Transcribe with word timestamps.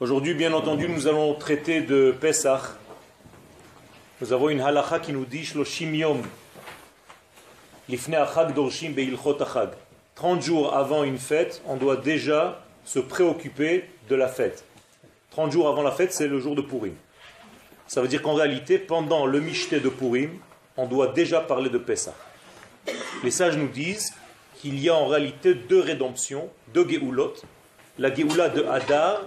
Aujourd'hui, 0.00 0.34
bien 0.34 0.52
entendu, 0.52 0.88
nous 0.88 1.06
allons 1.06 1.34
traiter 1.34 1.80
de 1.80 2.14
Pesach. 2.18 2.62
Nous 4.20 4.32
avons 4.32 4.48
une 4.48 4.60
halacha 4.60 4.98
qui 4.98 5.12
nous 5.12 5.24
dit 5.24 5.44
Shloshim 5.44 5.94
yom 5.94 6.22
lifne 7.88 8.14
achag 8.14 8.52
dorshim 8.54 8.90
beilchot 8.90 9.40
achag. 9.40 9.70
30 10.16 10.42
jours 10.42 10.74
avant 10.74 11.04
une 11.04 11.18
fête, 11.18 11.62
on 11.66 11.76
doit 11.76 11.96
déjà 11.96 12.64
se 12.84 12.98
préoccuper 12.98 13.84
de 14.08 14.16
la 14.16 14.28
fête. 14.28 14.64
30 15.30 15.52
jours 15.52 15.68
avant 15.68 15.82
la 15.82 15.92
fête, 15.92 16.12
c'est 16.12 16.26
le 16.26 16.40
jour 16.40 16.56
de 16.56 16.62
Purim. 16.62 16.94
Ça 17.86 18.02
veut 18.02 18.08
dire 18.08 18.22
qu'en 18.22 18.34
réalité, 18.34 18.78
pendant 18.78 19.26
le 19.26 19.40
Mishté 19.40 19.78
de 19.78 19.88
Purim, 19.88 20.30
on 20.76 20.86
doit 20.86 21.08
déjà 21.08 21.40
parler 21.40 21.70
de 21.70 21.78
Pesach. 21.78 22.14
Les 23.22 23.30
sages 23.30 23.56
nous 23.56 23.68
disent 23.68 24.14
qu'il 24.60 24.80
y 24.80 24.88
a 24.88 24.94
en 24.94 25.06
réalité 25.06 25.54
deux 25.54 25.80
rédemptions, 25.80 26.48
deux 26.74 26.88
Geoulot, 26.88 27.34
la 27.98 28.12
Geoula 28.12 28.48
de 28.48 28.64
Hadar 28.64 29.20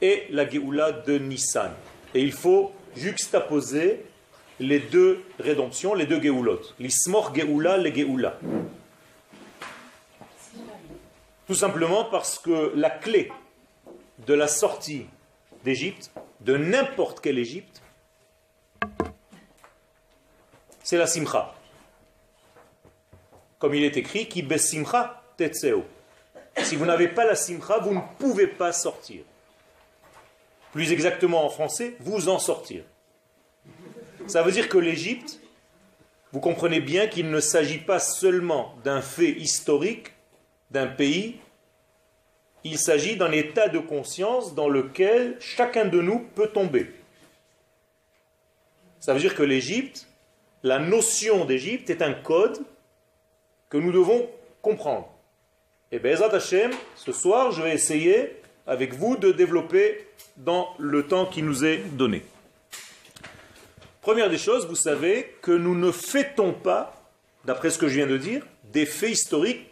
et 0.00 0.26
la 0.30 0.48
Géoula 0.48 0.92
de 0.92 1.18
Nissan. 1.18 1.72
Et 2.14 2.22
il 2.22 2.32
faut 2.32 2.72
juxtaposer 2.96 4.04
les 4.60 4.80
deux 4.80 5.24
rédemptions, 5.38 5.94
les 5.94 6.06
deux 6.06 6.20
Géoulot. 6.20 6.60
L'Ismor 6.78 7.34
Géoula, 7.34 7.78
les 7.78 7.94
Géoula. 7.94 8.38
Tout 11.46 11.54
simplement 11.54 12.04
parce 12.04 12.38
que 12.38 12.72
la 12.74 12.90
clé 12.90 13.30
de 14.26 14.34
la 14.34 14.48
sortie 14.48 15.06
d'Égypte, 15.64 16.10
de 16.40 16.56
n'importe 16.56 17.20
quelle 17.20 17.38
Égypte, 17.38 17.82
c'est 20.82 20.98
la 20.98 21.06
simcha. 21.06 21.54
Comme 23.58 23.74
il 23.74 23.84
est 23.84 23.96
écrit, 23.96 24.28
qui 24.28 24.42
besimcha 24.42 25.22
tetseo. 25.36 25.84
Si 26.58 26.76
vous 26.76 26.86
n'avez 26.86 27.08
pas 27.08 27.24
la 27.24 27.34
simcha, 27.34 27.78
vous 27.78 27.94
ne 27.94 28.00
pouvez 28.18 28.46
pas 28.46 28.72
sortir 28.72 29.22
plus 30.72 30.90
exactement 30.90 31.44
en 31.44 31.50
français, 31.50 31.94
vous 32.00 32.28
en 32.28 32.38
sortir. 32.38 32.82
Ça 34.26 34.42
veut 34.42 34.52
dire 34.52 34.68
que 34.68 34.78
l'Égypte, 34.78 35.38
vous 36.32 36.40
comprenez 36.40 36.80
bien 36.80 37.06
qu'il 37.06 37.30
ne 37.30 37.40
s'agit 37.40 37.78
pas 37.78 37.98
seulement 37.98 38.74
d'un 38.82 39.02
fait 39.02 39.30
historique 39.30 40.12
d'un 40.70 40.86
pays, 40.86 41.38
il 42.64 42.78
s'agit 42.78 43.16
d'un 43.16 43.32
état 43.32 43.68
de 43.68 43.78
conscience 43.78 44.54
dans 44.54 44.68
lequel 44.68 45.36
chacun 45.40 45.84
de 45.84 46.00
nous 46.00 46.20
peut 46.20 46.46
tomber. 46.46 46.90
Ça 48.98 49.12
veut 49.12 49.20
dire 49.20 49.34
que 49.34 49.42
l'Égypte, 49.42 50.06
la 50.62 50.78
notion 50.78 51.44
d'Égypte 51.44 51.90
est 51.90 52.00
un 52.00 52.14
code 52.14 52.64
que 53.68 53.76
nous 53.76 53.92
devons 53.92 54.30
comprendre. 54.62 55.11
Et 55.94 55.98
bien, 55.98 56.18
Hashem, 56.22 56.70
ce 56.96 57.12
soir, 57.12 57.52
je 57.52 57.60
vais 57.60 57.74
essayer 57.74 58.40
avec 58.66 58.94
vous 58.94 59.18
de 59.18 59.30
développer 59.30 60.06
dans 60.38 60.70
le 60.78 61.06
temps 61.06 61.26
qui 61.26 61.42
nous 61.42 61.66
est 61.66 61.82
donné. 61.98 62.24
Première 64.00 64.30
des 64.30 64.38
choses, 64.38 64.66
vous 64.66 64.74
savez 64.74 65.36
que 65.42 65.52
nous 65.52 65.74
ne 65.74 65.92
fêtons 65.92 66.54
pas, 66.54 66.94
d'après 67.44 67.68
ce 67.68 67.76
que 67.76 67.88
je 67.88 67.96
viens 67.96 68.06
de 68.06 68.16
dire, 68.16 68.42
des 68.72 68.86
faits 68.86 69.10
historiques. 69.10 69.66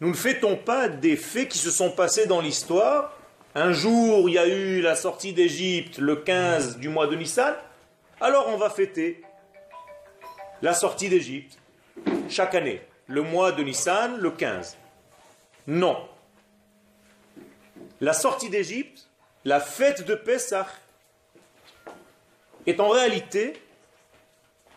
Nous 0.00 0.10
ne 0.10 0.14
fêtons 0.14 0.56
pas 0.56 0.90
des 0.90 1.16
faits 1.16 1.48
qui 1.48 1.56
se 1.56 1.70
sont 1.70 1.90
passés 1.90 2.26
dans 2.26 2.42
l'histoire. 2.42 3.16
Un 3.54 3.72
jour, 3.72 4.28
il 4.28 4.34
y 4.34 4.38
a 4.38 4.46
eu 4.46 4.82
la 4.82 4.94
sortie 4.94 5.32
d'Égypte 5.32 5.96
le 5.96 6.16
15 6.16 6.76
du 6.76 6.90
mois 6.90 7.06
de 7.06 7.16
Nissan. 7.16 7.54
Alors 8.20 8.46
on 8.50 8.58
va 8.58 8.68
fêter 8.68 9.22
la 10.60 10.74
sortie 10.74 11.08
d'Égypte 11.08 11.56
chaque 12.28 12.54
année, 12.54 12.82
le 13.06 13.22
mois 13.22 13.52
de 13.52 13.62
Nissan, 13.62 14.18
le 14.18 14.30
15. 14.30 14.76
Non. 15.70 15.96
La 18.00 18.12
sortie 18.12 18.50
d'Égypte, 18.50 19.06
la 19.44 19.60
fête 19.60 20.04
de 20.04 20.16
Pessah, 20.16 20.66
est 22.66 22.80
en 22.80 22.88
réalité 22.88 23.52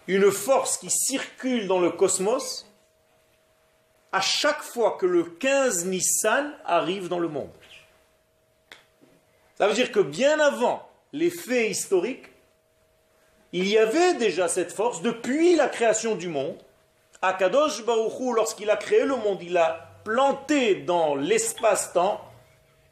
une 0.06 0.32
force 0.32 0.78
qui 0.78 0.92
circule 0.92 1.68
dans 1.68 1.80
le 1.80 1.90
cosmos 1.90 2.68
à 4.12 4.22
chaque 4.22 4.62
fois 4.62 4.98
que 5.00 5.08
le 5.08 5.24
15 5.24 5.88
Nissan 5.88 6.54
arrive 6.64 7.08
dans 7.08 7.18
le 7.18 7.28
monde. 7.28 7.50
Ça 9.56 9.68
veut 9.68 9.74
dire 9.74 9.92
que 9.92 10.00
bien 10.00 10.40
avant 10.40 10.88
les 11.12 11.32
faits 11.32 11.72
historiques, 11.72 12.30
il 13.52 13.68
y 13.68 13.80
avait 13.80 14.14
déjà 14.14 14.48
cette 14.48 14.72
force 14.72 15.02
depuis 15.02 15.56
la 15.56 15.70
création 15.70 16.14
du 16.14 16.28
monde. 16.28 16.58
Akadosh 17.24 17.84
Baruchou, 17.84 18.34
lorsqu'il 18.34 18.70
a 18.70 18.78
créé 18.78 19.06
le 19.06 19.16
monde, 19.16 19.42
il 19.42 19.58
a 19.58 19.93
planté 20.04 20.76
dans 20.76 21.16
l'espace-temps 21.16 22.22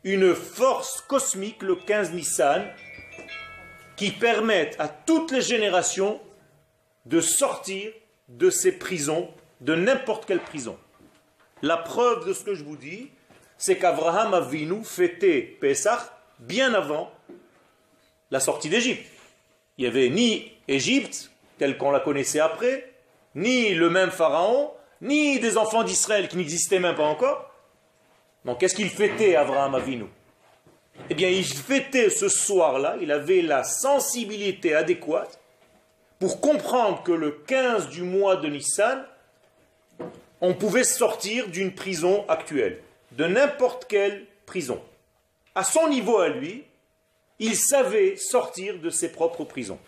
une 0.04 0.34
force 0.34 1.02
cosmique, 1.02 1.62
le 1.62 1.76
15 1.76 2.12
Nissan, 2.14 2.66
qui 3.96 4.12
permettent 4.12 4.76
à 4.80 4.88
toutes 4.88 5.32
les 5.32 5.42
générations 5.42 6.20
de 7.06 7.22
sortir 7.22 7.92
de 8.28 8.50
ces 8.50 8.72
prisons, 8.72 9.30
de 9.60 9.76
n'importe 9.76 10.26
quelle 10.26 10.40
prison. 10.40 10.78
La 11.62 11.78
preuve 11.78 12.28
de 12.28 12.34
ce 12.34 12.44
que 12.44 12.56
je 12.56 12.64
vous 12.64 12.78
dis, 12.78 13.12
c'est 13.58 13.78
qu'Abraham 13.78 14.34
Avinu 14.34 14.84
fêtait 14.84 15.42
Pesach 15.60 16.00
bien 16.40 16.74
avant 16.74 17.12
la 18.32 18.40
sortie 18.40 18.70
d'Égypte. 18.70 19.06
Il 19.78 19.84
n'y 19.84 19.88
avait 19.88 20.10
ni 20.10 20.52
Égypte, 20.68 21.32
telle 21.60 21.78
qu'on 21.78 21.92
la 21.92 22.00
connaissait 22.00 22.40
après, 22.40 22.92
ni 23.36 23.76
le 23.76 23.90
même 23.90 24.10
Pharaon, 24.10 24.72
ni 25.02 25.40
des 25.40 25.58
enfants 25.58 25.84
d'Israël 25.84 26.28
qui 26.28 26.38
n'existaient 26.38 26.80
même 26.80 26.96
pas 26.96 27.04
encore. 27.04 27.52
Donc 28.46 28.60
qu'est-ce 28.60 28.76
qu'il 28.76 28.90
fêtait 28.90 29.36
Abraham 29.36 29.76
Avinu? 29.76 30.06
Eh 31.10 31.16
bien, 31.16 31.30
il 31.30 31.46
fêtait 31.46 32.10
ce 32.10 32.30
soir-là, 32.30 32.98
il 33.02 33.12
avait 33.12 33.42
la 33.42 33.64
sensibilité 33.64 34.76
adéquate 34.76 35.40
pour 36.20 36.40
comprendre 36.40 37.02
que 37.04 37.12
le 37.12 37.32
15 37.32 37.90
du 37.90 38.04
mois 38.04 38.36
de 38.36 38.48
Nissan, 38.48 39.04
on 40.40 40.54
pouvait 40.54 40.84
sortir 40.84 41.48
d'une 41.48 41.74
prison 41.74 42.26
actuelle, 42.28 42.82
de 43.14 43.26
n'importe 43.26 43.86
quelle 43.86 44.26
prison. 44.46 44.82
À 45.56 45.64
son 45.64 45.88
niveau 45.90 46.20
à 46.20 46.30
lui, 46.30 46.64
il 47.40 47.56
savait 47.56 48.16
sortir 48.18 48.80
de 48.80 48.90
ses 48.90 49.12
propres 49.12 49.44
prisons. 49.44 49.80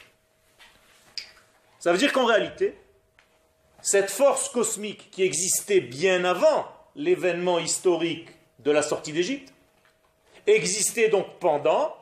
Ça 1.80 1.92
veut 1.92 1.98
dire 1.98 2.12
qu'en 2.12 2.26
réalité, 2.26 2.76
cette 3.84 4.10
force 4.10 4.48
cosmique 4.48 5.12
qui 5.12 5.24
existait 5.24 5.82
bien 5.82 6.24
avant 6.24 6.66
l'événement 6.96 7.60
historique 7.60 8.30
de 8.60 8.72
la 8.72 8.82
sortie 8.82 9.12
d'Égypte, 9.12 9.54
existait 10.48 11.10
donc 11.10 11.28
pendant 11.40 11.94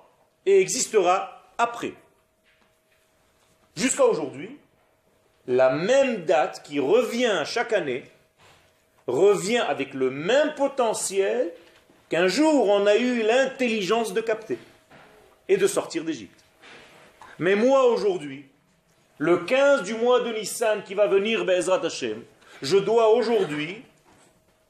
et 0.46 0.60
existera 0.60 1.44
après. 1.58 1.94
Jusqu'à 3.76 4.06
aujourd'hui, 4.06 4.58
la 5.48 5.72
même 5.72 6.24
date 6.26 6.62
qui 6.64 6.80
revient 6.80 7.42
chaque 7.46 7.74
année 7.74 8.04
revient 9.08 9.58
avec 9.58 9.96
le 9.96 10.12
même 10.12 10.54
potentiel 10.54 11.52
qu'un 12.10 12.28
jour 12.28 12.70
on 12.70 12.86
a 12.86 12.96
eu 12.96 13.24
l'intelligence 13.24 14.14
de 14.14 14.22
capter 14.22 14.60
et 15.50 15.58
de 15.58 15.66
sortir 15.66 16.04
d'Égypte. 16.04 16.44
Mais 17.40 17.56
moi 17.56 17.86
aujourd'hui, 17.86 18.51
le 19.22 19.38
15 19.38 19.84
du 19.84 19.94
mois 19.94 20.22
de 20.22 20.32
Nissan 20.32 20.82
qui 20.84 20.96
va 20.96 21.06
venir, 21.06 21.46
Bezrat 21.46 21.86
Hashem, 21.86 22.24
je 22.64 22.78
dois 22.78 23.10
aujourd'hui 23.10 23.84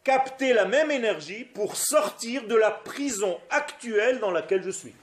capter 0.04 0.52
la 0.52 0.66
même 0.66 0.92
énergie 0.92 1.46
pour 1.46 1.78
sortir 1.78 2.46
de 2.46 2.56
la 2.56 2.70
prison 2.70 3.40
actuelle 3.50 4.20
dans 4.20 4.30
laquelle 4.30 4.62
je 4.62 4.70
suis. 4.70 4.94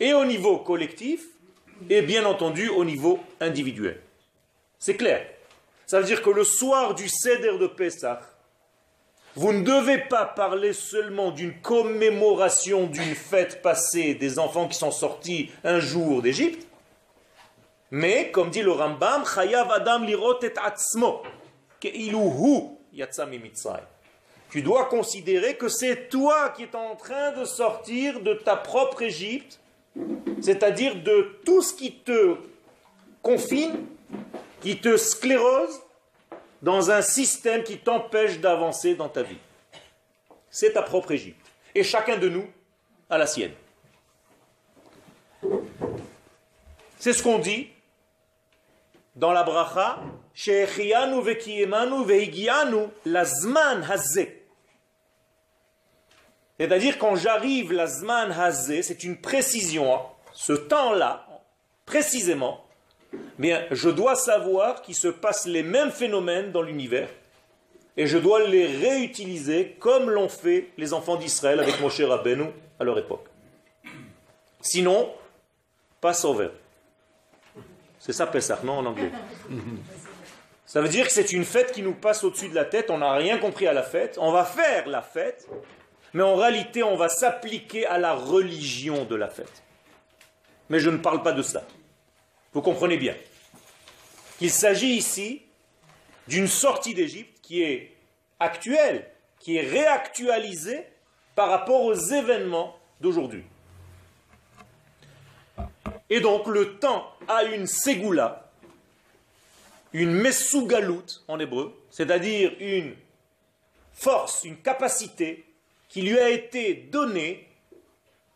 Et 0.00 0.12
au 0.12 0.24
niveau 0.24 0.58
collectif, 0.58 1.24
et 1.88 2.02
bien 2.02 2.24
entendu 2.24 2.68
au 2.68 2.84
niveau 2.84 3.20
individuel. 3.38 4.00
C'est 4.80 4.96
clair. 4.96 5.24
Ça 5.86 6.00
veut 6.00 6.06
dire 6.06 6.20
que 6.20 6.30
le 6.30 6.42
soir 6.42 6.96
du 6.96 7.08
Seder 7.08 7.58
de 7.58 7.68
Pessah, 7.68 8.22
vous 9.36 9.52
ne 9.52 9.62
devez 9.62 9.98
pas 9.98 10.24
parler 10.24 10.72
seulement 10.72 11.30
d'une 11.30 11.60
commémoration 11.60 12.88
d'une 12.88 13.14
fête 13.14 13.62
passée 13.62 14.14
des 14.14 14.40
enfants 14.40 14.66
qui 14.66 14.76
sont 14.76 14.90
sortis 14.90 15.52
un 15.62 15.78
jour 15.78 16.22
d'Égypte, 16.22 16.66
mais, 17.92 18.30
comme 18.30 18.48
dit 18.48 18.62
le 18.62 18.72
Rambam, 18.72 19.22
Chayav 19.26 19.70
Adam 19.70 19.98
lirot 19.98 20.40
et 20.40 20.54
atzmo, 20.56 21.22
tu 24.50 24.62
dois 24.62 24.86
considérer 24.86 25.58
que 25.58 25.68
c'est 25.68 26.08
toi 26.08 26.48
qui 26.56 26.62
es 26.62 26.74
en 26.74 26.96
train 26.96 27.32
de 27.32 27.44
sortir 27.44 28.20
de 28.20 28.32
ta 28.32 28.56
propre 28.56 29.02
Égypte, 29.02 29.60
c'est-à-dire 30.40 31.02
de 31.02 31.38
tout 31.44 31.60
ce 31.60 31.74
qui 31.74 31.96
te 31.96 32.36
confine, 33.20 33.86
qui 34.62 34.80
te 34.80 34.96
sclérose 34.96 35.82
dans 36.62 36.90
un 36.90 37.02
système 37.02 37.62
qui 37.62 37.76
t'empêche 37.76 38.38
d'avancer 38.40 38.94
dans 38.94 39.10
ta 39.10 39.22
vie. 39.22 39.36
C'est 40.48 40.72
ta 40.72 40.82
propre 40.82 41.10
Égypte. 41.10 41.46
Et 41.74 41.84
chacun 41.84 42.16
de 42.16 42.30
nous 42.30 42.46
a 43.10 43.18
la 43.18 43.26
sienne. 43.26 43.52
C'est 46.98 47.12
ce 47.12 47.22
qu'on 47.22 47.38
dit 47.38 47.68
dans 49.16 49.32
la 49.32 49.42
bracha 49.42 49.98
lazman 53.04 53.84
C'est-à-dire 56.58 56.98
quand 56.98 57.16
j'arrive 57.16 57.72
la 57.72 57.86
Zman 57.86 58.32
Hazé, 58.32 58.82
c'est 58.82 59.04
une 59.04 59.20
précision, 59.20 59.94
hein. 59.94 60.02
ce 60.32 60.52
temps-là, 60.52 61.26
précisément, 61.86 62.64
bien, 63.38 63.66
je 63.70 63.90
dois 63.90 64.14
savoir 64.14 64.82
qu'il 64.82 64.94
se 64.94 65.08
passe 65.08 65.46
les 65.46 65.62
mêmes 65.62 65.90
phénomènes 65.90 66.52
dans 66.52 66.62
l'univers 66.62 67.08
et 67.96 68.06
je 68.06 68.16
dois 68.16 68.46
les 68.46 68.66
réutiliser 68.66 69.76
comme 69.78 70.08
l'ont 70.08 70.28
fait 70.28 70.70
les 70.78 70.94
enfants 70.94 71.16
d'Israël 71.16 71.60
avec 71.60 71.80
Moshe 71.80 72.00
Rabbeinu 72.00 72.46
à 72.80 72.84
leur 72.84 72.98
époque. 72.98 73.26
Sinon, 74.60 75.12
pas 76.00 76.14
sauvé. 76.14 76.48
C'est 78.04 78.12
ça 78.12 78.26
Pessah, 78.26 78.58
non 78.64 78.78
en 78.78 78.86
anglais 78.86 79.12
Ça 80.66 80.80
veut 80.80 80.88
dire 80.88 81.06
que 81.06 81.12
c'est 81.12 81.32
une 81.32 81.44
fête 81.44 81.70
qui 81.70 81.82
nous 81.82 81.94
passe 81.94 82.24
au-dessus 82.24 82.48
de 82.48 82.54
la 82.56 82.64
tête, 82.64 82.90
on 82.90 82.98
n'a 82.98 83.12
rien 83.12 83.38
compris 83.38 83.68
à 83.68 83.72
la 83.72 83.84
fête, 83.84 84.18
on 84.20 84.32
va 84.32 84.44
faire 84.44 84.88
la 84.88 85.02
fête, 85.02 85.48
mais 86.12 86.24
en 86.24 86.34
réalité 86.34 86.82
on 86.82 86.96
va 86.96 87.08
s'appliquer 87.08 87.86
à 87.86 87.98
la 87.98 88.14
religion 88.14 89.04
de 89.04 89.14
la 89.14 89.28
fête. 89.28 89.62
Mais 90.68 90.80
je 90.80 90.90
ne 90.90 90.96
parle 90.96 91.22
pas 91.22 91.30
de 91.30 91.42
ça. 91.42 91.62
Vous 92.52 92.60
comprenez 92.60 92.96
bien. 92.96 93.14
Il 94.40 94.50
s'agit 94.50 94.94
ici 94.94 95.42
d'une 96.26 96.48
sortie 96.48 96.94
d'Égypte 96.94 97.38
qui 97.40 97.62
est 97.62 97.94
actuelle, 98.40 99.08
qui 99.38 99.58
est 99.58 99.68
réactualisée 99.68 100.88
par 101.36 101.50
rapport 101.50 101.82
aux 101.82 101.94
événements 101.94 102.76
d'aujourd'hui. 103.00 103.44
Et 106.12 106.20
donc 106.20 106.46
le 106.46 106.74
temps 106.74 107.10
a 107.26 107.44
une 107.44 107.66
ségoula, 107.66 108.50
une 109.94 110.12
mesugalout 110.12 111.06
en 111.26 111.38
hébreu, 111.38 111.72
c'est-à-dire 111.88 112.52
une 112.60 112.94
force, 113.94 114.44
une 114.44 114.58
capacité 114.58 115.46
qui 115.88 116.02
lui 116.02 116.18
a 116.18 116.28
été 116.28 116.74
donnée 116.74 117.48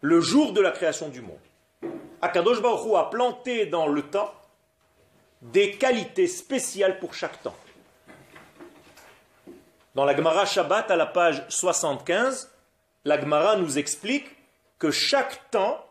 le 0.01 0.23
jour 0.23 0.55
de 0.55 0.63
la 0.63 0.71
création 0.71 1.11
du 1.11 1.21
monde. 1.21 1.37
Akadosh 2.23 2.63
Baruch 2.63 2.95
a 2.97 3.11
planté 3.11 3.67
dans 3.67 3.89
le 3.89 4.01
temps 4.05 4.33
des 5.43 5.73
qualités 5.73 6.29
spéciales 6.29 6.99
pour 6.99 7.13
chaque 7.13 7.43
temps. 7.43 7.57
Dans 9.95 10.07
la 10.07 10.17
Gemara 10.17 10.47
Shabbat, 10.47 10.91
à 10.91 10.97
la 10.97 11.05
page 11.05 11.45
75, 11.51 12.51
la 13.05 13.21
Gemara 13.21 13.57
nous 13.57 13.77
explique 13.77 14.29
que 14.79 14.91
chaque 14.91 15.51
temps 15.51 15.86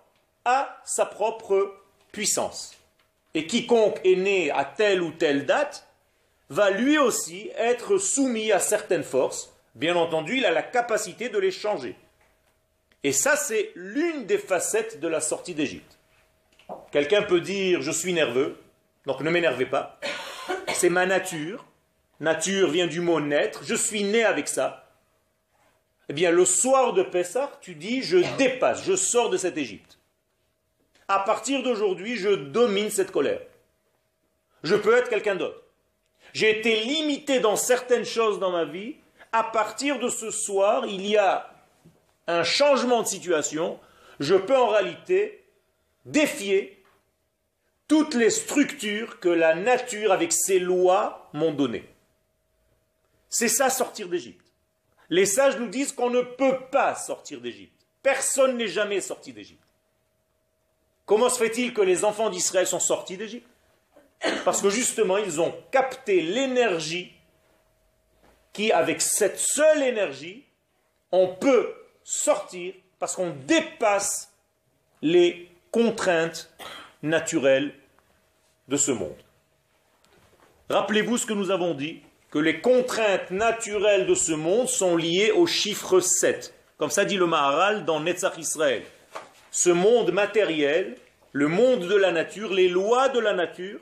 a 0.45 0.79
sa 0.85 1.05
propre 1.05 1.73
puissance. 2.11 2.73
Et 3.33 3.47
quiconque 3.47 3.99
est 4.05 4.15
né 4.15 4.51
à 4.51 4.63
telle 4.63 5.01
ou 5.01 5.11
telle 5.11 5.45
date 5.45 5.87
va 6.49 6.69
lui 6.69 6.97
aussi 6.97 7.49
être 7.57 7.97
soumis 7.97 8.51
à 8.51 8.59
certaines 8.59 9.03
forces. 9.03 9.53
Bien 9.73 9.95
entendu, 9.95 10.37
il 10.37 10.45
a 10.45 10.51
la 10.51 10.63
capacité 10.63 11.27
de 11.29 11.37
les 11.37 11.51
changer. 11.51 11.95
Et 13.03 13.11
ça, 13.11 13.35
c'est 13.35 13.71
l'une 13.75 14.25
des 14.25 14.37
facettes 14.37 14.99
de 14.99 15.07
la 15.07 15.19
sortie 15.19 15.53
d'Égypte. 15.53 15.97
Quelqu'un 16.91 17.23
peut 17.23 17.41
dire 17.41 17.81
je 17.81 17.91
suis 17.91 18.13
nerveux, 18.13 18.57
donc 19.05 19.19
ne 19.21 19.29
m'énervez 19.29 19.65
pas. 19.65 19.99
C'est 20.73 20.89
ma 20.89 21.05
nature, 21.05 21.65
Nature 22.21 22.69
vient 22.69 22.87
du 22.87 23.01
mot 23.01 23.19
naître, 23.19 23.63
je 23.65 23.75
suis 23.75 24.03
né 24.03 24.23
avec 24.23 24.47
ça. 24.47 24.89
Eh 26.07 26.13
bien, 26.13 26.31
le 26.31 26.45
soir 26.45 26.93
de 26.93 27.03
Pessah, 27.03 27.51
tu 27.61 27.75
dis, 27.75 28.03
je 28.03 28.17
dépasse, 28.37 28.85
je 28.85 28.95
sors 28.95 29.29
de 29.29 29.37
cette 29.37 29.57
Égypte. 29.57 29.99
À 31.07 31.19
partir 31.19 31.61
d'aujourd'hui, 31.61 32.15
je 32.15 32.29
domine 32.29 32.89
cette 32.89 33.11
colère. 33.11 33.41
Je 34.63 34.75
peux 34.75 34.95
être 34.97 35.09
quelqu'un 35.09 35.35
d'autre. 35.35 35.61
J'ai 36.33 36.59
été 36.59 36.81
limité 36.81 37.39
dans 37.39 37.55
certaines 37.55 38.05
choses 38.05 38.39
dans 38.39 38.51
ma 38.51 38.65
vie. 38.65 38.95
À 39.31 39.43
partir 39.43 39.99
de 39.99 40.09
ce 40.09 40.31
soir, 40.31 40.85
il 40.87 41.05
y 41.05 41.17
a 41.17 41.53
un 42.27 42.43
changement 42.43 43.03
de 43.03 43.07
situation. 43.07 43.79
Je 44.19 44.35
peux 44.35 44.57
en 44.57 44.67
réalité 44.67 45.45
défier 46.05 46.83
toutes 47.87 48.15
les 48.15 48.31
structures 48.31 49.19
que 49.19 49.29
la 49.29 49.53
nature, 49.53 50.11
avec 50.11 50.33
ses 50.33 50.59
lois, 50.59 51.29
m'ont 51.33 51.53
données. 51.53 51.87
C'est 53.29 53.47
ça 53.47 53.69
sortir 53.69 54.07
d'Égypte. 54.07 54.45
Les 55.09 55.25
sages 55.25 55.57
nous 55.57 55.67
disent 55.67 55.91
qu'on 55.91 56.09
ne 56.09 56.21
peut 56.21 56.57
pas 56.71 56.95
sortir 56.95 57.41
d'Égypte. 57.41 57.85
Personne 58.01 58.57
n'est 58.57 58.67
jamais 58.67 59.01
sorti 59.01 59.33
d'Égypte. 59.33 59.64
Comment 61.05 61.29
se 61.29 61.37
fait-il 61.37 61.73
que 61.73 61.81
les 61.81 62.03
enfants 62.03 62.29
d'Israël 62.29 62.65
sont 62.65 62.79
sortis 62.79 63.17
d'Égypte? 63.17 63.47
Parce 64.43 64.61
que 64.61 64.69
justement, 64.69 65.17
ils 65.17 65.39
ont 65.39 65.53
capté 65.71 66.21
l'énergie 66.21 67.13
qui, 68.53 68.71
avec 68.71 69.01
cette 69.01 69.37
seule 69.37 69.83
énergie, 69.83 70.45
on 71.11 71.27
peut 71.27 71.73
sortir 72.03 72.73
parce 72.97 73.15
qu'on 73.15 73.31
dépasse 73.45 74.31
les 75.01 75.49
contraintes 75.71 76.51
naturelles 77.03 77.73
de 78.67 78.77
ce 78.77 78.91
monde. 78.91 79.17
Rappelez-vous 80.69 81.17
ce 81.17 81.25
que 81.25 81.33
nous 81.33 81.51
avons 81.51 81.75
dit 81.75 82.01
que 82.31 82.39
les 82.39 82.61
contraintes 82.61 83.29
naturelles 83.29 84.07
de 84.07 84.15
ce 84.15 84.31
monde 84.31 84.67
sont 84.67 84.97
liées 84.97 85.31
au 85.31 85.45
chiffre 85.45 85.99
7. 85.99 86.53
Comme 86.77 86.89
ça 86.89 87.05
dit 87.05 87.17
le 87.17 87.27
Maharal 87.27 87.85
dans 87.85 87.99
Netzach 87.99 88.37
Israël. 88.37 88.83
Ce 89.55 89.69
monde 89.69 90.11
matériel, 90.11 90.97
le 91.31 91.47
monde 91.47 91.87
de 91.87 91.95
la 91.95 92.11
nature, 92.11 92.53
les 92.53 92.67
lois 92.67 93.07
de 93.07 93.19
la 93.19 93.31
nature 93.31 93.79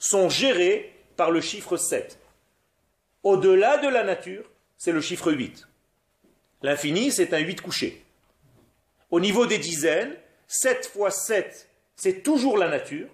sont 0.00 0.28
gérées 0.28 0.92
par 1.16 1.30
le 1.30 1.40
chiffre 1.40 1.76
7. 1.76 2.18
Au-delà 3.22 3.78
de 3.78 3.86
la 3.86 4.02
nature, 4.02 4.42
c'est 4.76 4.90
le 4.90 5.00
chiffre 5.00 5.30
8. 5.30 5.68
L'infini, 6.64 7.12
c'est 7.12 7.32
un 7.34 7.38
8 7.38 7.60
couché. 7.60 8.02
Au 9.12 9.20
niveau 9.20 9.46
des 9.46 9.58
dizaines, 9.58 10.12
7 10.48 10.90
fois 10.92 11.12
7, 11.12 11.68
c'est 11.94 12.24
toujours 12.24 12.58
la 12.58 12.66
nature. 12.66 13.06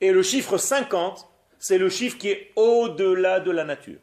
Et 0.00 0.12
le 0.12 0.22
chiffre 0.22 0.56
50, 0.56 1.28
c'est 1.58 1.78
le 1.78 1.88
chiffre 1.88 2.16
qui 2.16 2.28
est 2.28 2.52
au-delà 2.54 3.40
de 3.40 3.50
la 3.50 3.64
nature. 3.64 3.98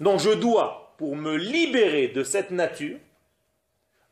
Donc 0.00 0.20
je 0.20 0.32
dois, 0.32 0.94
pour 0.98 1.16
me 1.16 1.34
libérer 1.38 2.08
de 2.08 2.24
cette 2.24 2.50
nature, 2.50 2.98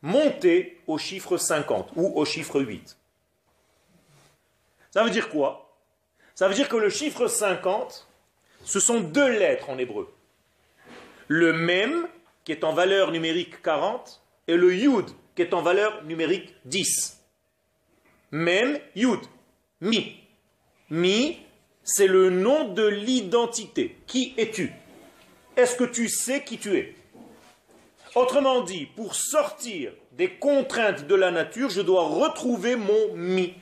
monter 0.01 0.79
au 0.87 0.97
chiffre 0.97 1.37
50 1.37 1.91
ou 1.95 2.13
au 2.15 2.25
chiffre 2.25 2.61
8. 2.61 2.97
Ça 4.91 5.03
veut 5.03 5.09
dire 5.09 5.29
quoi? 5.29 5.75
Ça 6.35 6.47
veut 6.47 6.53
dire 6.53 6.69
que 6.69 6.77
le 6.77 6.89
chiffre 6.89 7.27
50, 7.27 8.07
ce 8.63 8.79
sont 8.79 8.99
deux 8.99 9.37
lettres 9.37 9.69
en 9.69 9.77
hébreu. 9.77 10.13
Le 11.27 11.53
même, 11.53 12.07
qui 12.43 12.51
est 12.51 12.63
en 12.63 12.73
valeur 12.73 13.11
numérique 13.11 13.61
40, 13.61 14.21
et 14.47 14.55
le 14.55 14.73
yud, 14.73 15.05
qui 15.35 15.41
est 15.41 15.53
en 15.53 15.61
valeur 15.61 16.03
numérique 16.05 16.53
10. 16.65 17.21
Même, 18.31 18.79
yud, 18.95 19.19
mi. 19.81 20.15
Mi, 20.89 21.39
c'est 21.83 22.07
le 22.07 22.29
nom 22.29 22.73
de 22.73 22.85
l'identité. 22.85 23.97
Qui 24.07 24.33
es-tu? 24.37 24.71
Est-ce 25.55 25.75
que 25.75 25.85
tu 25.85 26.07
sais 26.07 26.43
qui 26.43 26.57
tu 26.57 26.77
es? 26.77 26.95
Autrement 28.17 28.61
dit, 28.61 28.87
pour 28.87 29.13
sortir 29.13 29.91
des 30.13 30.31
contraintes 30.31 31.05
de 31.05 31.13
la 31.13 31.29
nature, 31.29 31.69
je 31.69 31.81
dois 31.81 32.01
retrouver 32.01 32.75
mon 32.75 33.13
mi, 33.13 33.53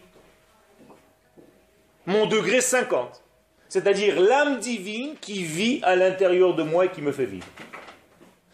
mon 2.05 2.25
degré 2.25 2.62
50, 2.62 3.21
c'est-à-dire 3.67 4.17
l'âme 4.17 4.59
divine 4.59 5.15
qui 5.19 5.43
vit 5.43 5.81
à 5.83 5.97
l'intérieur 5.97 6.55
de 6.55 6.63
moi 6.63 6.85
et 6.85 6.89
qui 6.89 7.01
me 7.01 7.12
fait 7.12 7.25
vivre. 7.25 7.45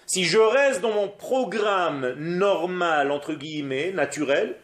Si 0.08 0.24
je 0.24 0.40
reste 0.40 0.82
dans 0.82 0.92
mon 0.92 1.08
programme 1.08 2.16
normal, 2.18 3.12
entre 3.12 3.36
guillemets, 3.36 3.92
naturel, 3.92 4.58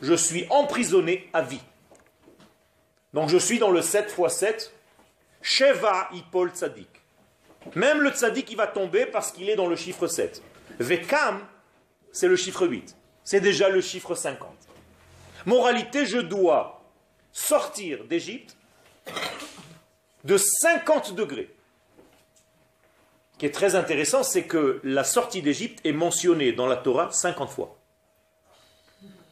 je 0.00 0.14
suis 0.14 0.46
emprisonné 0.48 1.28
à 1.34 1.42
vie. 1.42 1.60
Donc 3.12 3.28
je 3.28 3.36
suis 3.36 3.58
dans 3.58 3.72
le 3.72 3.82
7 3.82 4.16
x 4.18 4.32
7, 4.32 4.72
Sheva 5.42 6.08
Ipol 6.14 6.48
Tzadik. 6.48 6.88
Même 7.74 8.00
le 8.00 8.08
Tzadik, 8.08 8.50
il 8.50 8.56
va 8.56 8.66
tomber 8.66 9.04
parce 9.04 9.32
qu'il 9.32 9.50
est 9.50 9.56
dans 9.56 9.66
le 9.66 9.76
chiffre 9.76 10.06
7. 10.06 10.42
Vekam, 10.78 11.46
c'est 12.12 12.28
le 12.28 12.36
chiffre 12.36 12.66
8. 12.66 12.96
C'est 13.24 13.40
déjà 13.40 13.68
le 13.68 13.80
chiffre 13.80 14.14
50. 14.14 14.48
Moralité, 15.46 16.06
je 16.06 16.18
dois 16.18 16.82
sortir 17.32 18.04
d'Égypte 18.04 18.56
de 20.24 20.36
50 20.36 21.14
degrés. 21.14 21.54
Ce 23.32 23.38
qui 23.38 23.46
est 23.46 23.54
très 23.54 23.76
intéressant, 23.76 24.22
c'est 24.22 24.44
que 24.44 24.80
la 24.82 25.04
sortie 25.04 25.42
d'Égypte 25.42 25.80
est 25.84 25.92
mentionnée 25.92 26.52
dans 26.52 26.66
la 26.66 26.76
Torah 26.76 27.10
50 27.10 27.50
fois. 27.50 27.76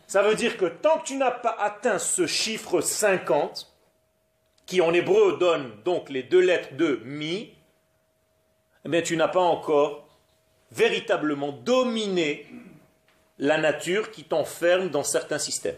Ça 0.06 0.22
veut 0.22 0.36
dire 0.36 0.56
que 0.56 0.66
tant 0.66 0.98
que 0.98 1.06
tu 1.06 1.16
n'as 1.16 1.32
pas 1.32 1.56
atteint 1.58 1.98
ce 1.98 2.26
chiffre 2.26 2.80
50, 2.80 3.72
qui 4.64 4.80
en 4.80 4.92
hébreu 4.92 5.38
donne 5.38 5.72
donc 5.84 6.10
les 6.10 6.22
deux 6.22 6.40
lettres 6.40 6.74
de 6.74 7.00
mi, 7.04 7.52
eh 8.84 9.02
tu 9.02 9.16
n'as 9.16 9.28
pas 9.28 9.40
encore 9.40 10.05
véritablement 10.72 11.52
dominé 11.52 12.46
la 13.38 13.58
nature 13.58 14.10
qui 14.10 14.24
t'enferme 14.24 14.88
dans 14.88 15.04
certains 15.04 15.38
systèmes. 15.38 15.76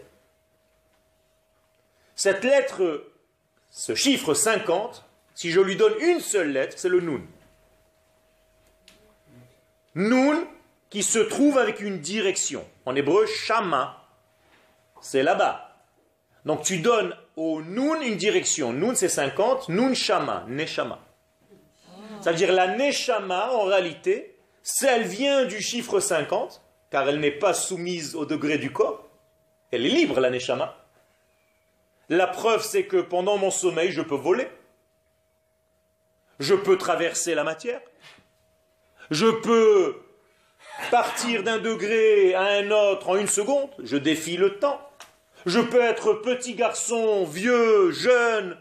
Cette 2.14 2.44
lettre, 2.44 3.04
ce 3.70 3.94
chiffre 3.94 4.34
50, 4.34 5.04
si 5.34 5.50
je 5.50 5.60
lui 5.60 5.76
donne 5.76 5.94
une 6.00 6.20
seule 6.20 6.50
lettre, 6.50 6.74
c'est 6.76 6.88
le 6.88 7.00
nun. 7.00 7.22
Nun, 9.94 10.46
qui 10.90 11.02
se 11.02 11.18
trouve 11.18 11.58
avec 11.58 11.80
une 11.80 12.00
direction. 12.00 12.64
En 12.86 12.96
hébreu, 12.96 13.26
shama, 13.26 14.04
c'est 15.00 15.22
là-bas. 15.22 15.76
Donc 16.44 16.62
tu 16.62 16.78
donnes 16.78 17.14
au 17.36 17.62
nun 17.62 18.00
une 18.00 18.16
direction. 18.16 18.72
Nun 18.72 18.94
c'est 18.94 19.08
50, 19.08 19.68
nun 19.68 19.94
shama, 19.94 20.44
neshama. 20.48 20.98
Ça 22.20 22.32
veut 22.32 22.36
dire 22.36 22.52
la 22.52 22.76
neshama, 22.76 23.52
en 23.52 23.64
réalité, 23.64 24.37
elle 24.82 25.04
vient 25.04 25.44
du 25.44 25.60
chiffre 25.60 26.00
50, 26.00 26.62
car 26.90 27.08
elle 27.08 27.20
n'est 27.20 27.30
pas 27.30 27.54
soumise 27.54 28.14
au 28.14 28.24
degré 28.24 28.58
du 28.58 28.72
corps. 28.72 29.08
Elle 29.70 29.86
est 29.86 29.90
libre, 29.90 30.20
la 30.20 30.30
neshama. 30.30 30.76
La 32.08 32.26
preuve, 32.26 32.62
c'est 32.62 32.86
que 32.86 32.98
pendant 32.98 33.36
mon 33.36 33.50
sommeil, 33.50 33.92
je 33.92 34.00
peux 34.00 34.14
voler. 34.14 34.48
Je 36.38 36.54
peux 36.54 36.78
traverser 36.78 37.34
la 37.34 37.44
matière. 37.44 37.80
Je 39.10 39.26
peux 39.26 40.02
partir 40.90 41.42
d'un 41.42 41.58
degré 41.58 42.34
à 42.34 42.44
un 42.44 42.70
autre 42.70 43.10
en 43.10 43.16
une 43.16 43.26
seconde. 43.26 43.70
Je 43.82 43.96
défie 43.96 44.36
le 44.36 44.58
temps. 44.58 44.80
Je 45.46 45.60
peux 45.60 45.80
être 45.80 46.14
petit 46.14 46.54
garçon, 46.54 47.24
vieux, 47.24 47.90
jeune, 47.90 48.56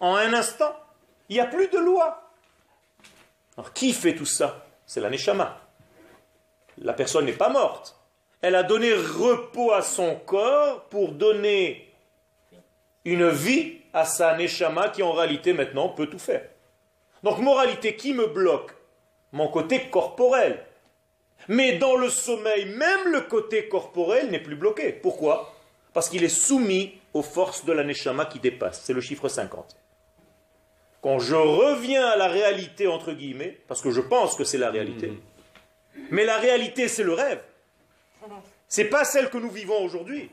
en 0.00 0.14
un 0.14 0.34
instant. 0.34 0.76
Il 1.28 1.34
n'y 1.34 1.40
a 1.40 1.46
plus 1.46 1.68
de 1.68 1.78
loi. 1.78 2.32
Alors 3.56 3.72
qui 3.72 3.92
fait 3.92 4.14
tout 4.14 4.26
ça? 4.26 4.65
C'est 4.86 5.00
la 5.00 5.10
Neshama. 5.10 5.60
La 6.78 6.92
personne 6.92 7.26
n'est 7.26 7.32
pas 7.32 7.48
morte. 7.48 7.96
Elle 8.40 8.54
a 8.54 8.62
donné 8.62 8.94
repos 8.94 9.72
à 9.72 9.82
son 9.82 10.14
corps 10.14 10.84
pour 10.84 11.12
donner 11.12 11.92
une 13.04 13.28
vie 13.28 13.78
à 13.92 14.04
sa 14.04 14.36
Neshama 14.36 14.90
qui 14.90 15.02
en 15.02 15.12
réalité 15.12 15.52
maintenant 15.52 15.88
peut 15.88 16.06
tout 16.06 16.18
faire. 16.18 16.48
Donc 17.22 17.38
moralité, 17.38 17.96
qui 17.96 18.14
me 18.14 18.26
bloque? 18.26 18.72
Mon 19.32 19.48
côté 19.48 19.88
corporel. 19.90 20.64
Mais 21.48 21.78
dans 21.78 21.96
le 21.96 22.08
sommeil, 22.08 22.66
même 22.66 23.08
le 23.08 23.22
côté 23.22 23.68
corporel 23.68 24.30
n'est 24.30 24.42
plus 24.42 24.56
bloqué. 24.56 24.92
Pourquoi? 24.92 25.54
Parce 25.92 26.08
qu'il 26.08 26.24
est 26.24 26.28
soumis 26.28 26.98
aux 27.14 27.22
forces 27.22 27.64
de 27.64 27.72
la 27.72 27.84
Neshama 27.84 28.26
qui 28.26 28.38
dépassent. 28.38 28.82
C'est 28.84 28.92
le 28.92 29.00
chiffre 29.00 29.28
50. 29.28 29.76
Quand 31.06 31.20
je 31.20 31.36
reviens 31.36 32.04
à 32.04 32.16
la 32.16 32.26
réalité, 32.26 32.88
entre 32.88 33.12
guillemets, 33.12 33.60
parce 33.68 33.80
que 33.80 33.92
je 33.92 34.00
pense 34.00 34.34
que 34.34 34.42
c'est 34.42 34.58
la 34.58 34.72
réalité, 34.72 35.12
mais 36.10 36.24
la 36.24 36.36
réalité 36.36 36.88
c'est 36.88 37.04
le 37.04 37.12
rêve. 37.12 37.40
C'est 38.66 38.86
pas 38.86 39.04
celle 39.04 39.30
que 39.30 39.38
nous 39.38 39.48
vivons 39.48 39.84
aujourd'hui. 39.84 40.28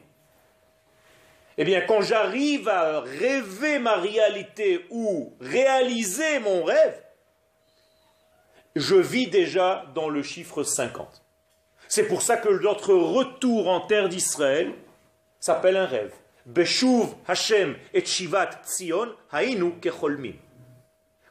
Eh 1.59 1.63
bien, 1.63 1.81
quand 1.81 2.01
j'arrive 2.01 2.67
à 2.69 3.01
rêver 3.01 3.77
ma 3.77 3.97
réalité 3.97 4.87
ou 4.89 5.33
réaliser 5.39 6.39
mon 6.39 6.63
rêve, 6.63 6.99
je 8.75 8.95
vis 8.95 9.27
déjà 9.27 9.85
dans 9.93 10.09
le 10.09 10.23
chiffre 10.23 10.63
50. 10.63 11.21
C'est 11.87 12.07
pour 12.07 12.23
ça 12.23 12.37
que 12.37 12.49
notre 12.49 12.95
retour 12.95 13.69
en 13.69 13.81
terre 13.81 14.09
d'Israël 14.09 14.73
s'appelle 15.39 15.77
un 15.77 15.85
rêve. 15.85 16.15
Beshuv 16.47 17.09
Hashem 17.27 17.75
et 17.93 18.03
Shivat 18.03 18.63
Tzion 18.65 19.13
Hainu 19.31 19.73
Kecholmim. 19.79 20.33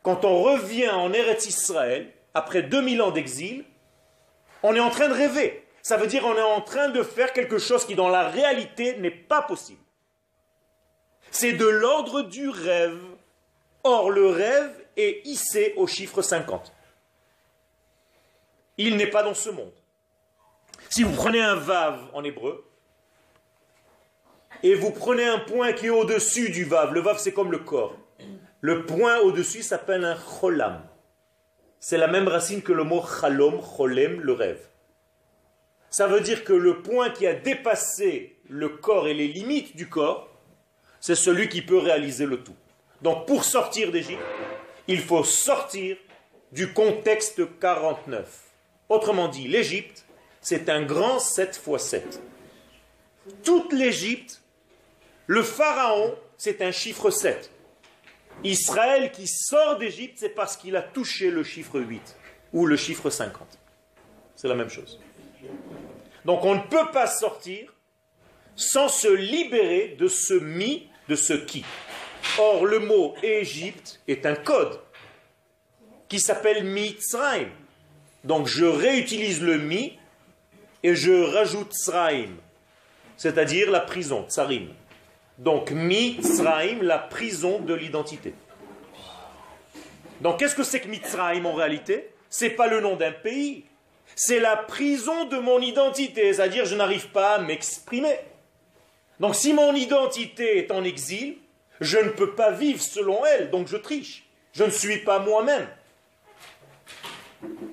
Quand 0.02 0.24
on 0.24 0.42
revient 0.42 0.90
en 0.90 1.12
Eretz 1.12 1.46
Israël, 1.46 2.12
après 2.34 2.62
2000 2.62 3.02
ans 3.02 3.10
d'exil, 3.10 3.64
on 4.62 4.74
est 4.74 4.80
en 4.80 4.90
train 4.90 5.08
de 5.08 5.14
rêver. 5.14 5.64
Ça 5.82 5.96
veut 5.96 6.06
dire 6.06 6.22
qu'on 6.22 6.36
est 6.36 6.42
en 6.42 6.60
train 6.60 6.88
de 6.88 7.02
faire 7.02 7.32
quelque 7.32 7.58
chose 7.58 7.84
qui 7.84 7.94
dans 7.94 8.08
la 8.08 8.28
réalité 8.28 8.96
n'est 8.98 9.10
pas 9.10 9.42
possible. 9.42 9.80
C'est 11.30 11.52
de 11.52 11.66
l'ordre 11.66 12.22
du 12.22 12.48
rêve. 12.48 13.00
Or, 13.84 14.10
le 14.10 14.28
rêve 14.28 14.70
est 14.96 15.26
hissé 15.26 15.74
au 15.76 15.86
chiffre 15.86 16.22
50. 16.22 16.72
Il 18.78 18.96
n'est 18.96 19.08
pas 19.08 19.22
dans 19.22 19.34
ce 19.34 19.50
monde. 19.50 19.72
Si 20.88 21.02
vous 21.02 21.14
prenez 21.14 21.40
un 21.40 21.54
vav 21.54 22.00
en 22.12 22.22
hébreu, 22.22 22.64
et 24.62 24.74
vous 24.74 24.90
prenez 24.90 25.24
un 25.24 25.38
point 25.38 25.72
qui 25.72 25.86
est 25.86 25.90
au-dessus 25.90 26.50
du 26.50 26.64
vav, 26.64 26.92
le 26.92 27.00
vav 27.00 27.18
c'est 27.18 27.32
comme 27.32 27.50
le 27.50 27.58
corps. 27.58 27.96
Le 28.64 28.86
point 28.86 29.18
au-dessus 29.18 29.62
s'appelle 29.62 30.04
un 30.04 30.16
cholam. 30.16 30.80
C'est 31.80 31.98
la 31.98 32.06
même 32.06 32.28
racine 32.28 32.62
que 32.62 32.72
le 32.72 32.84
mot 32.84 33.02
chalom, 33.02 33.60
cholem, 33.60 34.20
le 34.20 34.32
rêve. 34.32 34.68
Ça 35.90 36.06
veut 36.06 36.20
dire 36.20 36.44
que 36.44 36.52
le 36.52 36.80
point 36.80 37.10
qui 37.10 37.26
a 37.26 37.34
dépassé 37.34 38.36
le 38.48 38.68
corps 38.68 39.08
et 39.08 39.14
les 39.14 39.26
limites 39.26 39.74
du 39.74 39.88
corps, 39.88 40.28
c'est 41.00 41.16
celui 41.16 41.48
qui 41.48 41.60
peut 41.60 41.78
réaliser 41.78 42.24
le 42.24 42.44
tout. 42.44 42.54
Donc 43.02 43.26
pour 43.26 43.42
sortir 43.42 43.90
d'Égypte, 43.90 44.22
il 44.86 45.00
faut 45.00 45.24
sortir 45.24 45.96
du 46.52 46.72
contexte 46.72 47.42
49. 47.58 48.44
Autrement 48.88 49.26
dit, 49.26 49.48
l'Égypte, 49.48 50.04
c'est 50.40 50.68
un 50.68 50.82
grand 50.82 51.18
7 51.18 51.60
x 51.66 51.82
7. 51.82 52.22
Toute 53.42 53.72
l'Égypte, 53.72 54.40
le 55.26 55.42
pharaon, 55.42 56.14
c'est 56.36 56.62
un 56.62 56.70
chiffre 56.70 57.10
7. 57.10 57.50
Israël 58.44 59.12
qui 59.12 59.26
sort 59.26 59.78
d'Égypte, 59.78 60.18
c'est 60.18 60.30
parce 60.30 60.56
qu'il 60.56 60.76
a 60.76 60.82
touché 60.82 61.30
le 61.30 61.44
chiffre 61.44 61.80
8 61.80 62.16
ou 62.52 62.66
le 62.66 62.76
chiffre 62.76 63.10
50. 63.10 63.46
C'est 64.36 64.48
la 64.48 64.54
même 64.54 64.70
chose. 64.70 65.00
Donc 66.24 66.44
on 66.44 66.54
ne 66.54 66.62
peut 66.62 66.90
pas 66.92 67.06
sortir 67.06 67.72
sans 68.56 68.88
se 68.88 69.08
libérer 69.08 69.96
de 69.98 70.08
ce 70.08 70.34
mi, 70.34 70.88
de 71.08 71.16
ce 71.16 71.32
qui. 71.32 71.64
Or 72.38 72.66
le 72.66 72.78
mot 72.78 73.14
Égypte 73.22 74.00
est 74.08 74.26
un 74.26 74.34
code 74.34 74.80
qui 76.08 76.20
s'appelle 76.20 76.64
Mitzrayim. 76.64 77.48
Donc 78.24 78.46
je 78.46 78.64
réutilise 78.64 79.42
le 79.42 79.58
mi 79.58 79.98
et 80.82 80.94
je 80.94 81.12
rajoute 81.12 81.72
Sraim, 81.72 82.36
c'est-à-dire 83.16 83.70
la 83.70 83.80
prison, 83.80 84.26
Tsarim. 84.28 84.68
Donc 85.42 85.72
Mitzrayim, 85.72 86.82
la 86.82 86.98
prison 86.98 87.58
de 87.58 87.74
l'identité. 87.74 88.32
Donc 90.20 90.38
qu'est-ce 90.38 90.54
que 90.54 90.62
c'est 90.62 90.78
que 90.78 90.86
Mitzrayim 90.86 91.44
en 91.46 91.52
réalité? 91.52 92.10
C'est 92.30 92.50
pas 92.50 92.68
le 92.68 92.80
nom 92.80 92.94
d'un 92.94 93.10
pays, 93.10 93.64
c'est 94.14 94.38
la 94.38 94.56
prison 94.56 95.24
de 95.24 95.38
mon 95.38 95.58
identité, 95.60 96.32
c'est-à-dire 96.32 96.64
je 96.64 96.76
n'arrive 96.76 97.08
pas 97.08 97.34
à 97.34 97.38
m'exprimer. 97.40 98.14
Donc 99.18 99.34
si 99.34 99.52
mon 99.52 99.74
identité 99.74 100.58
est 100.58 100.70
en 100.70 100.84
exil, 100.84 101.38
je 101.80 101.98
ne 101.98 102.10
peux 102.10 102.36
pas 102.36 102.52
vivre 102.52 102.80
selon 102.80 103.26
elle, 103.26 103.50
donc 103.50 103.66
je 103.66 103.76
triche. 103.76 104.28
Je 104.52 104.62
ne 104.62 104.70
suis 104.70 104.98
pas 104.98 105.18
moi-même. 105.18 105.66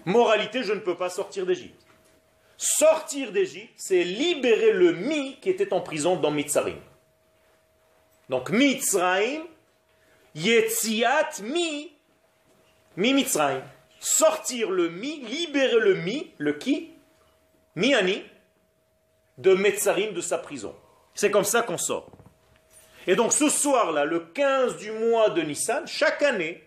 Moralité, 0.06 0.64
je 0.64 0.74
ne 0.74 0.80
peux 0.80 0.96
pas 0.96 1.12
sortir 1.12 1.46
d'Égypte. 1.46 1.80
Sortir 2.58 3.32
d'Égypte, 3.32 3.74
c'est 3.76 4.04
libérer 4.04 4.72
le 4.72 4.94
mi 4.94 5.38
qui 5.40 5.52
était 5.52 5.72
en 5.72 5.82
prison 5.82 6.16
dans 6.16 6.32
Mitzrayim. 6.32 6.80
Donc 8.30 8.52
Mitzrayim, 8.52 9.42
Yetziat 10.36 11.42
mi, 11.42 11.92
mi 12.96 13.14
Mitzrayim. 13.14 13.64
Sortir 14.00 14.70
le 14.70 14.90
mi, 14.90 15.18
libérer 15.26 15.80
le 15.80 15.96
mi, 15.96 16.32
le 16.38 16.54
qui, 16.54 16.92
miani, 17.76 18.24
de 19.38 19.56
Mitzrayim, 19.56 20.14
de 20.14 20.22
sa 20.22 20.38
prison. 20.38 20.76
C'est 21.14 21.32
comme 21.32 21.44
ça 21.44 21.64
qu'on 21.64 21.78
sort. 21.78 22.10
Et 23.08 23.16
donc 23.16 23.34
ce 23.34 23.50
soir-là, 23.50 24.06
le 24.06 24.20
15 24.20 24.78
du 24.78 24.92
mois 24.92 25.32
de 25.32 25.42
Nissan, 25.42 25.88
chaque 25.88 26.22
année, 26.22 26.64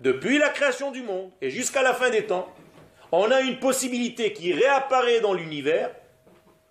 depuis 0.00 0.38
la 0.38 0.48
création 0.50 0.90
du 0.90 1.02
monde 1.02 1.30
et 1.40 1.50
jusqu'à 1.50 1.82
la 1.82 1.94
fin 1.94 2.10
des 2.10 2.26
temps, 2.26 2.52
on 3.12 3.30
a 3.30 3.40
une 3.40 3.58
possibilité 3.58 4.32
qui 4.32 4.52
réapparaît 4.52 5.20
dans 5.20 5.32
l'univers 5.32 5.90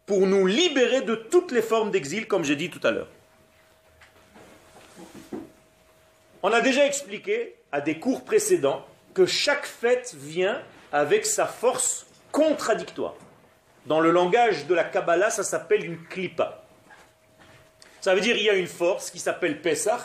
pour 0.06 0.28
nous 0.28 0.46
libérer 0.46 1.02
de 1.02 1.16
toutes 1.16 1.52
les 1.52 1.62
formes 1.62 1.90
d'exil, 1.90 2.28
comme 2.28 2.44
j'ai 2.44 2.56
dit 2.56 2.70
tout 2.70 2.86
à 2.86 2.92
l'heure. 2.92 3.08
On 6.48 6.54
a 6.54 6.62
déjà 6.62 6.86
expliqué 6.86 7.56
à 7.72 7.82
des 7.82 7.98
cours 7.98 8.24
précédents 8.24 8.86
que 9.16 9.26
chaque 9.26 9.66
fête 9.66 10.14
vient 10.16 10.62
avec 10.92 11.26
sa 11.26 11.48
force 11.48 12.06
contradictoire. 12.32 13.16
Dans 13.88 14.00
le 14.00 14.12
langage 14.12 14.68
de 14.68 14.76
la 14.76 14.84
Kabbalah, 14.84 15.32
ça 15.32 15.44
s'appelle 15.44 15.84
une 15.84 16.06
klipa. 16.06 16.64
Ça 18.00 18.14
veut 18.14 18.22
dire 18.22 18.36
qu'il 18.36 18.46
y 18.46 18.50
a 18.52 18.54
une 18.54 18.68
force 18.68 19.10
qui 19.10 19.18
s'appelle 19.18 19.60
Pesach, 19.60 20.02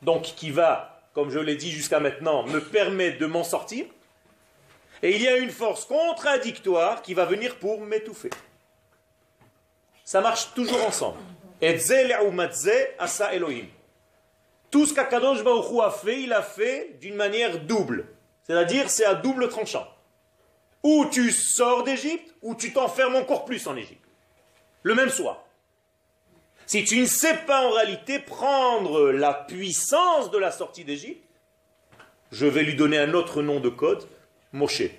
donc 0.00 0.22
qui 0.22 0.50
va, 0.50 1.02
comme 1.12 1.28
je 1.28 1.38
l'ai 1.38 1.56
dit 1.56 1.70
jusqu'à 1.70 2.00
maintenant, 2.00 2.46
me 2.46 2.60
permettre 2.60 3.18
de 3.18 3.26
m'en 3.26 3.44
sortir. 3.44 3.84
Et 5.02 5.14
il 5.14 5.20
y 5.20 5.28
a 5.28 5.36
une 5.36 5.50
force 5.50 5.84
contradictoire 5.84 7.02
qui 7.02 7.12
va 7.12 7.26
venir 7.26 7.56
pour 7.56 7.82
m'étouffer. 7.82 8.30
Ça 10.02 10.22
marche 10.22 10.54
toujours 10.54 10.82
ensemble. 10.86 11.18
Elohim. 13.34 13.66
Tout 14.74 14.86
ce 14.86 14.92
qu'Akadosh 14.92 15.44
Baruch 15.44 15.66
a 15.84 15.90
fait, 15.92 16.22
il 16.22 16.32
a 16.32 16.42
fait 16.42 16.98
d'une 17.00 17.14
manière 17.14 17.60
double. 17.60 18.08
C'est-à-dire, 18.42 18.90
c'est 18.90 19.04
à 19.04 19.14
double 19.14 19.48
tranchant. 19.48 19.86
Ou 20.82 21.06
tu 21.12 21.30
sors 21.30 21.84
d'Égypte, 21.84 22.34
ou 22.42 22.56
tu 22.56 22.72
t'enfermes 22.72 23.14
encore 23.14 23.44
plus 23.44 23.68
en 23.68 23.76
Égypte. 23.76 24.04
Le 24.82 24.96
même 24.96 25.10
soir. 25.10 25.44
Si 26.66 26.82
tu 26.82 26.98
ne 26.98 27.06
sais 27.06 27.36
pas 27.46 27.64
en 27.64 27.70
réalité 27.70 28.18
prendre 28.18 29.12
la 29.12 29.32
puissance 29.32 30.32
de 30.32 30.38
la 30.38 30.50
sortie 30.50 30.82
d'Égypte, 30.82 31.22
je 32.32 32.46
vais 32.46 32.64
lui 32.64 32.74
donner 32.74 32.98
un 32.98 33.14
autre 33.14 33.42
nom 33.42 33.60
de 33.60 33.68
code, 33.68 34.08
Moshe. 34.50 34.90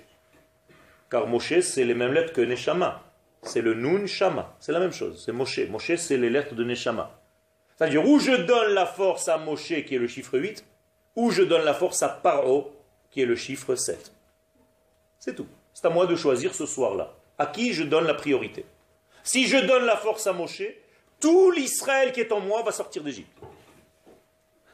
car 1.10 1.26
Moshe, 1.26 1.60
c'est 1.60 1.84
les 1.84 1.92
mêmes 1.92 2.14
lettres 2.14 2.32
que 2.32 2.40
Neshama. 2.40 3.02
C'est 3.42 3.60
le 3.60 3.74
Nun 3.74 4.06
Shama. 4.06 4.56
C'est 4.58 4.72
la 4.72 4.80
même 4.80 4.92
chose. 4.94 5.22
C'est 5.22 5.32
Moshe. 5.32 5.68
Moshe, 5.68 5.96
c'est 5.96 6.16
les 6.16 6.30
lettres 6.30 6.54
de 6.54 6.64
Neshama. 6.64 7.20
C'est-à-dire, 7.76 8.06
où 8.08 8.18
je 8.18 8.32
donne 8.32 8.72
la 8.72 8.86
force 8.86 9.28
à 9.28 9.36
Moshe, 9.38 9.68
qui 9.86 9.94
est 9.94 9.98
le 9.98 10.08
chiffre 10.08 10.38
8, 10.38 10.64
ou 11.16 11.30
je 11.30 11.42
donne 11.42 11.64
la 11.64 11.74
force 11.74 12.02
à 12.02 12.08
Paro, 12.08 12.72
qui 13.10 13.20
est 13.20 13.26
le 13.26 13.36
chiffre 13.36 13.74
7. 13.74 14.12
C'est 15.18 15.34
tout. 15.34 15.46
C'est 15.74 15.86
à 15.86 15.90
moi 15.90 16.06
de 16.06 16.16
choisir 16.16 16.54
ce 16.54 16.64
soir-là. 16.64 17.12
À 17.38 17.46
qui 17.46 17.74
je 17.74 17.82
donne 17.82 18.06
la 18.06 18.14
priorité. 18.14 18.64
Si 19.22 19.46
je 19.46 19.58
donne 19.58 19.84
la 19.84 19.96
force 19.96 20.26
à 20.26 20.32
Moshe, 20.32 20.62
tout 21.20 21.50
l'Israël 21.50 22.12
qui 22.12 22.20
est 22.20 22.32
en 22.32 22.40
moi 22.40 22.62
va 22.62 22.72
sortir 22.72 23.02
d'Égypte. 23.02 23.36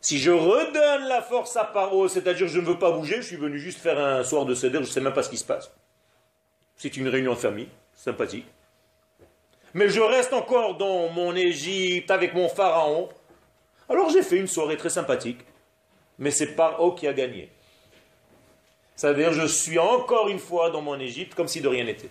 Si 0.01 0.19
je 0.19 0.33
redonne 0.33 1.09
la 1.09 1.23
force 1.23 1.57
à 1.57 1.65
Paro, 1.65 2.09
c'est-à-dire 2.09 2.49
je 2.49 2.59
ne 2.59 2.67
veux 2.67 2.79
pas 2.79 2.91
bouger, 2.91 3.17
je 3.17 3.27
suis 3.27 3.37
venu 3.37 3.59
juste 3.59 3.79
faire 3.79 3.99
un 3.99 4.25
soir 4.25 4.45
de 4.45 4.55
céder, 4.55 4.79
je 4.79 4.81
ne 4.81 4.87
sais 4.87 5.01
même 5.01 5.13
pas 5.13 5.23
ce 5.23 5.31
qui 5.31 5.39
se 5.39 5.45
passe. 5.45 5.71
C'est 6.77 6.97
une 6.97 7.09
réunion 7.09 7.35
de 7.35 7.39
famille, 7.39 7.69
sympathique. 7.95 8.47
Mais 9.75 9.89
je 9.89 10.01
reste 10.01 10.33
encore 10.33 10.77
dans 10.77 11.09
mon 11.09 11.35
Égypte 11.35 12.11
avec 12.11 12.35
mon 12.35 12.49
pharaon. 12.49 13.09
Alors 13.89 14.11
j'ai 14.11 14.23
fait 14.23 14.37
une 14.37 14.47
soirée 14.47 14.77
très 14.77 14.91
sympathique. 14.91 15.41
Mais 16.19 16.31
c'est 16.31 16.55
Paro 16.55 16.93
qui 16.93 17.07
a 17.07 17.13
gagné. 17.13 17.51
C'est-à-dire 18.95 19.33
je 19.33 19.47
suis 19.47 19.79
encore 19.79 20.29
une 20.29 20.39
fois 20.39 20.71
dans 20.71 20.83
mon 20.83 20.99
Égypte 21.01 21.35
comme 21.35 21.49
si 21.49 21.61
de 21.61 21.69
rien 21.69 21.85
n'était. 21.85 22.11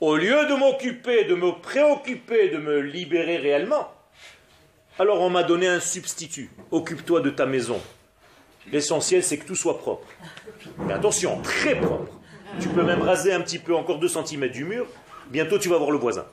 Au 0.00 0.16
lieu 0.16 0.46
de 0.46 0.54
m'occuper, 0.54 1.24
de 1.24 1.34
me 1.34 1.52
préoccuper, 1.60 2.50
de 2.50 2.58
me 2.58 2.80
libérer 2.80 3.38
réellement, 3.38 3.90
alors 4.98 5.20
on 5.20 5.30
m'a 5.30 5.42
donné 5.42 5.66
un 5.66 5.80
substitut. 5.80 6.50
Occupe-toi 6.70 7.20
de 7.20 7.30
ta 7.30 7.46
maison. 7.46 7.80
L'essentiel, 8.70 9.24
c'est 9.24 9.38
que 9.38 9.46
tout 9.46 9.56
soit 9.56 9.78
propre. 9.78 10.06
Mais 10.78 10.92
attention, 10.92 11.40
très 11.42 11.80
propre. 11.80 12.12
Tu 12.60 12.68
peux 12.68 12.82
même 12.82 13.02
raser 13.02 13.32
un 13.32 13.40
petit 13.40 13.58
peu, 13.58 13.74
encore 13.74 13.98
2 13.98 14.08
cm 14.08 14.48
du 14.48 14.64
mur. 14.64 14.86
Bientôt, 15.26 15.58
tu 15.58 15.68
vas 15.68 15.78
voir 15.78 15.90
le 15.90 15.98
voisin. 15.98 16.26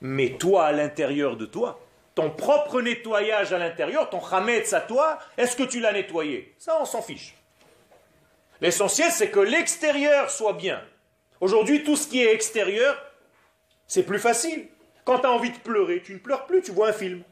Mais 0.00 0.30
toi, 0.30 0.64
à 0.64 0.72
l'intérieur 0.72 1.36
de 1.36 1.46
toi, 1.46 1.80
ton 2.14 2.30
propre 2.30 2.80
nettoyage 2.80 3.52
à 3.52 3.58
l'intérieur, 3.58 4.10
ton 4.10 4.20
chametz 4.20 4.72
à 4.72 4.80
toi, 4.80 5.18
est-ce 5.36 5.56
que 5.56 5.62
tu 5.62 5.80
l'as 5.80 5.92
nettoyé? 5.92 6.54
Ça, 6.58 6.78
on 6.80 6.84
s'en 6.84 7.02
fiche. 7.02 7.34
L'essentiel, 8.60 9.10
c'est 9.10 9.30
que 9.30 9.40
l'extérieur 9.40 10.30
soit 10.30 10.54
bien. 10.54 10.82
Aujourd'hui, 11.40 11.84
tout 11.84 11.96
ce 11.96 12.06
qui 12.06 12.22
est 12.22 12.32
extérieur, 12.32 12.96
c'est 13.86 14.04
plus 14.04 14.18
facile. 14.18 14.68
Quand 15.04 15.18
tu 15.18 15.26
as 15.26 15.32
envie 15.32 15.50
de 15.50 15.58
pleurer, 15.58 16.02
tu 16.02 16.14
ne 16.14 16.18
pleures 16.18 16.46
plus, 16.46 16.62
tu 16.62 16.70
vois 16.70 16.88
un 16.88 16.92
film. 16.92 17.22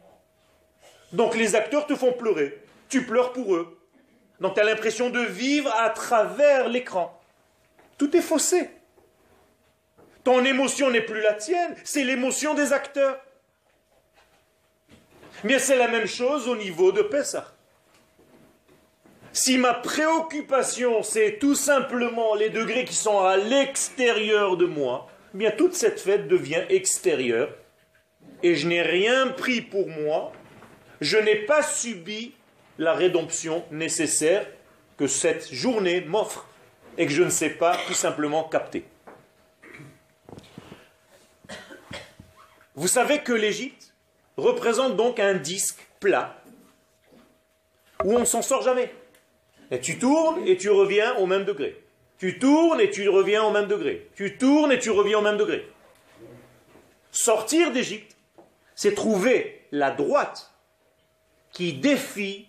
Donc 1.12 1.36
les 1.36 1.54
acteurs 1.54 1.86
te 1.86 1.94
font 1.94 2.12
pleurer. 2.12 2.62
Tu 2.88 3.04
pleures 3.04 3.32
pour 3.32 3.54
eux. 3.54 3.79
Donc 4.40 4.54
tu 4.54 4.60
as 4.60 4.64
l'impression 4.64 5.10
de 5.10 5.20
vivre 5.20 5.72
à 5.76 5.90
travers 5.90 6.68
l'écran. 6.68 7.20
Tout 7.98 8.16
est 8.16 8.22
faussé. 8.22 8.70
Ton 10.24 10.44
émotion 10.44 10.90
n'est 10.90 11.00
plus 11.00 11.20
la 11.20 11.34
tienne, 11.34 11.74
c'est 11.84 12.04
l'émotion 12.04 12.54
des 12.54 12.72
acteurs. 12.72 13.18
Mais 15.44 15.58
c'est 15.58 15.76
la 15.76 15.88
même 15.88 16.06
chose 16.06 16.48
au 16.48 16.56
niveau 16.56 16.92
de 16.92 17.02
Pessah. 17.02 17.52
Si 19.32 19.58
ma 19.58 19.74
préoccupation, 19.74 21.02
c'est 21.02 21.38
tout 21.38 21.54
simplement 21.54 22.34
les 22.34 22.50
degrés 22.50 22.84
qui 22.84 22.94
sont 22.94 23.20
à 23.20 23.36
l'extérieur 23.36 24.56
de 24.56 24.66
moi, 24.66 25.08
eh 25.34 25.38
bien 25.38 25.50
toute 25.50 25.74
cette 25.74 26.00
fête 26.00 26.26
devient 26.26 26.64
extérieure 26.68 27.54
et 28.42 28.54
je 28.54 28.66
n'ai 28.66 28.82
rien 28.82 29.28
pris 29.28 29.60
pour 29.60 29.88
moi, 29.88 30.32
je 31.00 31.16
n'ai 31.16 31.36
pas 31.36 31.62
subi 31.62 32.34
la 32.80 32.94
rédemption 32.94 33.62
nécessaire 33.70 34.46
que 34.96 35.06
cette 35.06 35.52
journée 35.52 36.00
m'offre 36.00 36.48
et 36.96 37.04
que 37.04 37.12
je 37.12 37.22
ne 37.22 37.28
sais 37.28 37.50
pas 37.50 37.76
tout 37.86 37.92
simplement 37.92 38.44
capter. 38.44 38.86
Vous 42.74 42.88
savez 42.88 43.18
que 43.18 43.34
l'Égypte 43.34 43.92
représente 44.38 44.96
donc 44.96 45.20
un 45.20 45.34
disque 45.34 45.86
plat 46.00 46.42
où 48.02 48.14
on 48.14 48.20
ne 48.20 48.24
s'en 48.24 48.40
sort 48.40 48.62
jamais. 48.62 48.94
Et 49.70 49.80
tu 49.80 49.98
tournes 49.98 50.46
et 50.46 50.56
tu 50.56 50.70
reviens 50.70 51.16
au 51.16 51.26
même 51.26 51.44
degré. 51.44 51.84
Tu 52.16 52.38
tournes 52.38 52.80
et 52.80 52.90
tu 52.90 53.10
reviens 53.10 53.44
au 53.44 53.50
même 53.50 53.66
degré. 53.66 54.08
Tu 54.16 54.38
tournes 54.38 54.72
et 54.72 54.78
tu 54.78 54.88
reviens 54.88 55.18
au 55.18 55.22
même 55.22 55.36
degré. 55.36 55.70
Sortir 57.12 57.72
d'Égypte, 57.72 58.16
c'est 58.74 58.94
trouver 58.94 59.66
la 59.70 59.90
droite 59.90 60.50
qui 61.52 61.74
défie 61.74 62.46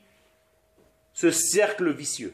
ce 1.21 1.29
cercle 1.29 1.91
vicieux. 1.91 2.33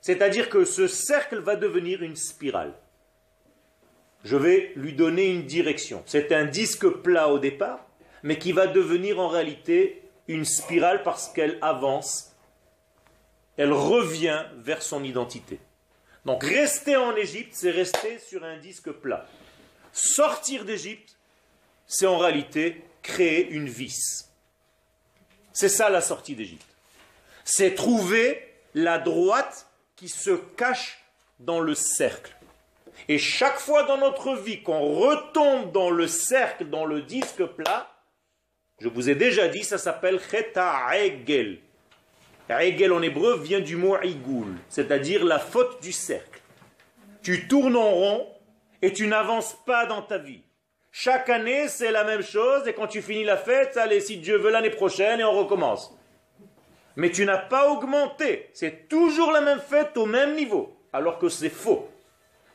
C'est-à-dire 0.00 0.48
que 0.48 0.64
ce 0.64 0.86
cercle 0.86 1.40
va 1.40 1.54
devenir 1.54 2.02
une 2.02 2.16
spirale. 2.16 2.72
Je 4.24 4.38
vais 4.38 4.72
lui 4.74 4.94
donner 4.94 5.26
une 5.26 5.44
direction. 5.44 6.02
C'est 6.06 6.32
un 6.32 6.46
disque 6.46 6.88
plat 6.88 7.28
au 7.28 7.38
départ, 7.38 7.84
mais 8.22 8.38
qui 8.38 8.52
va 8.52 8.66
devenir 8.66 9.20
en 9.20 9.28
réalité 9.28 10.02
une 10.28 10.46
spirale 10.46 11.02
parce 11.02 11.28
qu'elle 11.28 11.58
avance, 11.60 12.34
elle 13.58 13.74
revient 13.74 14.46
vers 14.56 14.80
son 14.80 15.04
identité. 15.04 15.60
Donc 16.24 16.42
rester 16.42 16.96
en 16.96 17.14
Égypte, 17.16 17.52
c'est 17.52 17.70
rester 17.70 18.18
sur 18.18 18.44
un 18.44 18.56
disque 18.56 18.92
plat. 18.92 19.26
Sortir 19.92 20.64
d'Égypte, 20.64 21.18
c'est 21.86 22.06
en 22.06 22.16
réalité 22.16 22.82
créer 23.02 23.50
une 23.50 23.68
vis. 23.68 24.30
C'est 25.52 25.68
ça 25.68 25.90
la 25.90 26.00
sortie 26.00 26.34
d'Égypte. 26.34 26.69
C'est 27.52 27.74
trouver 27.74 28.40
la 28.74 28.98
droite 28.98 29.66
qui 29.96 30.08
se 30.08 30.30
cache 30.30 31.02
dans 31.40 31.58
le 31.58 31.74
cercle. 31.74 32.32
Et 33.08 33.18
chaque 33.18 33.58
fois 33.58 33.82
dans 33.82 33.98
notre 33.98 34.36
vie 34.36 34.62
qu'on 34.62 34.94
retombe 34.94 35.72
dans 35.72 35.90
le 35.90 36.06
cercle, 36.06 36.66
dans 36.66 36.84
le 36.84 37.02
disque 37.02 37.44
plat, 37.44 37.92
je 38.78 38.86
vous 38.86 39.10
ai 39.10 39.16
déjà 39.16 39.48
dit, 39.48 39.64
ça 39.64 39.78
s'appelle 39.78 40.20
Cheta 40.30 40.96
Egel. 40.96 41.58
Egel 42.48 42.92
en 42.92 43.02
hébreu 43.02 43.40
vient 43.40 43.58
du 43.58 43.74
mot 43.74 44.00
Igul, 44.00 44.54
c'est-à-dire 44.68 45.24
la 45.24 45.40
faute 45.40 45.82
du 45.82 45.90
cercle. 45.90 46.40
Tu 47.20 47.48
tournes 47.48 47.74
en 47.74 47.90
rond 47.90 48.28
et 48.80 48.92
tu 48.92 49.08
n'avances 49.08 49.56
pas 49.66 49.86
dans 49.86 50.02
ta 50.02 50.18
vie. 50.18 50.42
Chaque 50.92 51.28
année, 51.28 51.66
c'est 51.66 51.90
la 51.90 52.04
même 52.04 52.22
chose, 52.22 52.68
et 52.68 52.74
quand 52.74 52.86
tu 52.86 53.02
finis 53.02 53.24
la 53.24 53.36
fête, 53.36 53.76
allez, 53.76 53.98
si 53.98 54.18
Dieu 54.18 54.38
veut, 54.38 54.50
l'année 54.50 54.70
prochaine, 54.70 55.18
et 55.18 55.24
on 55.24 55.32
recommence. 55.32 55.96
Mais 56.96 57.10
tu 57.10 57.24
n'as 57.24 57.38
pas 57.38 57.70
augmenté. 57.70 58.50
C'est 58.52 58.88
toujours 58.88 59.32
la 59.32 59.40
même 59.40 59.60
fête 59.60 59.96
au 59.96 60.06
même 60.06 60.34
niveau, 60.34 60.76
alors 60.92 61.18
que 61.18 61.28
c'est 61.28 61.50
faux. 61.50 61.88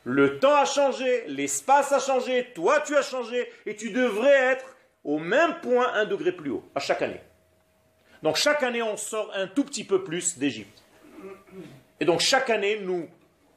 Le 0.04 0.38
temps 0.38 0.54
a 0.54 0.64
changé, 0.64 1.24
l'espace 1.26 1.90
a 1.90 1.98
changé, 1.98 2.52
toi 2.54 2.80
tu 2.80 2.96
as 2.96 3.02
changé, 3.02 3.50
et 3.66 3.74
tu 3.74 3.90
devrais 3.90 4.52
être 4.52 4.76
au 5.02 5.18
même 5.18 5.60
point 5.60 5.92
un 5.94 6.04
degré 6.04 6.32
plus 6.32 6.50
haut, 6.50 6.64
à 6.74 6.80
chaque 6.80 7.02
année. 7.02 7.20
Donc 8.22 8.36
chaque 8.36 8.62
année, 8.62 8.82
on 8.82 8.96
sort 8.96 9.32
un 9.34 9.46
tout 9.46 9.64
petit 9.64 9.84
peu 9.84 10.04
plus 10.04 10.38
d'Égypte. 10.38 10.82
Et 11.98 12.04
donc 12.04 12.20
chaque 12.20 12.50
année, 12.50 12.80
nous 12.80 13.08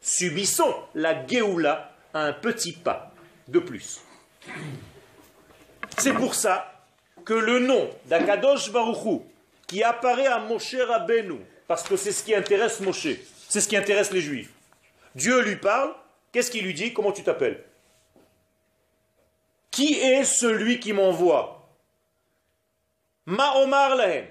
subissons 0.01 0.73
la 0.95 1.25
Géoula 1.25 1.91
à 2.13 2.21
un 2.21 2.33
petit 2.33 2.73
pas 2.73 3.11
de 3.47 3.59
plus. 3.59 4.01
C'est 5.97 6.13
pour 6.13 6.33
ça 6.33 6.85
que 7.25 7.33
le 7.33 7.59
nom 7.59 7.89
d'Akadosh 8.05 8.71
Baruchou, 8.71 9.25
qui 9.69 9.83
apparaît 9.83 10.25
à 10.25 10.39
Moshe 10.39 10.75
Rabbeinu, 10.75 11.45
parce 11.67 11.83
que 11.83 11.95
c'est 11.95 12.11
ce 12.11 12.23
qui 12.23 12.33
intéresse 12.33 12.79
Moshe, 12.79 13.07
c'est 13.47 13.61
ce 13.61 13.67
qui 13.67 13.77
intéresse 13.77 14.11
les 14.11 14.19
Juifs. 14.19 14.51
Dieu 15.13 15.41
lui 15.41 15.57
parle, 15.57 15.93
qu'est-ce 16.31 16.49
qu'il 16.49 16.65
lui 16.65 16.73
dit 16.73 16.91
Comment 16.91 17.11
tu 17.11 17.21
t'appelles? 17.23 17.63
Qui 19.69 19.93
est 19.99 20.23
celui 20.23 20.79
qui 20.79 20.91
m'envoie? 20.91 21.69
Ma'omar 23.27 23.95
Lahem. 23.95 24.25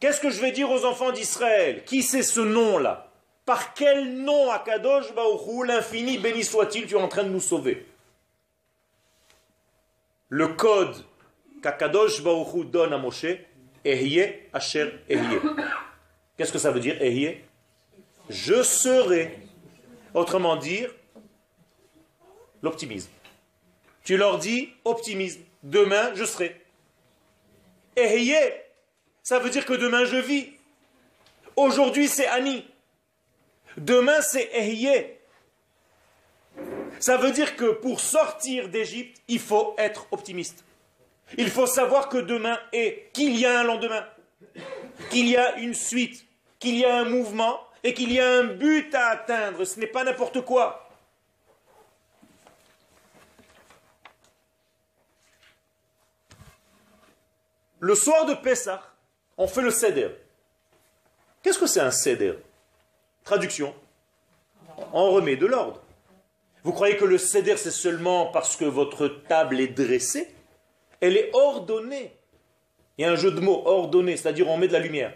Qu'est-ce 0.00 0.22
que 0.22 0.30
je 0.30 0.40
vais 0.40 0.52
dire 0.52 0.70
aux 0.70 0.86
enfants 0.86 1.12
d'Israël? 1.12 1.84
Qui 1.84 2.02
c'est 2.02 2.22
ce 2.22 2.40
nom-là? 2.40 3.12
Par 3.44 3.74
quel 3.74 4.22
nom, 4.22 4.50
Akadosh 4.50 5.12
Baruchou, 5.12 5.64
l'infini 5.64 6.16
béni 6.16 6.44
soit-il, 6.44 6.86
tu 6.86 6.94
es 6.94 6.98
en 6.98 7.08
train 7.08 7.24
de 7.24 7.28
nous 7.28 7.40
sauver? 7.40 7.86
Le 10.30 10.48
code 10.48 10.96
qu'Akadosh 11.62 12.22
Baruchou 12.22 12.64
donne 12.64 12.94
à 12.94 12.98
Moshe, 12.98 13.26
Ehye 13.86 14.48
Asher 14.52 14.92
Ehye. 15.08 15.40
Qu'est-ce 16.36 16.52
que 16.52 16.58
ça 16.58 16.70
veut 16.70 16.80
dire, 16.80 17.00
Ehye? 17.00 17.40
Je 18.28 18.62
serai. 18.62 19.38
Autrement 20.12 20.56
dire, 20.56 20.90
l'optimisme. 22.62 23.10
Tu 24.04 24.16
leur 24.16 24.38
dis, 24.38 24.72
optimisme. 24.84 25.40
Demain, 25.62 26.14
je 26.14 26.24
serai. 26.24 26.60
Ehye, 27.96 28.36
ça 29.22 29.38
veut 29.38 29.50
dire 29.50 29.64
que 29.64 29.74
demain, 29.74 30.04
je 30.04 30.16
vis. 30.16 30.48
Aujourd'hui, 31.56 32.08
c'est 32.08 32.26
Ani. 32.26 32.64
Demain, 33.76 34.20
c'est 34.22 34.48
Ehye. 34.54 35.06
Ça 36.98 37.16
veut 37.16 37.32
dire 37.32 37.56
que 37.56 37.72
pour 37.72 38.00
sortir 38.00 38.68
d'Égypte, 38.68 39.20
il 39.28 39.38
faut 39.38 39.74
être 39.78 40.06
optimiste. 40.12 40.64
Il 41.36 41.50
faut 41.50 41.66
savoir 41.66 42.08
que 42.08 42.18
demain 42.18 42.58
est, 42.72 43.10
qu'il 43.12 43.36
y 43.36 43.44
a 43.46 43.60
un 43.60 43.64
lendemain, 43.64 44.06
qu'il 45.10 45.26
y 45.28 45.36
a 45.36 45.56
une 45.56 45.74
suite, 45.74 46.24
qu'il 46.58 46.76
y 46.76 46.84
a 46.84 46.98
un 46.98 47.04
mouvement 47.04 47.60
et 47.82 47.94
qu'il 47.94 48.12
y 48.12 48.20
a 48.20 48.38
un 48.38 48.44
but 48.44 48.94
à 48.94 49.08
atteindre, 49.08 49.64
ce 49.64 49.78
n'est 49.80 49.86
pas 49.86 50.04
n'importe 50.04 50.40
quoi. 50.42 50.88
Le 57.80 57.94
soir 57.94 58.24
de 58.24 58.34
Pessah, 58.34 58.82
on 59.36 59.46
fait 59.46 59.62
le 59.62 59.70
Seder. 59.70 60.10
Qu'est-ce 61.42 61.58
que 61.58 61.66
c'est 61.66 61.80
un 61.80 61.90
Seder? 61.90 62.38
Traduction. 63.22 63.74
On 64.92 65.10
remet 65.10 65.36
de 65.36 65.46
l'ordre. 65.46 65.82
Vous 66.64 66.72
croyez 66.72 66.96
que 66.96 67.04
le 67.04 67.18
Seder, 67.18 67.56
c'est 67.56 67.70
seulement 67.70 68.26
parce 68.26 68.56
que 68.56 68.64
votre 68.64 69.06
table 69.06 69.60
est 69.60 69.68
dressée? 69.68 70.35
Elle 71.00 71.16
est 71.16 71.30
ordonnée. 71.34 72.16
Il 72.98 73.02
y 73.02 73.04
a 73.04 73.10
un 73.10 73.16
jeu 73.16 73.30
de 73.30 73.40
mots, 73.40 73.62
ordonné, 73.66 74.16
c'est-à-dire 74.16 74.48
on 74.48 74.56
met 74.56 74.68
de 74.68 74.72
la 74.72 74.78
lumière. 74.78 75.12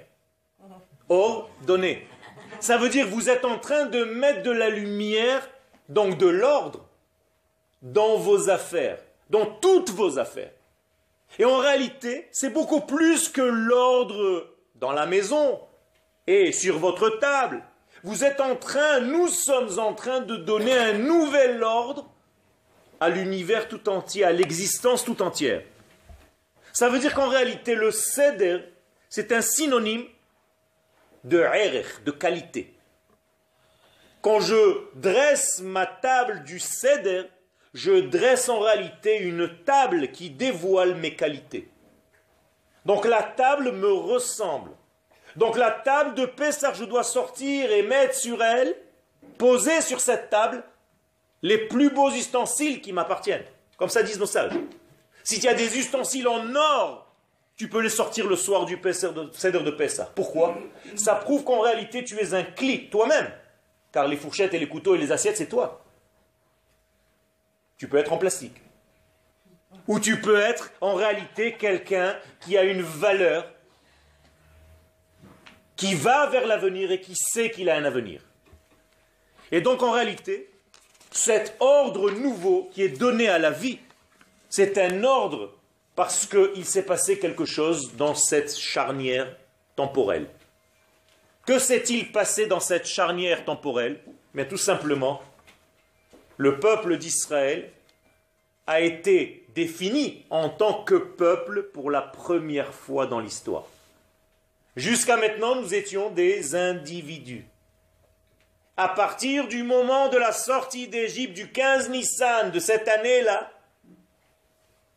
Ordonné. 1.08 2.06
Ça 2.60 2.76
veut 2.76 2.90
dire 2.90 3.06
vous 3.06 3.30
êtes 3.30 3.44
en 3.44 3.58
train 3.58 3.86
de 3.86 4.04
mettre 4.04 4.42
de 4.42 4.50
la 4.50 4.68
lumière, 4.68 5.48
donc 5.88 6.18
de 6.18 6.26
l'ordre, 6.26 6.86
dans 7.82 8.16
vos 8.16 8.50
affaires, 8.50 8.98
dans 9.30 9.46
toutes 9.46 9.90
vos 9.90 10.18
affaires. 10.18 10.52
Et 11.38 11.44
en 11.44 11.58
réalité, 11.58 12.28
c'est 12.32 12.50
beaucoup 12.50 12.80
plus 12.80 13.28
que 13.28 13.40
l'ordre 13.40 14.48
dans 14.74 14.92
la 14.92 15.06
maison 15.06 15.60
et 16.26 16.52
sur 16.52 16.78
votre 16.78 17.08
table. 17.18 17.62
Vous 18.02 18.24
êtes 18.24 18.40
en 18.40 18.56
train, 18.56 19.00
nous 19.00 19.28
sommes 19.28 19.78
en 19.78 19.94
train 19.94 20.20
de 20.20 20.36
donner 20.36 20.76
un 20.76 20.94
nouvel 20.94 21.62
ordre 21.62 22.10
à 23.00 23.08
l'univers 23.08 23.66
tout 23.68 23.88
entier, 23.88 24.24
à 24.24 24.32
l'existence 24.32 25.04
tout 25.04 25.22
entière. 25.22 25.62
Ça 26.72 26.88
veut 26.88 26.98
dire 26.98 27.14
qu'en 27.14 27.28
réalité, 27.28 27.74
le 27.74 27.90
seder, 27.90 28.60
c'est 29.08 29.32
un 29.32 29.40
synonyme 29.40 30.04
de 31.24 31.38
erech, 31.38 32.04
de 32.04 32.10
qualité. 32.10 32.74
Quand 34.22 34.40
je 34.40 34.84
dresse 34.94 35.60
ma 35.60 35.86
table 35.86 36.44
du 36.44 36.58
seder, 36.58 37.24
je 37.72 37.92
dresse 38.00 38.48
en 38.48 38.60
réalité 38.60 39.18
une 39.18 39.48
table 39.64 40.12
qui 40.12 40.30
dévoile 40.30 40.94
mes 40.96 41.16
qualités. 41.16 41.70
Donc 42.84 43.06
la 43.06 43.22
table 43.22 43.72
me 43.72 43.92
ressemble. 43.92 44.72
Donc 45.36 45.56
la 45.56 45.70
table 45.70 46.14
de 46.14 46.26
Pessah, 46.26 46.72
je 46.74 46.84
dois 46.84 47.04
sortir 47.04 47.70
et 47.70 47.82
mettre 47.82 48.14
sur 48.14 48.42
elle, 48.42 48.76
poser 49.38 49.80
sur 49.80 50.00
cette 50.00 50.28
table, 50.28 50.62
les 51.42 51.58
plus 51.58 51.90
beaux 51.90 52.10
ustensiles 52.10 52.80
qui 52.80 52.92
m'appartiennent. 52.92 53.44
Comme 53.76 53.88
ça 53.88 54.02
disent 54.02 54.18
nos 54.18 54.26
sages. 54.26 54.52
Si 55.22 55.40
tu 55.40 55.48
as 55.48 55.54
des 55.54 55.78
ustensiles 55.78 56.28
en 56.28 56.54
or, 56.54 57.06
tu 57.56 57.68
peux 57.68 57.80
les 57.80 57.90
sortir 57.90 58.26
le 58.26 58.36
soir 58.36 58.64
du 58.64 58.78
Seder 59.32 59.60
de 59.62 59.70
Pessah. 59.70 60.12
Pourquoi? 60.14 60.56
Ça 60.96 61.14
prouve 61.14 61.44
qu'en 61.44 61.60
réalité, 61.60 62.04
tu 62.04 62.18
es 62.18 62.34
un 62.34 62.42
clic 62.42 62.90
toi-même. 62.90 63.30
Car 63.92 64.08
les 64.08 64.16
fourchettes 64.16 64.54
et 64.54 64.58
les 64.58 64.68
couteaux 64.68 64.94
et 64.94 64.98
les 64.98 65.12
assiettes, 65.12 65.36
c'est 65.36 65.48
toi. 65.48 65.84
Tu 67.76 67.88
peux 67.88 67.96
être 67.96 68.12
en 68.12 68.18
plastique. 68.18 68.56
Ou 69.88 70.00
tu 70.00 70.20
peux 70.20 70.38
être 70.38 70.70
en 70.80 70.94
réalité 70.94 71.54
quelqu'un 71.54 72.16
qui 72.40 72.56
a 72.56 72.64
une 72.64 72.82
valeur, 72.82 73.50
qui 75.76 75.94
va 75.94 76.26
vers 76.28 76.46
l'avenir 76.46 76.92
et 76.92 77.00
qui 77.00 77.14
sait 77.14 77.50
qu'il 77.50 77.70
a 77.70 77.76
un 77.76 77.84
avenir. 77.84 78.22
Et 79.50 79.60
donc 79.60 79.82
en 79.82 79.90
réalité, 79.90 80.49
cet 81.10 81.56
ordre 81.60 82.10
nouveau 82.10 82.70
qui 82.72 82.82
est 82.82 82.98
donné 82.98 83.28
à 83.28 83.38
la 83.38 83.50
vie, 83.50 83.78
c'est 84.48 84.78
un 84.78 85.04
ordre 85.04 85.52
parce 85.96 86.26
qu'il 86.26 86.64
s'est 86.64 86.84
passé 86.86 87.18
quelque 87.18 87.44
chose 87.44 87.94
dans 87.96 88.14
cette 88.14 88.56
charnière 88.56 89.36
temporelle. 89.76 90.28
Que 91.46 91.58
s'est-il 91.58 92.12
passé 92.12 92.46
dans 92.46 92.60
cette 92.60 92.86
charnière 92.86 93.44
temporelle? 93.44 94.00
Mais 94.34 94.46
tout 94.46 94.56
simplement, 94.56 95.20
le 96.36 96.58
peuple 96.60 96.96
d'Israël 96.96 97.70
a 98.66 98.80
été 98.80 99.46
défini 99.54 100.24
en 100.30 100.48
tant 100.48 100.84
que 100.84 100.94
peuple 100.94 101.64
pour 101.72 101.90
la 101.90 102.02
première 102.02 102.72
fois 102.72 103.06
dans 103.06 103.20
l'histoire. 103.20 103.66
Jusqu'à 104.76 105.16
maintenant, 105.16 105.60
nous 105.60 105.74
étions 105.74 106.10
des 106.10 106.54
individus. 106.54 107.44
À 108.80 108.88
partir 108.88 109.46
du 109.46 109.62
moment 109.62 110.08
de 110.08 110.16
la 110.16 110.32
sortie 110.32 110.88
d'Égypte 110.88 111.34
du 111.34 111.52
15 111.52 111.90
Nissan 111.90 112.50
de 112.50 112.58
cette 112.58 112.88
année-là, 112.88 113.52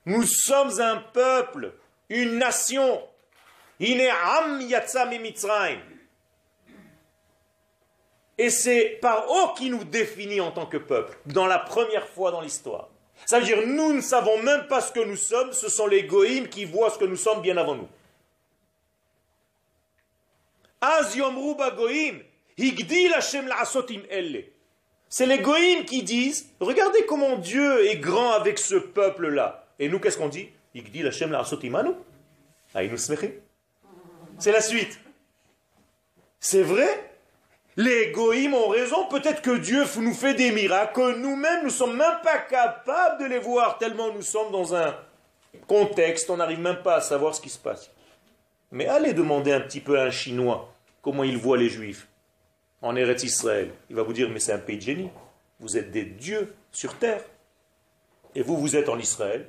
nous 0.05 0.23
sommes 0.23 0.79
un 0.79 0.95
peuple, 1.11 1.73
une 2.07 2.37
nation. 2.37 3.05
Et 3.81 3.99
c'est 8.49 8.99
par 9.01 9.25
eux 9.25 9.53
qui 9.57 9.69
nous 9.69 9.83
définit 9.83 10.39
en 10.39 10.51
tant 10.51 10.65
que 10.65 10.77
peuple, 10.77 11.17
dans 11.25 11.47
la 11.47 11.59
première 11.59 12.07
fois 12.07 12.31
dans 12.31 12.39
l'histoire. 12.39 12.87
Ça 13.25 13.39
veut 13.39 13.45
dire 13.45 13.67
nous 13.67 13.91
ne 13.91 13.99
savons 13.99 14.41
même 14.43 14.65
pas 14.67 14.79
ce 14.79 14.93
que 14.93 15.01
nous 15.01 15.17
sommes, 15.17 15.51
ce 15.51 15.67
sont 15.67 15.87
les 15.87 16.03
goïms 16.03 16.47
qui 16.47 16.63
voient 16.63 16.89
ce 16.89 16.99
que 16.99 17.03
nous 17.03 17.17
sommes 17.17 17.41
bien 17.41 17.57
avant 17.57 17.75
nous. 17.75 17.89
C'est 25.09 25.25
les 25.25 25.39
goïms 25.39 25.85
qui 25.85 26.03
disent, 26.03 26.49
regardez 26.59 27.05
comment 27.05 27.37
Dieu 27.37 27.85
est 27.87 27.97
grand 27.97 28.31
avec 28.31 28.57
ce 28.59 28.75
peuple-là. 28.75 29.67
Et 29.79 29.89
nous, 29.89 29.99
qu'est-ce 29.99 30.17
qu'on 30.17 30.29
dit? 30.29 30.49
C'est 34.39 34.51
la 34.51 34.61
suite. 34.61 34.99
C'est 36.39 36.63
vrai? 36.63 37.11
Les 37.75 38.11
goïms 38.11 38.53
ont 38.53 38.67
raison, 38.67 39.07
peut-être 39.07 39.41
que 39.41 39.57
Dieu 39.57 39.83
nous 39.97 40.13
fait 40.13 40.35
des 40.35 40.51
miracles, 40.51 40.93
que 40.93 41.15
nous-mêmes, 41.15 41.59
nous 41.61 41.65
ne 41.65 41.69
sommes 41.69 41.97
même 41.97 42.19
pas 42.23 42.37
capables 42.37 43.23
de 43.23 43.25
les 43.25 43.39
voir, 43.39 43.79
tellement 43.79 44.13
nous 44.13 44.21
sommes 44.21 44.51
dans 44.51 44.75
un 44.75 44.95
contexte, 45.67 46.29
on 46.29 46.37
n'arrive 46.37 46.59
même 46.59 46.83
pas 46.83 46.97
à 46.97 47.01
savoir 47.01 47.33
ce 47.33 47.41
qui 47.41 47.49
se 47.49 47.57
passe. 47.57 47.89
Mais 48.71 48.87
allez 48.87 49.13
demander 49.13 49.51
un 49.51 49.61
petit 49.61 49.79
peu 49.79 49.99
à 49.99 50.03
un 50.03 50.11
Chinois 50.11 50.71
comment 51.01 51.23
il 51.23 51.37
voit 51.37 51.57
les 51.57 51.69
Juifs 51.69 52.07
en 52.83 52.95
Eretz 52.95 53.23
Israël. 53.23 53.71
Il 53.89 53.95
va 53.95 54.03
vous 54.03 54.13
dire, 54.13 54.29
mais 54.29 54.39
c'est 54.39 54.51
un 54.51 54.59
pays 54.59 54.77
de 54.77 54.81
génie. 54.81 55.09
Vous 55.59 55.77
êtes 55.77 55.89
des 55.89 56.03
dieux 56.03 56.53
sur 56.71 56.95
terre. 56.99 57.23
Et 58.35 58.43
vous, 58.43 58.57
vous 58.57 58.75
êtes 58.75 58.89
en 58.89 58.99
Israël. 58.99 59.47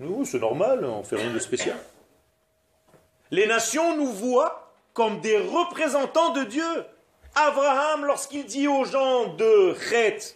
Nous, 0.00 0.26
c'est 0.26 0.40
normal, 0.40 0.84
on 0.84 1.02
fait 1.02 1.16
rien 1.16 1.32
de 1.32 1.38
spécial. 1.38 1.78
Les 3.30 3.46
nations 3.46 3.96
nous 3.96 4.12
voient 4.12 4.72
comme 4.92 5.20
des 5.20 5.38
représentants 5.38 6.32
de 6.32 6.44
Dieu. 6.44 6.84
Abraham, 7.34 8.04
lorsqu'il 8.04 8.44
dit 8.44 8.66
aux 8.66 8.84
gens 8.84 9.34
de 9.34 9.74
Chet, 9.88 10.34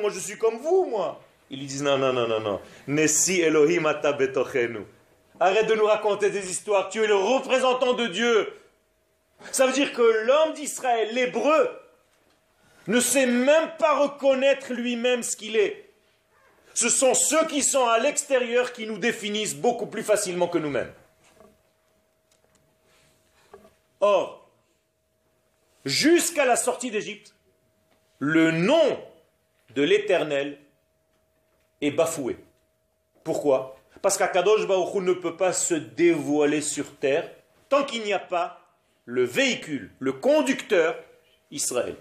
moi 0.00 0.10
je 0.10 0.18
suis 0.18 0.38
comme 0.38 0.58
vous, 0.58 0.86
moi. 0.90 1.20
Ils 1.50 1.66
disent 1.66 1.82
non, 1.82 1.96
non, 1.96 2.12
non, 2.12 2.28
non, 2.28 2.40
non. 2.40 2.60
Nessi 2.86 3.40
Elohim 3.40 3.86
Arrête 5.40 5.66
de 5.66 5.74
nous 5.74 5.86
raconter 5.86 6.30
des 6.30 6.50
histoires. 6.50 6.88
Tu 6.88 7.02
es 7.02 7.06
le 7.06 7.14
représentant 7.14 7.92
de 7.94 8.06
Dieu. 8.06 8.52
Ça 9.52 9.66
veut 9.66 9.72
dire 9.72 9.92
que 9.92 10.02
l'homme 10.02 10.52
d'Israël, 10.54 11.14
l'hébreu, 11.14 11.70
ne 12.88 13.00
sait 13.00 13.26
même 13.26 13.70
pas 13.78 13.98
reconnaître 13.98 14.72
lui-même 14.72 15.22
ce 15.22 15.36
qu'il 15.36 15.56
est. 15.56 15.90
Ce 16.74 16.88
sont 16.88 17.14
ceux 17.14 17.46
qui 17.46 17.62
sont 17.62 17.86
à 17.86 17.98
l'extérieur 17.98 18.72
qui 18.72 18.86
nous 18.86 18.98
définissent 18.98 19.56
beaucoup 19.56 19.86
plus 19.86 20.02
facilement 20.02 20.48
que 20.48 20.58
nous-mêmes. 20.58 20.92
Or, 24.00 24.48
jusqu'à 25.84 26.44
la 26.44 26.56
sortie 26.56 26.90
d'Égypte, 26.90 27.34
le 28.18 28.52
nom 28.52 29.00
de 29.74 29.82
l'Éternel 29.82 30.58
est 31.80 31.90
bafoué. 31.90 32.36
Pourquoi? 33.24 33.77
Parce 34.02 34.16
qu'Akadosh 34.16 34.66
Baruch 34.66 35.02
ne 35.02 35.12
peut 35.12 35.36
pas 35.36 35.52
se 35.52 35.74
dévoiler 35.74 36.60
sur 36.60 36.96
terre 36.96 37.30
tant 37.68 37.84
qu'il 37.84 38.02
n'y 38.02 38.12
a 38.12 38.18
pas 38.18 38.60
le 39.04 39.24
véhicule, 39.24 39.90
le 39.98 40.12
conducteur 40.12 40.96
Israël. 41.50 41.96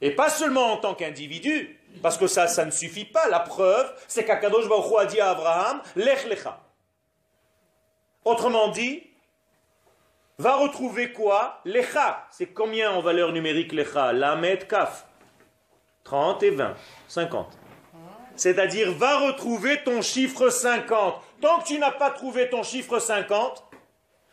Et 0.00 0.10
pas 0.10 0.28
seulement 0.28 0.72
en 0.72 0.76
tant 0.76 0.94
qu'individu, 0.94 1.78
parce 2.02 2.18
que 2.18 2.26
ça, 2.26 2.46
ça 2.46 2.64
ne 2.64 2.70
suffit 2.70 3.04
pas. 3.04 3.28
La 3.28 3.40
preuve, 3.40 3.92
c'est 4.08 4.24
qu'Akadosh 4.24 4.68
Baruch 4.68 4.92
a 4.98 5.06
dit 5.06 5.20
à 5.20 5.30
Abraham, 5.30 5.80
Lech 5.96 6.26
Lecha. 6.26 6.60
Autrement 8.24 8.68
dit, 8.68 9.02
va 10.38 10.56
retrouver 10.56 11.12
quoi? 11.12 11.60
Lecha. 11.64 12.26
C'est 12.30 12.48
combien 12.48 12.90
en 12.90 13.00
valeur 13.00 13.32
numérique 13.32 13.72
Lecha? 13.72 14.12
Lamed 14.12 14.66
Kaf. 14.66 15.06
30 16.04 16.42
et 16.42 16.50
20. 16.50 16.74
50. 17.08 17.58
C'est-à-dire, 18.36 18.92
va 18.92 19.18
retrouver 19.18 19.82
ton 19.84 20.02
chiffre 20.02 20.50
50. 20.50 21.22
Tant 21.40 21.60
que 21.60 21.66
tu 21.66 21.78
n'as 21.78 21.92
pas 21.92 22.10
trouvé 22.10 22.48
ton 22.48 22.62
chiffre 22.62 22.98
50, 22.98 23.64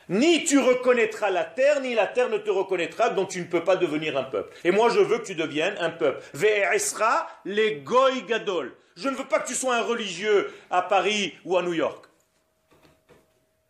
ni 0.10 0.44
tu 0.44 0.60
reconnaîtras 0.60 1.30
la 1.30 1.44
terre, 1.44 1.82
ni 1.82 1.94
la 1.94 2.08
terre 2.08 2.30
ne 2.30 2.38
te 2.38 2.50
reconnaîtra, 2.50 3.10
donc 3.10 3.30
tu 3.30 3.40
ne 3.40 3.46
peux 3.46 3.64
pas 3.64 3.76
devenir 3.76 4.18
un 4.18 4.24
peuple. 4.24 4.56
Et 4.64 4.72
moi, 4.72 4.90
je 4.90 5.00
veux 5.00 5.20
que 5.20 5.26
tu 5.26 5.36
deviennes 5.36 5.78
un 5.80 5.90
peuple. 5.90 6.24
Ve'esra 6.34 7.28
les 7.46 7.76
goy 7.76 8.24
gadol. 8.24 8.76
Je 8.98 9.10
ne 9.10 9.16
veux 9.16 9.26
pas 9.26 9.40
que 9.40 9.48
tu 9.48 9.56
sois 9.56 9.76
un 9.76 9.82
religieux 9.82 10.54
à 10.70 10.82
Paris 10.82 11.34
ou 11.46 11.58
à 11.58 11.62
New 11.62 11.74
York. 11.74 12.06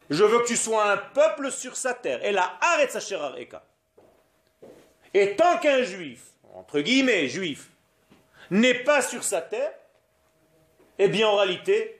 Je 0.10 0.24
veux 0.24 0.39
que 0.39 0.48
tu 0.48 0.58
sois 0.58 0.91
un 0.91 0.98
peuple 0.98 1.52
sur 1.52 1.76
sa 1.78 1.94
terre. 1.94 2.24
Et 2.26 2.32
la 2.32 2.52
arrête 2.60 2.91
sa 2.91 3.00
Et 5.13 5.36
tant 5.36 5.58
qu'un 5.60 5.84
juif, 5.84 6.22
entre 6.54 6.80
guillemets 6.80 7.30
juif, 7.30 7.70
n'est 8.50 8.84
pas 8.84 9.02
sur 9.02 9.24
sa 9.24 9.41
terre, 9.41 9.72
eh 11.00 11.08
bien 11.08 11.28
en 11.28 11.38
réalité, 11.38 12.00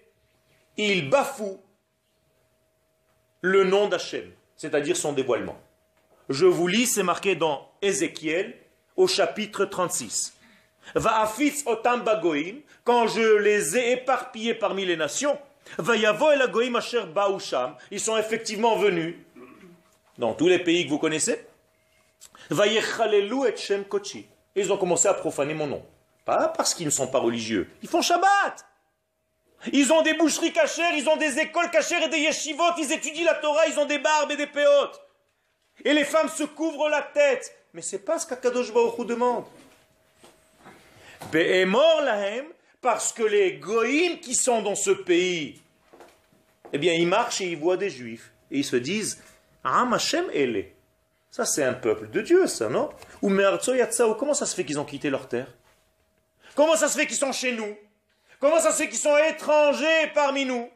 il 0.78 1.10
bafoue 1.10 1.60
le 3.42 3.64
nom 3.64 3.88
d'Hachem, 3.88 4.32
c'est-à-dire 4.56 4.96
son 4.96 5.14
dévoilement. 5.14 5.60
Je 6.30 6.46
vous 6.46 6.68
lis, 6.68 6.88
c'est 6.88 7.04
marqué 7.04 7.36
dans 7.36 7.70
Ézéchiel 7.82 8.56
au 8.96 9.08
chapitre 9.08 9.66
36. 9.66 10.34
Va'afitz 10.96 11.64
otam 11.66 12.04
bagoim, 12.04 12.62
quand 12.84 13.08
je 13.08 13.38
les 13.38 13.78
ai 13.78 13.92
éparpillés 13.94 14.54
parmi 14.54 14.86
les 14.86 14.98
nations, 14.98 15.38
va'yavo 15.78 16.32
el 16.32 16.42
agoim 16.42 16.76
asher 16.76 17.04
baoucham, 17.14 17.76
ils 17.92 18.00
sont 18.00 18.18
effectivement 18.18 18.76
venus 18.76 19.16
dans 20.18 20.34
tous 20.34 20.48
les 20.48 20.60
pays 20.60 20.86
que 20.86 20.90
vous 20.90 21.00
connaissez. 21.00 21.46
Va'yechalelu 22.50 23.48
et 23.48 23.58
shem 23.58 23.86
kochi. 23.86 24.28
Ils 24.56 24.72
ont 24.72 24.78
commencé 24.78 25.08
à 25.08 25.14
profaner 25.14 25.54
mon 25.54 25.68
nom. 25.68 25.86
Pas 26.26 26.50
parce 26.50 26.74
qu'ils 26.74 26.86
ne 26.86 26.92
sont 26.92 27.08
pas 27.08 27.20
religieux. 27.20 27.70
Ils 27.82 27.90
font 27.90 28.02
Shabbat. 28.02 28.66
Ils 29.72 29.94
ont 29.94 30.02
des 30.02 30.14
boucheries 30.14 30.54
cachères, 30.54 30.94
ils 30.96 31.08
ont 31.08 31.18
des 31.18 31.40
écoles 31.40 31.70
cachères 31.70 32.04
et 32.04 32.10
des 32.10 32.20
yeshivot, 32.20 32.74
ils 32.78 32.92
étudient 32.92 33.26
la 33.26 33.36
Torah, 33.36 33.68
ils 33.68 33.80
ont 33.80 33.86
des 33.86 34.00
barbes 34.00 34.32
et 34.32 34.38
des 34.38 34.48
péotes. 34.48 35.00
Et 35.86 35.94
les 35.94 36.06
femmes 36.06 36.30
se 36.30 36.44
couvrent 36.44 36.90
la 36.90 37.02
tête. 37.02 37.56
Mais 37.74 37.82
c'est 37.82 38.00
pas 38.00 38.20
ce 38.20 38.28
qu'Akadosh 38.28 38.74
Baruch 38.74 39.06
demande. 39.06 39.46
Be'emor 41.32 42.02
lahem, 42.02 42.46
parce 42.82 43.14
que 43.14 43.24
les 43.24 43.54
goïms 43.54 44.20
qui 44.20 44.36
sont 44.36 44.62
dans 44.62 44.76
ce 44.76 44.92
pays, 44.92 45.62
eh 46.74 46.78
bien, 46.78 46.94
ils 46.94 47.08
marchent 47.08 47.42
et 47.42 47.46
ils 47.46 47.58
voient 47.58 47.78
des 47.78 47.90
juifs. 47.90 48.32
Et 48.50 48.60
ils 48.60 48.66
se 48.66 48.76
disent, 48.76 49.22
Ah, 49.64 49.88
Hashem 49.92 50.26
ele. 50.34 50.74
Ça, 51.30 51.46
c'est 51.46 51.64
un 51.64 51.74
peuple 51.74 52.10
de 52.10 52.22
Dieu, 52.22 52.48
ça, 52.48 52.68
non? 52.68 52.90
Ou 53.22 53.32
comment 54.20 54.34
ça 54.34 54.46
se 54.46 54.54
fait 54.54 54.66
qu'ils 54.66 54.80
ont 54.80 54.86
quitté 54.86 55.10
leur 55.10 55.30
terre? 55.30 55.48
Comment 56.56 56.76
ça 56.76 56.90
se 56.90 56.98
fait 56.98 57.08
qu'ils 57.08 57.16
sont 57.16 57.32
chez 57.32 57.54
nous? 57.54 57.78
Comment 58.42 58.60
ça 58.60 58.74
fait 58.74 58.90
qu'ils 58.90 58.98
sont 58.98 59.16
étrangers 59.30 60.12
parmi 60.14 60.46
nous 60.46 60.70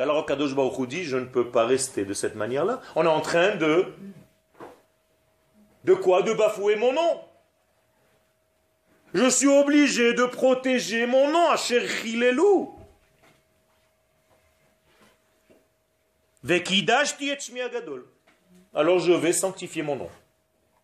alors 0.00 0.26
Kadosh 0.26 0.54
Baruch 0.54 0.88
dit, 0.88 1.04
je 1.04 1.16
ne 1.16 1.24
peux 1.24 1.50
pas 1.50 1.64
rester 1.66 2.04
de 2.04 2.12
cette 2.12 2.34
manière-là. 2.34 2.80
On 2.96 3.04
est 3.04 3.08
en 3.08 3.20
train 3.20 3.56
de... 3.56 3.86
De 5.84 5.94
quoi? 5.94 6.22
De 6.22 6.32
bafouer 6.32 6.76
mon 6.76 6.92
nom. 6.92 7.20
Je 9.14 9.28
suis 9.30 9.46
obligé 9.46 10.14
de 10.14 10.24
protéger 10.24 11.06
mon 11.06 11.30
nom, 11.30 11.50
à 11.50 11.56
loups. 12.32 12.76
Alors 18.74 18.98
je 18.98 19.12
vais 19.12 19.32
sanctifier 19.32 19.82
mon 19.82 19.96
nom. 19.96 20.10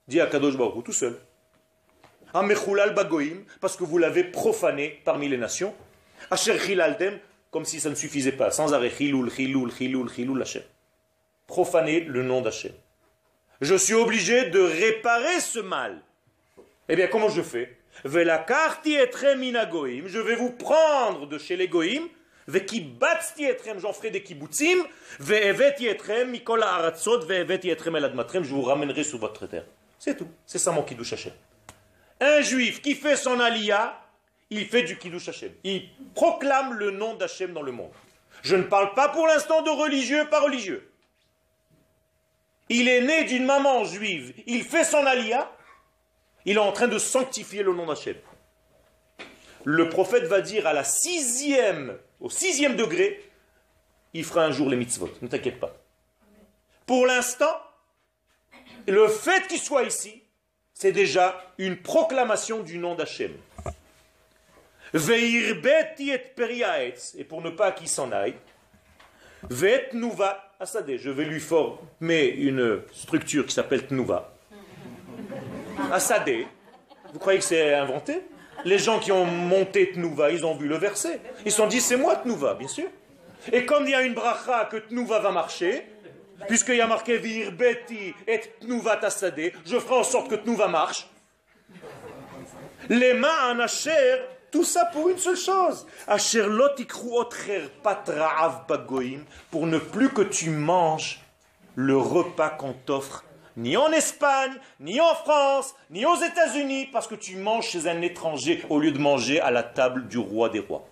Dit 0.07 0.21
à 0.21 0.27
Kadosh 0.27 0.57
tout 0.85 0.93
seul. 0.93 1.19
Parce 2.33 3.77
que 3.77 3.85
vous 3.85 3.99
l'avez 3.99 4.25
profané 4.25 5.01
parmi 5.05 5.29
les 5.29 5.37
nations. 5.39 5.75
Asher 6.31 6.57
comme 7.51 7.65
si 7.65 7.81
ça 7.81 7.91
ne 7.91 7.95
suffisait 7.95 8.33
pas, 8.33 8.51
sans 8.51 8.73
arrêt, 8.75 8.91
chiloul, 8.91 9.31
chiloul, 9.31 9.73
chiloul, 9.73 10.11
chiloul, 10.11 10.43
Hachem. 10.43 10.63
Profaner 11.47 12.01
le 12.01 12.23
nom 12.23 12.41
d'Hachem. 12.41 12.73
Je 13.61 13.75
suis 13.75 13.95
obligé 13.95 14.51
de 14.51 14.61
réparer 14.61 15.41
ce 15.41 15.59
mal. 15.59 16.01
Eh 16.89 16.97
bien, 16.97 17.09
comment 17.09 17.29
je 17.29 17.43
fais? 17.43 17.77
Je 18.05 18.09
vais 20.19 20.37
vous 20.37 20.51
prendre 20.53 21.27
de 21.27 21.39
chez 21.39 21.57
les 21.57 21.69
goïm, 21.69 22.09
j'en 22.49 23.93
ferai 23.93 24.11
des 24.11 24.23
kibbutzim, 24.23 24.79
je 25.19 25.35
vous 28.55 28.63
ramènerai 28.63 29.05
sur 29.05 29.19
votre 29.19 29.47
terre. 29.47 29.65
C'est 29.99 30.17
tout. 30.17 30.29
C'est 30.47 30.59
ça 30.59 30.73
mon 30.73 30.83
kiddush 30.83 31.13
Hashem. 31.13 31.33
Un 32.21 32.43
juif 32.43 32.83
qui 32.83 32.95
fait 32.95 33.17
son 33.17 33.41
alia, 33.41 33.99
il 34.51 34.67
fait 34.67 34.83
du 34.83 34.99
Kiddush 34.99 35.29
Hashem. 35.29 35.53
Il 35.65 35.89
proclame 36.15 36.75
le 36.75 36.91
nom 36.91 37.15
d'Hachem 37.15 37.53
dans 37.53 37.63
le 37.63 37.73
monde. 37.73 37.93
Je 38.43 38.57
ne 38.57 38.63
parle 38.63 38.95
pas 38.95 39.09
pour 39.09 39.27
l'instant 39.27 39.63
de 39.63 39.71
religieux, 39.71 40.27
pas 40.29 40.41
religieux. 40.41 40.91
Il 42.69 42.89
est 42.89 43.01
né 43.01 43.25
d'une 43.25 43.45
maman 43.45 43.85
juive. 43.85 44.35
Il 44.47 44.65
fait 44.65 44.85
son 44.85 45.05
alia. 45.05 45.51
Il 46.45 46.57
est 46.57 46.61
en 46.61 46.73
train 46.73 46.89
de 46.89 46.99
sanctifier 46.99 47.63
le 47.63 47.75
nom 47.75 47.87
d'Hachem. 47.87 48.17
Le 49.65 49.89
prophète 49.89 50.25
va 50.25 50.41
dire 50.41 50.67
à 50.67 50.73
la 50.73 50.85
sixième, 50.85 51.99
au 52.21 52.31
sixième 52.31 52.77
degré, 52.77 53.23
il 54.15 54.25
fera 54.25 54.45
un 54.45 54.51
jour 54.51 54.69
les 54.69 54.77
mitzvot. 54.77 55.11
Ne 55.21 55.29
t'inquiète 55.29 55.61
pas. 55.61 55.77
Pour 56.87 57.07
l'instant, 57.07 57.61
le 58.87 59.09
fait 59.09 59.47
qu'il 59.49 59.61
soit 59.61 59.85
ici, 59.85 60.20
c'est 60.81 60.93
déjà 60.93 61.45
une 61.59 61.77
proclamation 61.77 62.61
du 62.61 62.79
nom 62.79 62.95
d'Hachem. 62.95 63.33
Et 64.95 66.19
pour 67.29 67.43
ne 67.43 67.51
pas 67.51 67.73
qu'il 67.73 67.87
s'en 67.87 68.11
aille, 68.13 68.33
Vet 69.51 69.91
Nuva 69.93 70.43
Asade. 70.59 70.97
Je 70.97 71.11
vais 71.11 71.27
lui 71.27 71.39
former 71.39 72.29
une 72.29 72.81
structure 72.95 73.45
qui 73.45 73.53
s'appelle 73.53 73.89
Tnuva. 73.89 74.33
Asade. 75.93 76.47
Vous 77.13 77.19
croyez 77.19 77.41
que 77.41 77.45
c'est 77.45 77.75
inventé? 77.75 78.23
Les 78.65 78.79
gens 78.79 79.01
qui 79.01 79.13
ont 79.13 79.27
monté 79.27 79.93
Tnuva, 79.93 80.31
ils 80.31 80.47
ont 80.47 80.55
vu 80.55 80.67
le 80.67 80.77
verset. 80.77 81.21
Ils 81.45 81.51
se 81.51 81.59
sont 81.59 81.67
dit, 81.67 81.83
c'est 81.83 81.99
moi 81.99 82.17
Tnuva, 82.17 82.55
bien 82.55 82.69
sûr. 82.69 82.87
Et 83.53 83.67
comme 83.67 83.85
il 83.85 83.91
y 83.91 83.95
a 83.95 84.01
une 84.01 84.15
bracha 84.15 84.65
que 84.65 84.79
Tnuva 84.79 85.19
va 85.19 85.31
marcher, 85.31 85.85
puisqu'il 86.49 86.77
y 86.77 86.81
a 86.81 86.87
marqué 86.87 87.19
Virbeti 87.19 88.15
et 88.27 88.41
Tnuva 88.61 88.97
Tasade, 88.97 89.53
je 89.65 89.79
ferai 89.79 89.95
en 89.95 90.05
sorte 90.05 90.29
que 90.29 90.37
Tnuva 90.37 90.69
marche. 90.69 91.09
Les 92.89 93.15
mains 93.15 93.53
en 93.53 93.61
Asher 93.61 94.21
tout 94.51 94.65
ça 94.65 94.87
pour 94.87 95.09
une 95.09 95.19
seule 95.19 95.37
chose. 95.37 95.87
Pour 99.51 99.67
ne 99.67 99.79
plus 99.79 100.09
que 100.11 100.23
tu 100.23 100.51
manges 100.51 101.21
le 101.77 101.97
repas 101.97 102.51
qu'on 102.51 102.73
t'offre, 102.73 103.25
ni 103.57 103.77
en 103.77 103.93
Espagne, 103.93 104.53
ni 104.81 105.01
en 105.01 105.15
France, 105.15 105.75
ni 105.91 106.05
aux 106.05 106.17
États-Unis, 106.17 106.87
parce 106.87 107.07
que 107.07 107.15
tu 107.15 107.37
manges 107.37 107.69
chez 107.69 107.89
un 107.89 108.03
étranger 108.03 108.65
au 108.69 108.81
lieu 108.81 108.91
de 108.91 108.99
manger 108.99 109.41
à 109.41 109.51
la 109.51 109.63
table 109.63 110.09
du 110.09 110.19
roi 110.19 110.49
des 110.49 110.61
rois. 110.61 110.85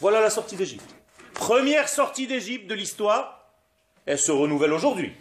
Voilà 0.00 0.20
la 0.20 0.30
sortie 0.30 0.56
d'Égypte. 0.56 0.94
Première 1.34 1.88
sortie 1.88 2.26
d'Égypte 2.26 2.66
de 2.66 2.74
l'histoire, 2.74 3.50
elle 4.06 4.18
se 4.18 4.32
renouvelle 4.32 4.72
aujourd'hui. 4.72 5.12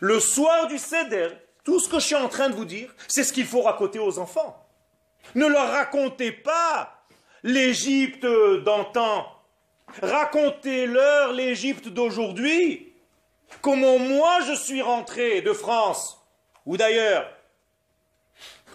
Le 0.00 0.18
soir 0.18 0.66
du 0.66 0.78
Seder, 0.78 1.28
tout 1.64 1.78
ce 1.78 1.88
que 1.88 2.00
je 2.00 2.06
suis 2.06 2.14
en 2.16 2.28
train 2.28 2.48
de 2.48 2.54
vous 2.54 2.64
dire, 2.64 2.92
c'est 3.08 3.22
ce 3.22 3.32
qu'il 3.32 3.46
faut 3.46 3.62
raconter 3.62 3.98
aux 3.98 4.18
enfants. 4.18 4.66
Ne 5.34 5.46
leur 5.46 5.68
racontez 5.68 6.32
pas 6.32 7.04
l'Égypte 7.42 8.26
d'antan. 8.64 9.26
Racontez-leur 10.02 11.32
l'Égypte 11.32 11.88
d'aujourd'hui. 11.88 12.94
Comment 13.60 13.98
moi 13.98 14.40
je 14.48 14.54
suis 14.54 14.82
rentré 14.82 15.42
de 15.42 15.52
France, 15.52 16.18
ou 16.64 16.76
d'ailleurs. 16.76 17.30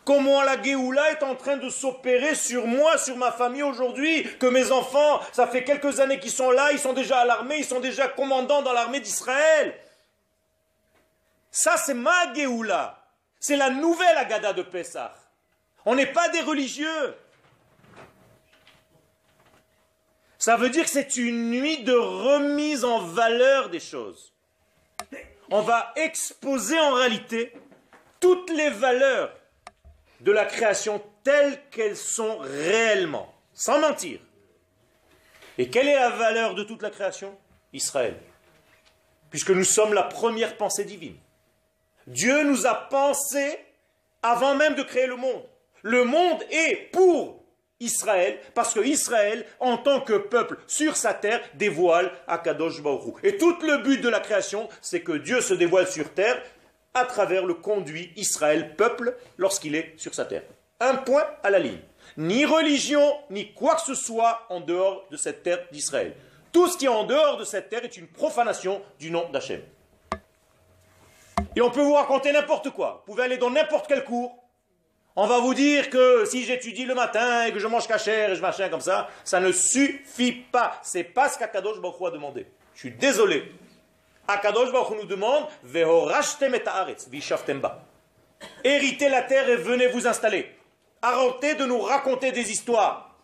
Comment 0.07 0.41
la 0.41 0.63
Géoula 0.63 1.11
est 1.11 1.21
en 1.21 1.35
train 1.35 1.57
de 1.57 1.69
s'opérer 1.69 2.33
sur 2.33 2.65
moi, 2.65 2.97
sur 2.97 3.17
ma 3.17 3.29
famille 3.29 3.61
aujourd'hui, 3.61 4.23
que 4.37 4.45
mes 4.45 4.71
enfants, 4.71 5.19
ça 5.33 5.47
fait 5.47 5.65
quelques 5.65 5.99
années 5.99 6.17
qu'ils 6.17 6.31
sont 6.31 6.49
là, 6.49 6.71
ils 6.71 6.79
sont 6.79 6.93
déjà 6.93 7.19
à 7.19 7.25
l'armée, 7.25 7.57
ils 7.57 7.65
sont 7.65 7.81
déjà 7.81 8.07
commandants 8.07 8.61
dans 8.61 8.71
l'armée 8.71 9.01
d'Israël. 9.01 9.77
Ça, 11.51 11.75
c'est 11.75 11.93
ma 11.93 12.33
Géoula. 12.33 13.05
C'est 13.41 13.57
la 13.57 13.69
nouvelle 13.69 14.17
Agada 14.17 14.53
de 14.53 14.61
Pessah. 14.61 15.13
On 15.85 15.93
n'est 15.93 16.13
pas 16.13 16.29
des 16.29 16.39
religieux. 16.39 17.13
Ça 20.37 20.55
veut 20.55 20.69
dire 20.69 20.85
que 20.85 20.89
c'est 20.89 21.17
une 21.17 21.49
nuit 21.49 21.83
de 21.83 21.91
remise 21.91 22.85
en 22.85 22.99
valeur 22.99 23.69
des 23.69 23.81
choses. 23.81 24.31
On 25.51 25.63
va 25.63 25.91
exposer 25.97 26.79
en 26.79 26.93
réalité 26.93 27.51
toutes 28.21 28.49
les 28.51 28.69
valeurs 28.69 29.36
de 30.27 30.33
la 30.33 30.43
création 30.43 31.01
telles 31.23 31.57
qu'elles 31.71 31.95
sont 31.95 32.39
réellement, 32.39 33.33
sans 33.53 33.79
mentir. 33.79 34.19
Et 35.57 35.69
quelle 35.69 35.87
est 35.87 35.95
la 35.95 36.09
valeur 36.09 36.53
de 36.53 36.63
toute 36.63 36.81
la 36.81 36.89
création? 36.89 37.33
Israël. 37.71 38.17
Puisque 39.29 39.51
nous 39.51 39.63
sommes 39.63 39.93
la 39.93 40.03
première 40.03 40.57
pensée 40.57 40.83
divine. 40.83 41.15
Dieu 42.07 42.43
nous 42.43 42.67
a 42.67 42.75
pensé 42.75 43.57
avant 44.21 44.53
même 44.53 44.75
de 44.75 44.83
créer 44.83 45.07
le 45.07 45.15
monde. 45.15 45.43
Le 45.81 46.03
monde 46.03 46.43
est 46.51 46.91
pour 46.91 47.41
Israël, 47.79 48.37
parce 48.53 48.73
que 48.73 48.81
Israël, 48.81 49.45
en 49.61 49.77
tant 49.77 50.01
que 50.01 50.17
peuple 50.17 50.57
sur 50.67 50.97
sa 50.97 51.13
terre, 51.13 51.41
dévoile 51.53 52.11
Akadosh 52.27 52.81
Baruch 52.81 53.15
Et 53.23 53.37
tout 53.37 53.55
le 53.61 53.77
but 53.77 54.01
de 54.01 54.09
la 54.09 54.19
création, 54.19 54.67
c'est 54.81 55.03
que 55.03 55.13
Dieu 55.13 55.39
se 55.39 55.53
dévoile 55.53 55.87
sur 55.87 56.13
terre 56.13 56.41
à 56.97 57.05
travers 57.05 57.45
le 57.45 57.53
conduit 57.53 58.11
Israël, 58.15 58.75
peuple, 58.75 59.15
lorsqu'il 59.37 59.75
est 59.75 59.93
sur 59.97 60.13
sa 60.13 60.25
terre. 60.25 60.43
Un 60.79 60.95
point 60.95 61.23
à 61.43 61.49
la 61.49 61.59
ligne. 61.59 61.79
ni 62.17 62.45
religion, 62.45 63.15
ni 63.29 63.53
quoi 63.53 63.75
que 63.75 63.81
ce 63.81 63.93
soit 63.93 64.45
en 64.49 64.59
dehors 64.59 65.05
de 65.11 65.17
cette 65.17 65.43
terre 65.43 65.59
d'Israël. 65.71 66.15
Tout 66.51 66.67
ce 66.67 66.77
qui 66.77 66.85
est 66.85 66.89
en 66.89 67.03
dehors 67.03 67.37
de 67.37 67.43
cette 67.43 67.69
terre 67.69 67.83
est 67.83 67.97
une 67.97 68.07
profanation 68.07 68.81
du 68.99 69.11
nom 69.11 69.29
d'Hachem. 69.29 69.61
Et 71.55 71.61
on 71.61 71.69
peut 71.69 71.81
vous 71.81 71.93
raconter 71.93 72.31
n'importe 72.31 72.71
quoi. 72.71 73.03
Vous 73.05 73.13
pouvez 73.13 73.23
aller 73.25 73.37
dans 73.37 73.49
n'importe 73.49 73.87
quel 73.87 74.03
cours. 74.03 74.35
On 75.15 75.27
va 75.27 75.39
vous 75.39 75.53
dire 75.53 75.89
que 75.89 76.25
si 76.25 76.43
j'étudie 76.43 76.85
le 76.85 76.93
matin 76.93 77.45
et 77.45 77.51
que 77.51 77.59
je 77.59 77.67
mange 77.67 77.87
cachère 77.87 78.31
et 78.31 78.35
je 78.35 78.41
machin 78.41 78.69
comme 78.69 78.81
ça, 78.81 79.09
ça 79.23 79.39
ne 79.39 79.51
suffit 79.51 80.31
pas. 80.31 80.79
C'est 80.83 81.03
pas 81.03 81.29
ce 81.29 81.39
qu'Akadosh 81.39 81.79
Baruch 81.79 82.01
a 82.07 82.11
demandé. 82.11 82.45
Je 82.75 82.79
suis 82.81 82.91
désolé. 82.91 83.51
Akadosh 84.27 84.71
Baruch 84.71 84.97
nous 84.97 85.07
demande 85.07 85.47
Héritez 88.63 89.09
la 89.09 89.21
terre 89.23 89.49
et 89.49 89.55
venez 89.55 89.87
vous 89.87 90.07
installer. 90.07 90.53
Arrêtez 91.01 91.55
de 91.55 91.65
nous 91.65 91.79
raconter 91.79 92.31
des 92.31 92.51
histoires. 92.51 93.15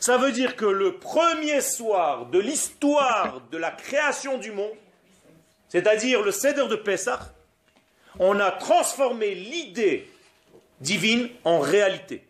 Ça 0.00 0.18
veut 0.18 0.32
dire 0.32 0.56
que 0.56 0.64
le 0.64 0.98
premier 0.98 1.60
soir 1.60 2.26
de 2.26 2.38
l'histoire 2.38 3.40
de 3.50 3.58
la 3.58 3.70
création 3.70 4.38
du 4.38 4.52
monde, 4.52 4.76
c'est-à-dire 5.68 6.22
le 6.22 6.32
Seder 6.32 6.68
de 6.68 6.76
Pessah, 6.76 7.32
on 8.18 8.38
a 8.40 8.50
transformé 8.50 9.34
l'idée 9.34 10.08
divine 10.80 11.28
en 11.44 11.60
réalité. 11.60 12.26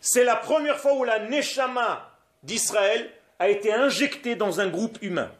C'est 0.00 0.24
la 0.24 0.36
première 0.36 0.78
fois 0.78 0.94
où 0.94 1.04
la 1.04 1.18
Neshama 1.18 2.10
d'Israël 2.42 3.10
a 3.38 3.48
été 3.48 3.72
injectée 3.72 4.36
dans 4.36 4.60
un 4.60 4.68
groupe 4.68 4.98
humain. 5.02 5.30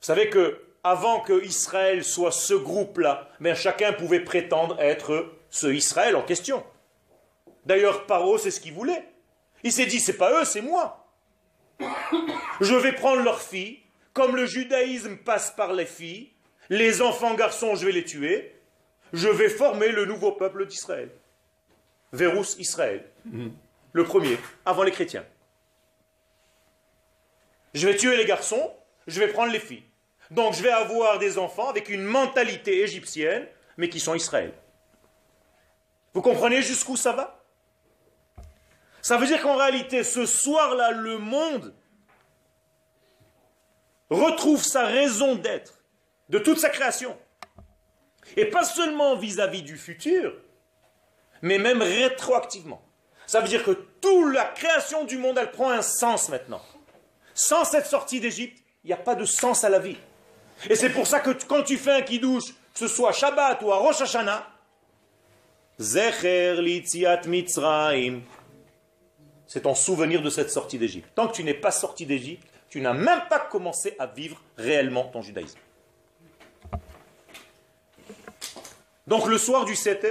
Vous 0.00 0.06
savez 0.06 0.28
que 0.28 0.60
avant 0.84 1.20
que 1.20 1.44
Israël 1.44 2.04
soit 2.04 2.32
ce 2.32 2.54
groupe-là, 2.54 3.28
mais 3.38 3.54
chacun 3.54 3.92
pouvait 3.92 4.20
prétendre 4.20 4.80
être 4.80 5.32
ce 5.50 5.68
Israël 5.68 6.16
en 6.16 6.22
question. 6.22 6.64
D'ailleurs, 7.66 8.06
Paro, 8.06 8.38
c'est 8.38 8.50
ce 8.50 8.60
qu'il 8.60 8.72
voulait. 8.72 9.04
Il 9.62 9.72
s'est 9.72 9.86
dit, 9.86 10.00
c'est 10.00 10.16
pas 10.16 10.40
eux, 10.40 10.44
c'est 10.44 10.62
moi. 10.62 11.06
Je 12.60 12.74
vais 12.74 12.92
prendre 12.92 13.22
leurs 13.22 13.40
filles, 13.40 13.80
comme 14.12 14.34
le 14.34 14.46
judaïsme 14.46 15.16
passe 15.16 15.52
par 15.52 15.72
les 15.72 15.86
filles, 15.86 16.32
les 16.68 17.02
enfants 17.02 17.34
garçons, 17.34 17.74
je 17.76 17.86
vais 17.86 17.92
les 17.92 18.04
tuer, 18.04 18.54
je 19.12 19.28
vais 19.28 19.48
former 19.48 19.88
le 19.88 20.04
nouveau 20.04 20.32
peuple 20.32 20.66
d'Israël. 20.66 21.10
Vérus 22.12 22.56
Israël, 22.58 23.04
le 23.92 24.04
premier, 24.04 24.36
avant 24.64 24.82
les 24.82 24.90
chrétiens. 24.90 25.24
Je 27.74 27.86
vais 27.88 27.96
tuer 27.96 28.16
les 28.16 28.24
garçons, 28.24 28.72
je 29.06 29.18
vais 29.20 29.28
prendre 29.28 29.52
les 29.52 29.60
filles. 29.60 29.84
Donc 30.30 30.54
je 30.54 30.62
vais 30.62 30.70
avoir 30.70 31.18
des 31.18 31.38
enfants 31.38 31.68
avec 31.68 31.88
une 31.88 32.02
mentalité 32.02 32.82
égyptienne, 32.82 33.46
mais 33.76 33.88
qui 33.88 34.00
sont 34.00 34.14
Israël. 34.14 34.52
Vous 36.14 36.22
comprenez 36.22 36.62
jusqu'où 36.62 36.96
ça 36.96 37.12
va? 37.12 37.44
Ça 39.00 39.16
veut 39.16 39.26
dire 39.26 39.42
qu'en 39.42 39.56
réalité, 39.56 40.04
ce 40.04 40.26
soir-là, 40.26 40.92
le 40.92 41.18
monde 41.18 41.74
retrouve 44.10 44.62
sa 44.62 44.86
raison 44.86 45.34
d'être 45.34 45.82
de 46.28 46.38
toute 46.38 46.58
sa 46.58 46.70
création. 46.70 47.18
Et 48.36 48.46
pas 48.46 48.64
seulement 48.64 49.16
vis-à-vis 49.16 49.62
du 49.62 49.76
futur, 49.76 50.34
mais 51.40 51.58
même 51.58 51.82
rétroactivement. 51.82 52.82
Ça 53.26 53.40
veut 53.40 53.48
dire 53.48 53.64
que 53.64 53.72
toute 53.72 54.32
la 54.32 54.44
création 54.44 55.04
du 55.04 55.18
monde, 55.18 55.38
elle 55.38 55.50
prend 55.50 55.70
un 55.70 55.82
sens 55.82 56.28
maintenant. 56.28 56.62
Sans 57.34 57.64
cette 57.64 57.86
sortie 57.86 58.20
d'Égypte, 58.20 58.62
il 58.84 58.88
n'y 58.88 58.92
a 58.92 58.98
pas 58.98 59.14
de 59.14 59.24
sens 59.24 59.64
à 59.64 59.68
la 59.68 59.78
vie. 59.78 59.96
Et 60.68 60.76
c'est 60.76 60.90
pour 60.90 61.06
ça 61.06 61.20
que 61.20 61.30
quand 61.46 61.62
tu 61.62 61.76
fais 61.76 61.92
un 61.92 62.02
kiddush, 62.02 62.52
que 62.72 62.78
ce 62.78 62.88
soit 62.88 63.12
Shabbat 63.12 63.62
ou 63.62 63.72
à 63.72 63.76
Rosh 63.76 64.00
Hashanah, 64.00 64.46
Zecher 65.78 66.60
Mitzrayim, 67.26 68.22
c'est 69.46 69.62
ton 69.62 69.74
souvenir 69.74 70.22
de 70.22 70.30
cette 70.30 70.50
sortie 70.50 70.78
d'Égypte. 70.78 71.08
Tant 71.14 71.28
que 71.28 71.34
tu 71.34 71.44
n'es 71.44 71.54
pas 71.54 71.70
sorti 71.70 72.06
d'Égypte, 72.06 72.46
tu 72.68 72.80
n'as 72.80 72.94
même 72.94 73.22
pas 73.28 73.40
commencé 73.40 73.94
à 73.98 74.06
vivre 74.06 74.40
réellement 74.56 75.04
ton 75.04 75.20
judaïsme. 75.20 75.58
Donc 79.06 79.26
le 79.26 79.36
soir 79.36 79.64
du 79.64 79.76
7 79.76 80.06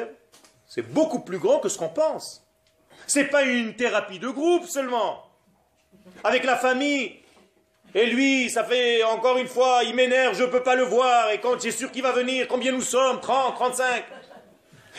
c'est 0.67 0.83
beaucoup 0.83 1.19
plus 1.19 1.39
grand 1.39 1.59
que 1.59 1.69
ce 1.69 1.77
qu'on 1.77 1.89
pense. 1.89 2.45
C'est 3.07 3.25
pas 3.25 3.43
une 3.43 3.75
thérapie 3.75 4.19
de 4.19 4.29
groupe 4.29 4.67
seulement. 4.67 5.30
Avec 6.23 6.43
la 6.43 6.57
famille. 6.57 7.17
Et 7.93 8.05
lui, 8.05 8.49
ça 8.49 8.63
fait 8.63 9.03
encore 9.03 9.37
une 9.37 9.47
fois, 9.47 9.81
il 9.83 9.93
m'énerve, 9.95 10.35
je 10.35 10.43
ne 10.43 10.47
peux 10.47 10.63
pas 10.63 10.75
le 10.75 10.83
voir. 10.83 11.31
Et 11.31 11.39
quand 11.39 11.61
j'ai 11.61 11.71
sûr 11.71 11.91
qu'il 11.91 12.03
va 12.03 12.13
venir, 12.13 12.47
combien 12.47 12.71
nous 12.71 12.81
sommes? 12.81 13.19
30, 13.19 13.55
35 13.55 14.03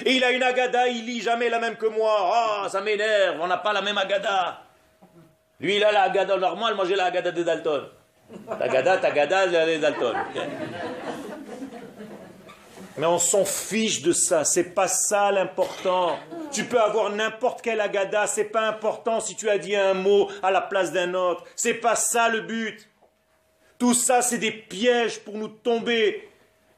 Et 0.05 0.13
il 0.13 0.25
a 0.25 0.31
une 0.31 0.43
agada, 0.43 0.89
il 0.89 1.07
lit 1.07 1.23
jamais 1.23 1.49
la 1.49 1.59
même 1.59 1.77
que 1.77 1.87
moi. 1.87 2.15
Ah, 2.35 2.69
ça 2.69 2.83
m'énerve, 2.83 3.39
on 3.41 3.47
n'a 3.47 3.57
pas 3.57 3.73
la 3.73 3.81
même 3.81 3.97
agada. 3.97 4.63
Lui, 5.63 5.77
il 5.77 5.85
a 5.85 5.93
la 5.93 6.03
Agada 6.03 6.37
normale, 6.37 6.75
moi 6.75 6.85
j'ai 6.85 6.97
la 6.97 7.05
Agada 7.05 7.31
de 7.31 7.43
Dalton. 7.45 7.85
Ta 8.49 8.65
Agada, 8.65 8.97
ta 8.97 9.09
Agada, 9.09 9.47
de 9.47 9.77
Dalton. 9.79 10.17
Mais 12.99 13.07
on 13.07 13.19
s'en 13.19 13.47
fiche 13.47 14.03
de 14.03 14.13
ça, 14.13 14.45
c'est 14.45 14.75
pas 14.75 14.89
ça 14.89 15.33
l'important. 15.33 16.19
Tu 16.53 16.65
peux 16.65 16.81
avoir 16.81 17.11
n'importe 17.11 17.63
quel 17.63 17.81
agada, 17.81 18.27
c'est 18.27 18.45
pas 18.45 18.69
important 18.69 19.21
si 19.21 19.35
tu 19.35 19.49
as 19.49 19.57
dit 19.57 19.75
un 19.75 19.95
mot 19.95 20.29
à 20.43 20.51
la 20.51 20.61
place 20.61 20.93
d'un 20.93 21.15
autre. 21.15 21.45
C'est 21.57 21.75
pas 21.75 21.97
ça 21.97 22.29
le 22.29 22.43
but. 22.43 22.89
Tout 23.79 23.95
ça, 23.95 24.21
c'est 24.21 24.39
des 24.39 24.53
pièges 24.53 25.21
pour 25.21 25.35
nous 25.39 25.49
tomber 25.49 26.29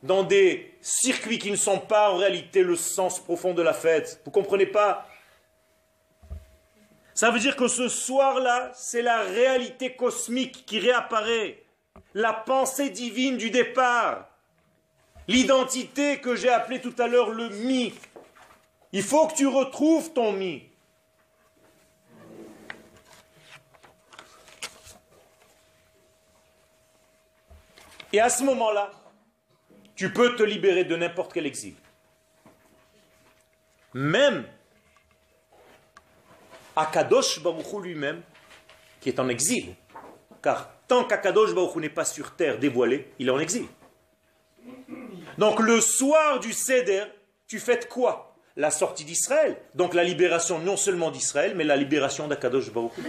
dans 0.05 0.23
des 0.23 0.77
circuits 0.81 1.39
qui 1.39 1.51
ne 1.51 1.57
sont 1.57 1.81
pas 1.81 2.11
en 2.11 2.17
réalité 2.17 2.63
le 2.63 2.77
sens 2.77 3.19
profond 3.19 3.53
de 3.53 3.63
la 3.63 3.73
fête. 3.73 4.21
Vous 4.25 4.31
comprenez 4.31 4.67
pas? 4.67 5.07
Ça 7.13 7.31
veut 7.31 7.41
dire 7.41 7.57
que 7.57 7.69
ce 7.69 7.89
soir-là, 7.89 8.71
c'est 8.75 9.03
la 9.03 9.23
réalité 9.23 9.95
cosmique 9.95 10.65
qui 10.67 10.79
réapparaît, 10.79 11.63
la 12.13 12.33
pensée 12.33 12.91
divine 12.91 13.37
du 13.37 13.51
départ, 13.51 14.29
l'identité 15.29 16.21
que 16.21 16.37
j'ai 16.37 16.51
appelée 16.51 16.81
tout 16.81 16.95
à 16.99 17.07
l'heure 17.07 17.31
le 17.31 17.49
mi. 17.49 17.95
Il 18.93 19.03
faut 19.03 19.27
que 19.27 19.35
tu 19.35 19.47
retrouves 19.47 20.13
ton 20.13 20.33
mi. 20.33 20.69
Et 28.13 28.21
à 28.21 28.29
ce 28.29 28.45
moment-là, 28.45 28.93
tu 29.97 30.13
peux 30.13 30.37
te 30.37 30.43
libérer 30.45 30.85
de 30.85 30.95
n'importe 30.95 31.33
quel 31.33 31.47
exil. 31.47 31.75
Même 33.93 34.47
Akadosh 36.77 37.41
Baruchou 37.41 37.81
lui-même, 37.81 38.23
qui 39.01 39.09
est 39.09 39.19
en 39.19 39.29
exil. 39.29 39.75
Car 40.43 40.71
tant 40.87 41.05
qu'Akadosh 41.05 41.55
Baruchou 41.55 41.81
n'est 41.81 41.89
pas 41.89 42.05
sur 42.05 42.35
terre 42.35 42.59
dévoilé, 42.59 43.13
il 43.19 43.29
est 43.29 43.31
en 43.31 43.39
exil. 43.39 43.67
Donc 45.39 45.61
le 45.61 45.81
soir 45.81 46.41
du 46.41 46.53
Seder, 46.53 47.05
tu 47.47 47.59
fêtes 47.59 47.89
quoi? 47.89 48.37
La 48.57 48.71
sortie 48.71 49.05
d'Israël. 49.05 49.57
Donc 49.75 49.95
la 49.95 50.05
libération 50.05 50.59
non 50.59 50.77
seulement 50.77 51.11
d'Israël, 51.11 51.55
mais 51.57 51.65
la 51.65 51.77
libération 51.77 52.29
d'Akadosh 52.29 52.71
Baruchou. 52.71 53.03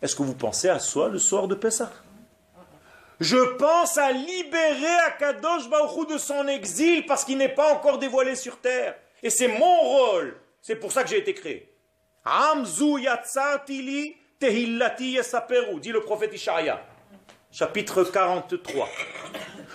Est-ce 0.00 0.14
que 0.14 0.22
vous 0.22 0.34
pensez 0.34 0.68
à 0.68 0.78
soi 0.78 1.08
le 1.08 1.18
soir 1.18 1.48
de 1.48 1.54
Pessah? 1.54 1.92
Je 3.20 3.56
pense 3.56 3.98
à 3.98 4.12
libérer 4.12 4.94
Akadosh 5.06 5.68
Baruchou 5.68 6.06
de 6.06 6.18
son 6.18 6.46
exil 6.46 7.04
parce 7.06 7.24
qu'il 7.24 7.36
n'est 7.36 7.48
pas 7.48 7.72
encore 7.72 7.98
dévoilé 7.98 8.36
sur 8.36 8.58
terre. 8.60 8.94
Et 9.22 9.30
c'est 9.30 9.48
mon 9.48 9.80
rôle. 9.80 10.36
C'est 10.62 10.76
pour 10.76 10.92
ça 10.92 11.02
que 11.02 11.10
j'ai 11.10 11.18
été 11.18 11.34
créé. 11.34 11.72
Amzu 12.24 13.00
yatsartili 13.00 14.14
tehillati 14.38 15.12
yasaperu, 15.12 15.80
dit 15.80 15.90
le 15.90 16.00
prophète 16.00 16.32
Ishaïa, 16.32 16.80
chapitre 17.50 18.04
43. 18.04 18.88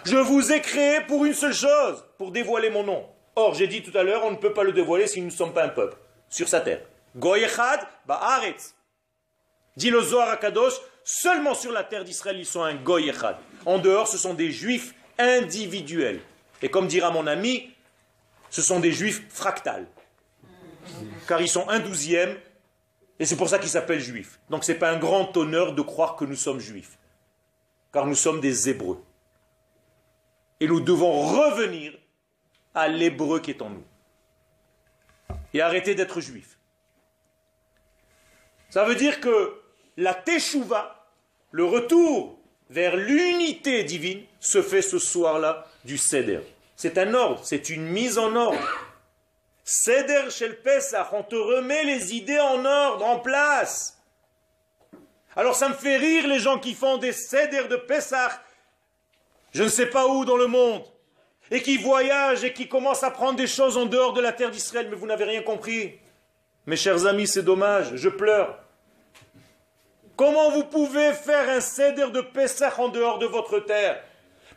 Je 0.06 0.18
vous 0.18 0.52
ai 0.52 0.62
créé 0.62 1.02
pour 1.02 1.26
une 1.26 1.34
seule 1.34 1.54
chose, 1.54 2.04
pour 2.18 2.32
dévoiler 2.32 2.70
mon 2.70 2.84
nom. 2.84 3.06
Or, 3.36 3.56
j'ai 3.56 3.68
dit 3.68 3.82
tout 3.82 3.98
à 3.98 4.04
l'heure, 4.04 4.24
on 4.26 4.32
ne 4.32 4.38
peut 4.38 4.54
pas 4.54 4.64
le 4.64 4.72
dévoiler 4.72 5.08
si 5.08 5.20
nous 5.22 5.28
ne 5.28 5.32
sommes 5.32 5.54
pas 5.54 5.64
un 5.64 5.70
peuple, 5.70 5.98
sur 6.30 6.48
sa 6.48 6.62
terre. 6.62 6.82
Goyechad 7.16 7.82
ba'aretz. 8.06 8.76
Dit 9.76 9.90
le 9.90 10.02
Zohar 10.02 10.38
seulement 11.04 11.56
sur 11.56 11.72
la 11.72 11.84
terre 11.84 12.04
d'Israël, 12.04 12.38
ils 12.38 12.46
sont 12.46 12.64
un 12.64 12.76
Goyechad. 12.76 13.38
En 13.66 13.80
dehors, 13.80 14.08
ce 14.08 14.18
sont 14.18 14.34
des 14.34 14.52
juifs 14.52 14.94
individuels. 15.18 16.22
Et 16.62 16.70
comme 16.70 16.88
dira 16.88 17.12
mon 17.12 17.28
ami, 17.28 17.72
ce 18.50 18.62
sont 18.62 18.80
des 18.80 18.92
juifs 18.92 19.24
fractales 19.30 19.88
car 21.28 21.42
ils 21.42 21.50
sont 21.50 21.68
un 21.70 21.80
douzième, 21.80 22.38
et 23.20 23.26
c'est 23.26 23.36
pour 23.36 23.50
ça 23.50 23.60
qu'ils 23.60 23.70
s'appellent 23.70 24.00
juifs. 24.00 24.40
Donc 24.50 24.64
ce 24.64 24.72
n'est 24.72 24.78
pas 24.78 24.92
un 24.92 24.98
grand 24.98 25.36
honneur 25.38 25.74
de 25.74 25.82
croire 25.82 26.16
que 26.16 26.26
nous 26.26 26.36
sommes 26.36 26.60
juifs, 26.60 26.98
car 27.94 28.08
nous 28.08 28.16
sommes 28.16 28.42
des 28.42 28.70
hébreux. 28.70 29.02
Et 30.60 30.68
nous 30.68 30.82
devons 30.82 31.12
revenir 31.12 31.94
à 32.74 32.88
l'hébreu 32.88 33.40
qui 33.40 33.52
est 33.52 33.62
en 33.62 33.70
nous. 33.70 33.84
Et 35.54 35.62
arrêter 35.62 35.94
d'être 35.94 36.20
juifs. 36.20 36.58
Ça 38.72 38.84
veut 38.84 38.96
dire 38.96 39.20
que 39.20 39.62
la 39.98 40.16
teshuva, 40.16 41.08
le 41.52 41.64
retour 41.64 42.40
vers 42.72 42.96
l'unité 42.96 43.84
divine, 43.84 44.24
se 44.40 44.64
fait 44.64 44.82
ce 44.82 44.98
soir-là 44.98 45.68
du 45.86 46.00
Seder. 46.00 46.42
C'est 46.76 46.98
un 46.98 47.14
ordre, 47.14 47.46
c'est 47.46 47.70
une 47.70 47.86
mise 47.86 48.18
en 48.18 48.36
ordre. 48.36 48.60
Seder 49.64 50.32
Shel 50.32 50.60
Pesach, 50.62 51.14
on 51.14 51.24
te 51.24 51.36
remet 51.36 51.84
les 51.84 52.16
idées 52.16 52.40
en 52.40 52.66
ordre, 52.66 53.06
en 53.06 53.20
place. 53.20 54.03
Alors 55.36 55.56
ça 55.56 55.70
me 55.70 55.74
fait 55.74 55.98
rire 55.98 56.28
les 56.28 56.40
gens 56.40 56.60
qui 56.60 56.74
font 56.74 56.98
des 56.98 57.12
Seder 57.12 57.68
de 57.70 57.76
Pesach, 57.76 58.32
je 59.52 59.64
ne 59.64 59.70
sais 59.70 59.88
pas 59.88 60.08
où 60.08 60.26
dans 60.26 60.38
le 60.38 60.48
monde, 60.48 60.84
et 61.52 61.62
qui 61.62 61.78
voyagent 61.78 62.44
et 62.44 62.54
qui 62.54 62.68
commencent 62.68 63.04
à 63.04 63.12
prendre 63.12 63.38
des 63.38 63.48
choses 63.48 63.78
en 63.78 63.86
dehors 63.86 64.14
de 64.14 64.22
la 64.22 64.32
terre 64.32 64.52
d'Israël, 64.52 64.88
mais 64.90 64.96
vous 64.96 65.08
n'avez 65.08 65.26
rien 65.26 65.42
compris. 65.42 66.00
Mes 66.66 66.78
chers 66.78 67.06
amis, 67.06 67.28
c'est 67.28 67.44
dommage, 67.44 67.96
je 67.96 68.10
pleure. 68.10 68.60
Comment 70.16 70.52
vous 70.52 70.64
pouvez 70.64 71.14
faire 71.14 71.50
un 71.50 71.60
Seder 71.60 72.12
de 72.12 72.22
Pesach 72.22 72.78
en 72.78 72.90
dehors 72.90 73.20
de 73.20 73.26
votre 73.26 73.60
terre? 73.60 74.04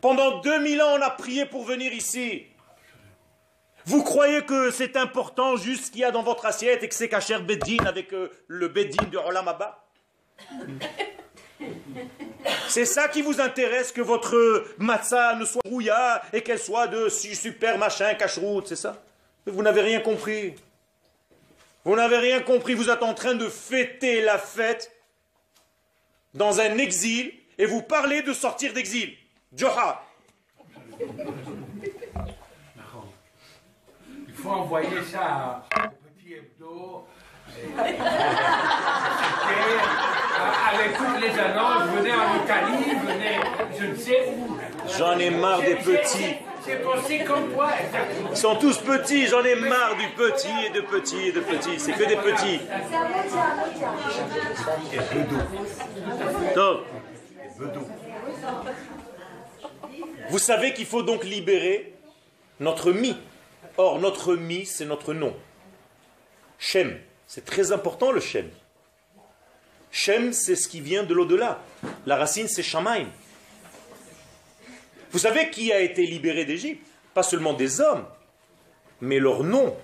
Pendant 0.01 0.41
2000 0.41 0.83
ans, 0.83 0.97
on 0.99 1.03
a 1.03 1.11
prié 1.11 1.47
pour 1.47 1.64
venir 1.64 1.93
ici. 1.93 2.47
Vous 3.87 4.03
croyez 4.03 4.45
que 4.45 4.70
c'est 4.70 4.97
important 4.97 5.57
juste 5.57 5.87
ce 5.87 5.91
qu'il 5.91 6.01
y 6.01 6.05
a 6.05 6.11
dans 6.11 6.22
votre 6.22 6.45
assiette 6.45 6.83
et 6.83 6.89
que 6.89 6.95
c'est 6.95 7.09
Kacher 7.09 7.39
Bedin 7.39 7.87
avec 7.87 8.12
euh, 8.12 8.31
le 8.49 8.68
Bedin 8.68 9.05
de 9.05 9.16
Olam 9.16 9.49
C'est 12.68 12.84
ça 12.84 13.09
qui 13.09 13.22
vous 13.22 13.41
intéresse, 13.41 13.93
que 13.93 14.01
votre 14.01 14.66
matzah 14.78 15.37
ne 15.37 15.45
soit 15.45 15.62
rouilla 15.64 16.22
et 16.32 16.43
qu'elle 16.43 16.59
soit 16.59 16.87
de 16.87 17.09
super 17.09 17.78
machin, 17.78 18.14
cacheroute, 18.14 18.68
c'est 18.68 18.76
ça? 18.76 19.03
Vous 19.47 19.62
n'avez 19.62 19.80
rien 19.80 20.01
compris? 20.01 20.55
Vous 21.84 21.97
n'avez 21.97 22.18
rien 22.18 22.41
compris, 22.41 22.74
vous 22.74 22.91
êtes 22.91 23.03
en 23.03 23.14
train 23.14 23.34
de 23.34 23.49
fêter 23.49 24.20
la 24.20 24.39
fête 24.39 24.93
dans 26.34 26.61
un 26.61 26.78
exil 26.78 27.32
et 27.57 27.64
vous 27.64 27.82
parlez 27.82 28.22
de 28.22 28.32
sortir 28.32 28.72
d'exil. 28.72 29.14
Joha 29.55 30.03
faut 34.47 34.53
envoyer 34.53 35.03
ça 35.11 35.64
à 35.70 35.89
Petit 35.89 36.34
Hebdo. 36.34 37.07
Avec 40.72 40.96
toutes 40.96 41.20
les 41.20 41.38
annonces, 41.38 41.88
venez 41.96 42.12
en 42.12 42.44
Italie, 42.44 42.96
venez, 43.07 43.40
je 43.78 43.86
ne 43.86 43.94
sais 43.94 44.28
où. 44.28 44.59
J'en 44.98 45.18
ai 45.18 45.30
marre 45.30 45.61
des 45.61 45.76
petits. 45.76 46.36
C'est 46.64 46.82
pensé 46.82 47.24
comme 47.24 47.52
toi, 47.52 47.70
Ils 48.30 48.36
sont 48.36 48.57
tous 48.57 48.78
petits, 48.78 49.26
j'en 49.28 49.44
ai 49.44 49.54
marre 49.54 49.96
du 49.96 50.09
petit 50.16 50.66
et 50.66 50.70
de 50.70 50.80
petit 50.80 51.28
et 51.28 51.32
de 51.32 51.40
petit. 51.40 51.78
C'est 51.78 51.92
que 51.92 52.04
des 52.04 52.16
petits. 52.16 52.61
Vous 60.28 60.38
savez 60.38 60.74
qu'il 60.74 60.86
faut 60.86 61.02
donc 61.02 61.24
libérer 61.24 61.94
notre 62.59 62.90
mi. 62.92 63.16
Or, 63.78 64.00
notre 64.00 64.34
mi, 64.34 64.66
c'est 64.66 64.86
notre 64.86 65.14
nom. 65.14 65.36
Shem, 66.59 66.98
c'est 67.27 67.45
très 67.45 67.72
important 67.72 68.12
le 68.12 68.20
Shem. 68.20 68.51
Shem, 69.91 70.33
c'est 70.33 70.57
ce 70.57 70.68
qui 70.68 70.81
vient 70.81 71.05
de 71.05 71.14
l'au-delà. 71.14 71.61
La 72.05 72.16
racine, 72.16 72.49
c'est 72.49 72.62
Shamaim. 72.62 73.09
Vous 75.11 75.18
savez 75.20 75.51
qui 75.51 75.72
a 75.72 75.81
été 75.81 76.07
libéré 76.07 76.45
d'Égypte? 76.45 76.87
Pas 77.14 77.22
seulement 77.22 77.55
des 77.55 77.81
hommes, 77.81 78.07
mais 79.01 79.18
leur 79.18 79.43
nom. 79.43 79.74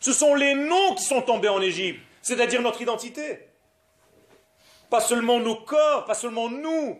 Ce 0.00 0.12
sont 0.12 0.34
les 0.34 0.54
noms 0.54 0.94
qui 0.94 1.04
sont 1.04 1.22
tombés 1.22 1.48
en 1.48 1.60
Égypte, 1.60 2.00
c'est-à-dire 2.22 2.62
notre 2.62 2.80
identité. 2.80 3.48
Pas 4.88 5.00
seulement 5.00 5.40
nos 5.40 5.56
corps, 5.56 6.04
pas 6.04 6.14
seulement 6.14 6.48
nous, 6.48 6.98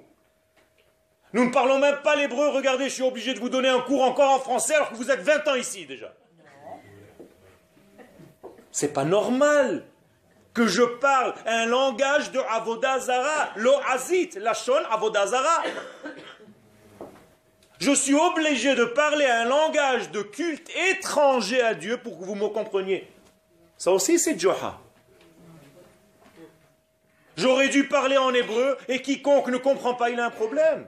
nous 1.32 1.44
ne 1.44 1.50
parlons 1.50 1.78
même 1.78 1.98
pas 2.02 2.16
l'hébreu. 2.16 2.48
Regardez, 2.48 2.84
je 2.84 2.94
suis 2.94 3.02
obligé 3.02 3.34
de 3.34 3.38
vous 3.38 3.48
donner 3.48 3.68
un 3.68 3.80
cours 3.80 4.02
encore 4.02 4.30
en 4.30 4.40
français 4.40 4.74
alors 4.74 4.90
que 4.90 4.96
vous 4.96 5.10
êtes 5.10 5.20
20 5.20 5.48
ans 5.48 5.54
ici 5.54 5.86
déjà. 5.86 6.12
C'est 8.72 8.92
pas 8.92 9.04
normal 9.04 9.84
que 10.54 10.66
je 10.66 10.82
parle 10.82 11.34
un 11.46 11.66
langage 11.66 12.32
de 12.32 12.40
Avodazara, 12.40 13.50
l'oazit, 13.56 14.36
la 14.36 14.54
shon 14.54 14.82
Avodazara. 14.90 15.62
Je 17.78 17.92
suis 17.92 18.14
obligé 18.14 18.74
de 18.74 18.84
parler 18.84 19.24
un 19.24 19.44
langage 19.44 20.10
de 20.10 20.22
culte 20.22 20.70
étranger 20.90 21.62
à 21.62 21.74
Dieu 21.74 21.96
pour 21.96 22.18
que 22.18 22.24
vous 22.24 22.34
me 22.34 22.48
compreniez. 22.48 23.08
Ça 23.78 23.92
aussi, 23.92 24.18
c'est 24.18 24.38
Joha. 24.38 24.78
J'aurais 27.36 27.68
dû 27.68 27.88
parler 27.88 28.18
en 28.18 28.34
hébreu 28.34 28.76
et 28.88 29.00
quiconque 29.00 29.48
ne 29.48 29.56
comprend 29.56 29.94
pas, 29.94 30.10
il 30.10 30.20
a 30.20 30.26
un 30.26 30.30
problème. 30.30 30.86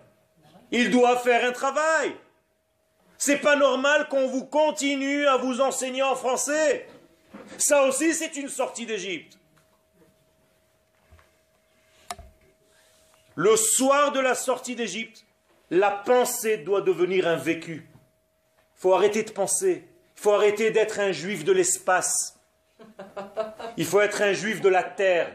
Il 0.72 0.90
doit 0.90 1.18
faire 1.18 1.44
un 1.44 1.52
travail. 1.52 2.16
C'est 3.18 3.38
pas 3.38 3.54
normal 3.54 4.08
qu'on 4.08 4.26
vous 4.26 4.44
continue 4.44 5.26
à 5.26 5.36
vous 5.36 5.60
enseigner 5.60 6.02
en 6.02 6.16
français. 6.16 6.88
Ça 7.58 7.84
aussi, 7.84 8.14
c'est 8.14 8.34
une 8.36 8.48
sortie 8.48 8.86
d'Égypte. 8.86 9.38
Le 13.36 13.56
soir 13.56 14.12
de 14.12 14.20
la 14.20 14.34
sortie 14.34 14.74
d'Égypte, 14.74 15.24
la 15.70 15.90
pensée 15.90 16.58
doit 16.58 16.80
devenir 16.80 17.28
un 17.28 17.36
vécu. 17.36 17.88
Il 18.76 18.80
faut 18.80 18.94
arrêter 18.94 19.22
de 19.22 19.30
penser. 19.30 19.86
Il 20.16 20.20
faut 20.20 20.32
arrêter 20.32 20.70
d'être 20.70 20.98
un 20.98 21.12
juif 21.12 21.44
de 21.44 21.52
l'espace. 21.52 22.38
Il 23.76 23.86
faut 23.86 24.00
être 24.00 24.22
un 24.22 24.32
juif 24.32 24.60
de 24.60 24.68
la 24.68 24.82
terre. 24.82 25.32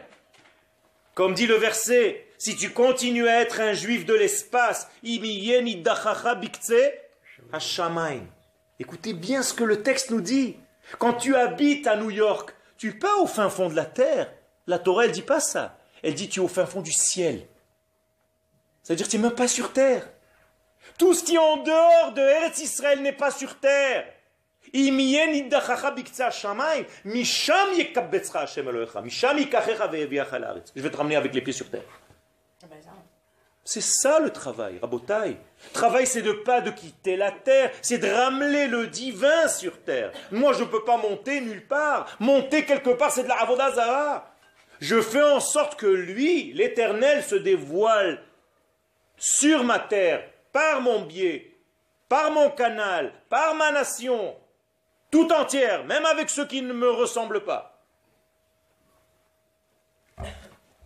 Comme 1.14 1.34
dit 1.34 1.46
le 1.46 1.56
verset, 1.56 2.27
si 2.38 2.56
tu 2.56 2.70
continues 2.70 3.28
à 3.28 3.40
être 3.40 3.60
un 3.60 3.72
juif 3.72 4.06
de 4.06 4.14
l'espace, 4.14 4.88
écoutez 8.78 9.12
bien 9.12 9.42
ce 9.42 9.52
que 9.52 9.64
le 9.64 9.82
texte 9.82 10.10
nous 10.10 10.20
dit. 10.20 10.56
Quand 10.98 11.14
tu 11.14 11.34
habites 11.34 11.86
à 11.88 11.96
New 11.96 12.10
York, 12.10 12.54
tu 12.78 12.96
pas 12.96 13.16
au 13.16 13.26
fin 13.26 13.50
fond 13.50 13.68
de 13.68 13.74
la 13.74 13.84
terre. 13.84 14.32
La 14.68 14.78
Torah, 14.78 15.04
elle 15.04 15.12
dit 15.12 15.22
pas 15.22 15.40
ça. 15.40 15.78
Elle 16.02 16.14
dit 16.14 16.28
tu 16.28 16.38
es 16.40 16.42
au 16.42 16.48
fin 16.48 16.64
fond 16.64 16.80
du 16.80 16.92
ciel. 16.92 17.46
C'est-à-dire 18.84 19.08
tu 19.08 19.16
n'es 19.16 19.22
même 19.24 19.34
pas 19.34 19.48
sur 19.48 19.72
terre. 19.72 20.08
Tout 20.96 21.14
ce 21.14 21.24
qui 21.24 21.34
est 21.34 21.38
en 21.38 21.58
dehors 21.58 22.12
de 22.14 22.20
Eretz 22.20 22.60
Israël 22.60 23.02
n'est 23.02 23.12
pas 23.12 23.32
sur 23.32 23.58
terre. 23.58 24.06
Je 30.76 30.82
vais 30.82 30.90
te 30.90 30.96
ramener 30.96 31.16
avec 31.16 31.34
les 31.34 31.40
pieds 31.40 31.52
sur 31.52 31.68
terre. 31.68 31.82
C'est 33.68 33.82
ça 33.82 34.18
le 34.18 34.30
travail, 34.30 34.78
rabotaille. 34.80 35.36
Travail, 35.74 36.06
c'est 36.06 36.22
de 36.22 36.32
pas 36.32 36.62
de 36.62 36.70
quitter 36.70 37.16
la 37.16 37.30
terre, 37.30 37.70
c'est 37.82 37.98
de 37.98 38.08
ramener 38.08 38.66
le 38.66 38.86
divin 38.86 39.46
sur 39.46 39.82
terre. 39.82 40.10
Moi, 40.32 40.54
je 40.54 40.60
ne 40.60 40.68
peux 40.68 40.84
pas 40.84 40.96
monter 40.96 41.42
nulle 41.42 41.66
part. 41.66 42.06
Monter 42.18 42.64
quelque 42.64 42.88
part, 42.88 43.12
c'est 43.12 43.24
de 43.24 43.28
la 43.28 43.42
avodazara. 43.42 44.34
Je 44.80 45.02
fais 45.02 45.22
en 45.22 45.40
sorte 45.40 45.78
que 45.78 45.86
lui, 45.86 46.54
l'éternel, 46.54 47.22
se 47.22 47.34
dévoile 47.34 48.22
sur 49.18 49.62
ma 49.64 49.80
terre, 49.80 50.26
par 50.50 50.80
mon 50.80 51.02
biais, 51.02 51.54
par 52.08 52.30
mon 52.30 52.48
canal, 52.48 53.12
par 53.28 53.54
ma 53.54 53.70
nation, 53.70 54.34
tout 55.10 55.30
entière, 55.30 55.84
même 55.84 56.06
avec 56.06 56.30
ceux 56.30 56.46
qui 56.46 56.62
ne 56.62 56.72
me 56.72 56.88
ressemblent 56.88 57.44
pas. 57.44 57.84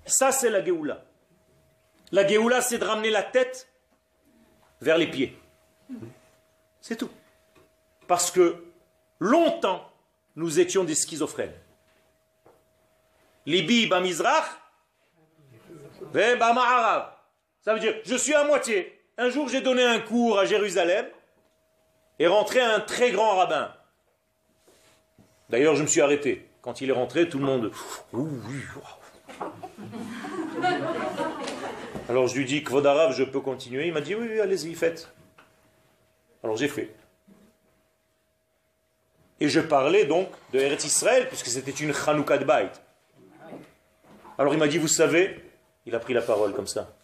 Ça, 0.05 0.33
c'est 0.33 0.51
la 0.51 0.65
Géoula. 0.65 1.05
La 2.13 2.27
Géoula, 2.27 2.61
c'est 2.61 2.79
de 2.79 2.85
ramener 2.85 3.11
la 3.11 3.23
tête 3.23 3.69
vers 4.83 4.99
les 4.99 5.07
pieds. 5.07 5.39
C'est 6.81 6.97
tout. 6.97 7.11
Parce 8.07 8.31
que 8.31 8.63
longtemps, 9.19 9.91
nous 10.37 10.61
étions 10.61 10.85
des 10.85 10.95
schizophrènes. 10.95 11.55
Libi 13.47 13.87
bamizrach, 13.87 14.45
Ça 16.13 17.75
veut 17.75 17.81
dire, 17.81 17.95
je 18.05 18.15
suis 18.15 18.35
à 18.35 18.45
moitié. 18.45 19.01
Un 19.17 19.31
jour, 19.31 19.49
j'ai 19.49 19.63
donné 19.63 19.83
un 19.83 20.01
cours 20.01 20.39
à 20.39 20.45
Jérusalem 20.45 21.07
et 22.19 22.27
rentré 22.27 22.61
un 22.61 22.81
très 22.81 23.11
grand 23.11 23.37
rabbin. 23.37 23.75
D'ailleurs, 25.49 25.77
je 25.77 25.83
me 25.83 25.87
suis 25.87 26.01
arrêté. 26.01 26.49
Quand 26.61 26.81
il 26.81 26.91
est 26.91 26.95
rentré, 26.95 27.29
tout 27.29 27.39
le 27.39 27.45
monde. 27.45 27.73
Alors 32.13 32.29
je 32.29 32.37
lui 32.37 32.45
dis, 32.45 32.63
Kvodarav, 32.63 33.15
je 33.15 33.25
peux 33.25 33.41
continuer 33.41 33.87
Il 33.87 33.95
m'a 33.95 34.03
dit, 34.03 34.15
oui, 34.15 34.39
allez-y, 34.39 34.75
faites. 34.75 35.11
Alors 36.45 36.59
j'ai 36.59 36.69
fait. 36.69 36.95
Et 39.41 39.49
je 39.49 39.61
parlais 39.61 40.05
donc 40.05 40.29
de 40.53 40.59
Eretz 40.59 40.85
Israël, 40.85 41.27
puisque 41.27 41.47
c'était 41.47 41.71
une 41.71 41.95
Chanukah 41.95 42.37
de. 42.37 42.47
Alors 44.37 44.53
il 44.53 44.59
m'a 44.59 44.69
dit, 44.69 44.77
vous 44.77 44.89
savez, 44.89 45.43
il 45.87 45.95
a 45.95 46.01
pris 46.01 46.13
la 46.13 46.21
parole 46.21 46.53
comme 46.53 46.67
ça. 46.67 46.95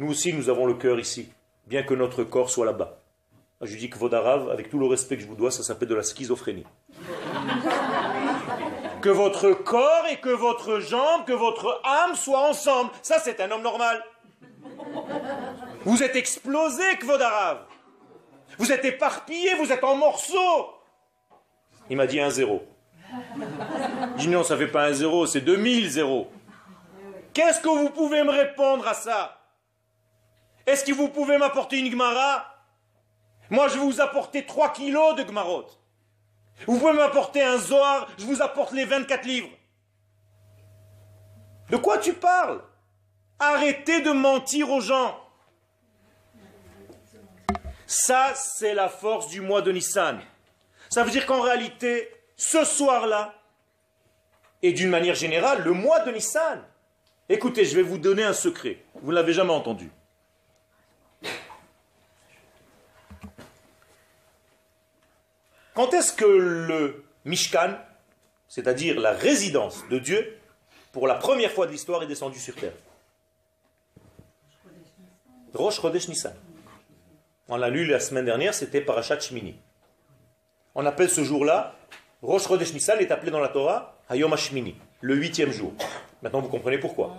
Nous 0.00 0.10
aussi, 0.10 0.32
nous 0.32 0.48
avons 0.48 0.66
le 0.66 0.74
cœur 0.74 0.98
ici, 0.98 1.28
bien 1.68 1.84
que 1.84 1.94
notre 1.94 2.24
corps 2.24 2.50
soit 2.50 2.66
là-bas. 2.66 2.98
Je 3.60 3.70
lui 3.70 3.78
dis 3.78 3.90
que 3.90 3.98
Vodarav, 3.98 4.50
avec 4.50 4.70
tout 4.70 4.80
le 4.80 4.86
respect 4.86 5.18
que 5.18 5.22
je 5.22 5.28
vous 5.28 5.36
dois, 5.36 5.52
ça 5.52 5.62
s'appelle 5.62 5.88
de 5.88 5.94
la 5.94 6.02
schizophrénie. 6.02 6.66
Que 9.00 9.08
votre 9.08 9.52
corps 9.52 10.06
et 10.10 10.18
que 10.18 10.28
votre 10.28 10.80
jambe, 10.80 11.24
que 11.26 11.32
votre 11.32 11.80
âme 11.84 12.14
soient 12.14 12.48
ensemble. 12.48 12.90
Ça, 13.02 13.18
c'est 13.18 13.40
un 13.40 13.50
homme 13.50 13.62
normal. 13.62 14.04
Vous 15.84 16.02
êtes 16.02 16.16
explosé, 16.16 16.84
Kvodarav. 17.00 17.64
Vous 18.58 18.72
êtes 18.72 18.84
éparpillé, 18.84 19.54
vous 19.54 19.72
êtes 19.72 19.84
en 19.84 19.96
morceaux. 19.96 20.74
Il 21.88 21.96
m'a 21.96 22.06
dit 22.06 22.20
un 22.20 22.30
zéro. 22.30 22.62
Je 24.16 24.22
dis 24.22 24.28
non, 24.28 24.44
ça 24.44 24.54
ne 24.54 24.60
fait 24.60 24.70
pas 24.70 24.86
un 24.86 24.92
zéro, 24.92 25.26
c'est 25.26 25.40
2000 25.40 25.90
zéros. 25.90 26.30
Qu'est-ce 27.32 27.60
que 27.60 27.68
vous 27.68 27.90
pouvez 27.90 28.22
me 28.22 28.30
répondre 28.30 28.86
à 28.86 28.94
ça? 28.94 29.38
Est-ce 30.66 30.84
que 30.84 30.92
vous 30.92 31.08
pouvez 31.08 31.38
m'apporter 31.38 31.78
une 31.78 31.90
Gemara 31.90 32.44
Moi, 33.48 33.68
je 33.68 33.74
vais 33.74 33.84
vous 33.84 34.00
apporter 34.00 34.44
3 34.46 34.72
kilos 34.72 35.16
de 35.16 35.22
Gmarot. 35.22 35.66
Vous 36.66 36.78
pouvez 36.78 36.92
m'apporter 36.92 37.42
un 37.42 37.58
Zohar, 37.58 38.08
je 38.18 38.24
vous 38.24 38.42
apporte 38.42 38.72
les 38.72 38.84
24 38.84 39.24
livres. 39.24 39.48
De 41.70 41.76
quoi 41.76 41.98
tu 41.98 42.12
parles? 42.12 42.62
Arrêtez 43.38 44.02
de 44.02 44.10
mentir 44.10 44.70
aux 44.70 44.80
gens. 44.80 45.18
Ça, 47.86 48.34
c'est 48.34 48.74
la 48.74 48.88
force 48.88 49.28
du 49.28 49.40
mois 49.40 49.62
de 49.62 49.72
Nissan. 49.72 50.20
Ça 50.90 51.04
veut 51.04 51.10
dire 51.10 51.26
qu'en 51.26 51.40
réalité, 51.40 52.08
ce 52.36 52.64
soir-là, 52.64 53.34
et 54.62 54.72
d'une 54.72 54.90
manière 54.90 55.14
générale, 55.14 55.62
le 55.62 55.72
mois 55.72 56.00
de 56.00 56.10
Nissan, 56.10 56.62
écoutez, 57.28 57.64
je 57.64 57.76
vais 57.76 57.82
vous 57.82 57.98
donner 57.98 58.22
un 58.22 58.32
secret. 58.32 58.84
Vous 59.02 59.10
ne 59.10 59.16
l'avez 59.16 59.32
jamais 59.32 59.52
entendu. 59.52 59.90
Quand 65.74 65.92
est-ce 65.94 66.12
que 66.12 66.24
le 66.24 67.04
Mishkan, 67.24 67.76
c'est-à-dire 68.48 68.98
la 68.98 69.12
résidence 69.12 69.84
de 69.88 69.98
Dieu, 69.98 70.38
pour 70.92 71.06
la 71.06 71.14
première 71.14 71.52
fois 71.52 71.66
de 71.66 71.72
l'histoire, 71.72 72.02
est 72.02 72.06
descendu 72.06 72.38
sur 72.38 72.54
terre 72.54 72.72
Rosh 75.54 75.80
Chodesh 75.80 76.08
Nissan. 76.08 76.34
On 77.48 77.56
l'a 77.56 77.68
lu 77.68 77.84
la 77.84 78.00
semaine 78.00 78.24
dernière, 78.24 78.54
c'était 78.54 78.80
Parashat 78.80 79.20
Shmini. 79.20 79.56
On 80.74 80.86
appelle 80.86 81.10
ce 81.10 81.24
jour-là, 81.24 81.74
Rosh 82.22 82.46
Chodesh 82.46 82.72
Nissan 82.72 82.98
est 83.00 83.10
appelé 83.10 83.30
dans 83.30 83.40
la 83.40 83.48
Torah 83.48 83.96
Hayom 84.08 84.32
HaShmini, 84.32 84.76
le 85.00 85.14
huitième 85.14 85.50
jour. 85.50 85.72
Maintenant 86.22 86.40
vous 86.40 86.48
comprenez 86.48 86.78
pourquoi. 86.78 87.16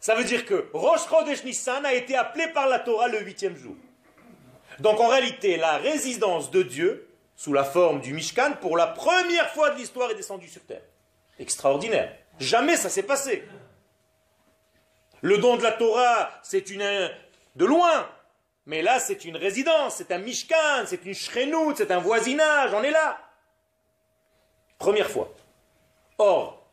Ça 0.00 0.16
veut 0.16 0.24
dire 0.24 0.44
que 0.44 0.68
Rosh 0.72 1.08
Chodesh 1.08 1.44
Nissan 1.44 1.84
a 1.84 1.94
été 1.94 2.16
appelé 2.16 2.48
par 2.48 2.68
la 2.68 2.80
Torah 2.80 3.08
le 3.08 3.20
huitième 3.20 3.56
jour. 3.56 3.76
Donc 4.80 5.00
en 5.00 5.08
réalité, 5.08 5.56
la 5.56 5.76
résidence 5.76 6.50
de 6.50 6.62
Dieu, 6.62 7.08
sous 7.36 7.52
la 7.52 7.64
forme 7.64 8.00
du 8.00 8.12
Mishkan, 8.12 8.52
pour 8.60 8.76
la 8.76 8.86
première 8.86 9.50
fois 9.50 9.70
de 9.70 9.78
l'histoire 9.78 10.10
est 10.10 10.14
descendue 10.14 10.48
sur 10.48 10.62
terre. 10.62 10.82
Extraordinaire. 11.38 12.16
Jamais 12.38 12.76
ça 12.76 12.88
s'est 12.88 13.02
passé. 13.02 13.44
Le 15.20 15.38
don 15.38 15.56
de 15.56 15.62
la 15.62 15.72
Torah, 15.72 16.30
c'est 16.42 16.70
une 16.70 17.10
de 17.54 17.64
loin, 17.64 18.08
mais 18.66 18.82
là, 18.82 18.98
c'est 19.00 19.24
une 19.24 19.36
résidence, 19.36 19.96
c'est 19.96 20.12
un 20.12 20.18
mishkan, 20.18 20.86
c'est 20.86 21.04
une 21.04 21.14
shrenout, 21.14 21.76
c'est 21.76 21.90
un 21.90 21.98
voisinage, 21.98 22.72
on 22.74 22.82
est 22.82 22.90
là. 22.90 23.18
Première 24.78 25.10
fois. 25.10 25.32
Or, 26.18 26.66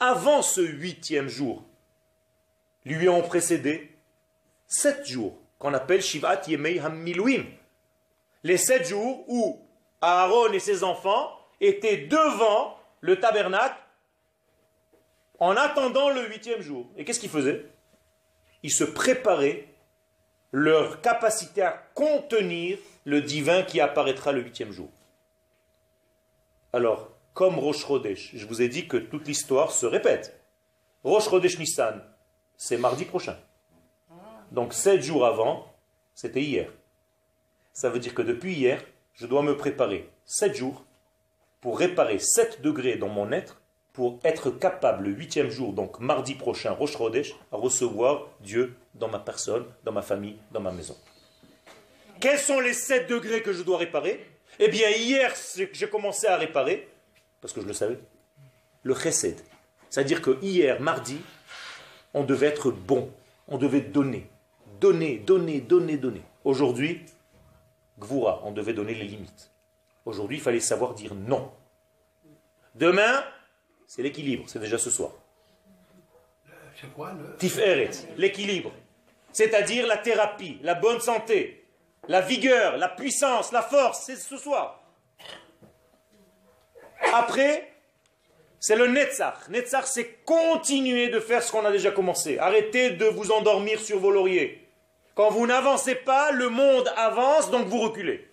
avant 0.00 0.42
ce 0.42 0.60
huitième 0.60 1.28
jour, 1.28 1.62
lui 2.84 3.08
ont 3.08 3.22
précédé 3.22 3.96
sept 4.66 5.06
jours, 5.06 5.36
qu'on 5.64 5.72
appelle 5.72 6.02
Shivat 6.02 6.42
Yemei 6.46 6.78
Hamiluim. 6.78 7.46
Les 8.42 8.58
sept 8.58 8.86
jours 8.86 9.24
où 9.28 9.66
Aaron 10.02 10.52
et 10.52 10.60
ses 10.60 10.84
enfants 10.84 11.30
étaient 11.58 12.06
devant 12.06 12.76
le 13.00 13.18
tabernacle 13.18 13.80
en 15.38 15.56
attendant 15.56 16.10
le 16.10 16.28
huitième 16.28 16.60
jour. 16.60 16.86
Et 16.98 17.06
qu'est-ce 17.06 17.18
qu'ils 17.18 17.30
faisaient? 17.30 17.64
Ils 18.62 18.72
se 18.72 18.84
préparaient 18.84 19.68
leur 20.52 21.00
capacité 21.00 21.62
à 21.62 21.72
contenir 21.94 22.76
le 23.06 23.22
divin 23.22 23.62
qui 23.62 23.80
apparaîtra 23.80 24.32
le 24.32 24.42
huitième 24.42 24.70
jour. 24.70 24.90
Alors, 26.74 27.08
comme 27.32 27.58
Rosh 27.58 27.86
je 28.34 28.46
vous 28.46 28.60
ai 28.60 28.68
dit 28.68 28.86
que 28.86 28.98
toute 28.98 29.26
l'histoire 29.26 29.72
se 29.72 29.86
répète. 29.86 30.38
Rosh 31.04 31.32
Nissan, 31.58 32.04
c'est 32.58 32.76
mardi 32.76 33.06
prochain. 33.06 33.38
Donc 34.54 34.72
sept 34.72 35.02
jours 35.02 35.26
avant, 35.26 35.66
c'était 36.14 36.42
hier. 36.42 36.70
Ça 37.72 37.90
veut 37.90 37.98
dire 37.98 38.14
que 38.14 38.22
depuis 38.22 38.54
hier, 38.54 38.80
je 39.12 39.26
dois 39.26 39.42
me 39.42 39.56
préparer 39.56 40.08
sept 40.24 40.54
jours 40.54 40.84
pour 41.60 41.78
réparer 41.78 42.18
7 42.18 42.60
degrés 42.60 42.96
dans 42.96 43.08
mon 43.08 43.32
être 43.32 43.58
pour 43.94 44.20
être 44.22 44.50
capable 44.50 45.04
le 45.04 45.12
huitième 45.12 45.48
jour, 45.48 45.72
donc 45.72 45.98
mardi 45.98 46.34
prochain, 46.34 46.72
Rosh 46.72 46.98
Chodesh, 46.98 47.34
à 47.50 47.56
recevoir 47.56 48.26
Dieu 48.40 48.76
dans 48.94 49.08
ma 49.08 49.18
personne, 49.18 49.64
dans 49.82 49.92
ma 49.92 50.02
famille, 50.02 50.36
dans 50.52 50.60
ma 50.60 50.72
maison. 50.72 50.94
Quels 52.20 52.38
sont 52.38 52.60
les 52.60 52.74
7 52.74 53.08
degrés 53.08 53.40
que 53.40 53.54
je 53.54 53.62
dois 53.62 53.78
réparer? 53.78 54.26
Eh 54.58 54.68
bien, 54.68 54.90
hier, 54.90 55.32
j'ai 55.72 55.88
commencé 55.88 56.26
à 56.26 56.36
réparer, 56.36 56.86
parce 57.40 57.54
que 57.54 57.62
je 57.62 57.66
le 57.66 57.72
savais, 57.72 57.98
le 58.82 58.94
chesed. 58.94 59.40
C'est-à-dire 59.88 60.20
que 60.20 60.38
hier, 60.42 60.82
mardi, 60.82 61.18
on 62.12 62.24
devait 62.24 62.48
être 62.48 62.70
bon, 62.70 63.10
on 63.48 63.56
devait 63.56 63.80
donner, 63.80 64.28
donner, 64.84 65.16
donner, 65.16 65.60
donner, 65.62 65.96
donner. 65.96 66.20
Aujourd'hui, 66.44 67.00
gvura, 67.98 68.42
on 68.44 68.52
devait 68.52 68.74
donner 68.74 68.92
les 68.92 69.04
limites. 69.04 69.50
Aujourd'hui, 70.04 70.36
il 70.36 70.42
fallait 70.42 70.60
savoir 70.60 70.92
dire 70.92 71.14
non. 71.14 71.50
Demain, 72.74 73.24
c'est 73.86 74.02
l'équilibre, 74.02 74.44
c'est 74.46 74.58
déjà 74.58 74.76
ce 74.76 74.90
soir. 74.90 75.12
C'est 76.78 76.92
quoi 76.92 77.12
le... 77.14 77.34
Tiferet, 77.38 77.90
l'équilibre. 78.18 78.72
C'est-à-dire 79.32 79.86
la 79.86 79.96
thérapie, 79.96 80.58
la 80.62 80.74
bonne 80.74 81.00
santé, 81.00 81.64
la 82.06 82.20
vigueur, 82.20 82.76
la 82.76 82.88
puissance, 82.88 83.52
la 83.52 83.62
force, 83.62 84.02
c'est 84.04 84.16
ce 84.16 84.36
soir. 84.36 84.82
Après, 87.14 87.72
c'est 88.60 88.76
le 88.76 88.88
Netzach. 88.88 89.48
Netzach, 89.48 89.86
c'est 89.86 90.24
continuer 90.26 91.08
de 91.08 91.20
faire 91.20 91.42
ce 91.42 91.50
qu'on 91.50 91.64
a 91.64 91.72
déjà 91.72 91.90
commencé. 91.90 92.36
Arrêtez 92.36 92.90
de 92.90 93.06
vous 93.06 93.32
endormir 93.32 93.80
sur 93.80 93.98
vos 93.98 94.10
lauriers. 94.10 94.63
Quand 95.14 95.30
vous 95.30 95.46
n'avancez 95.46 95.94
pas, 95.94 96.32
le 96.32 96.48
monde 96.48 96.90
avance, 96.96 97.50
donc 97.50 97.66
vous 97.66 97.80
reculez. 97.80 98.28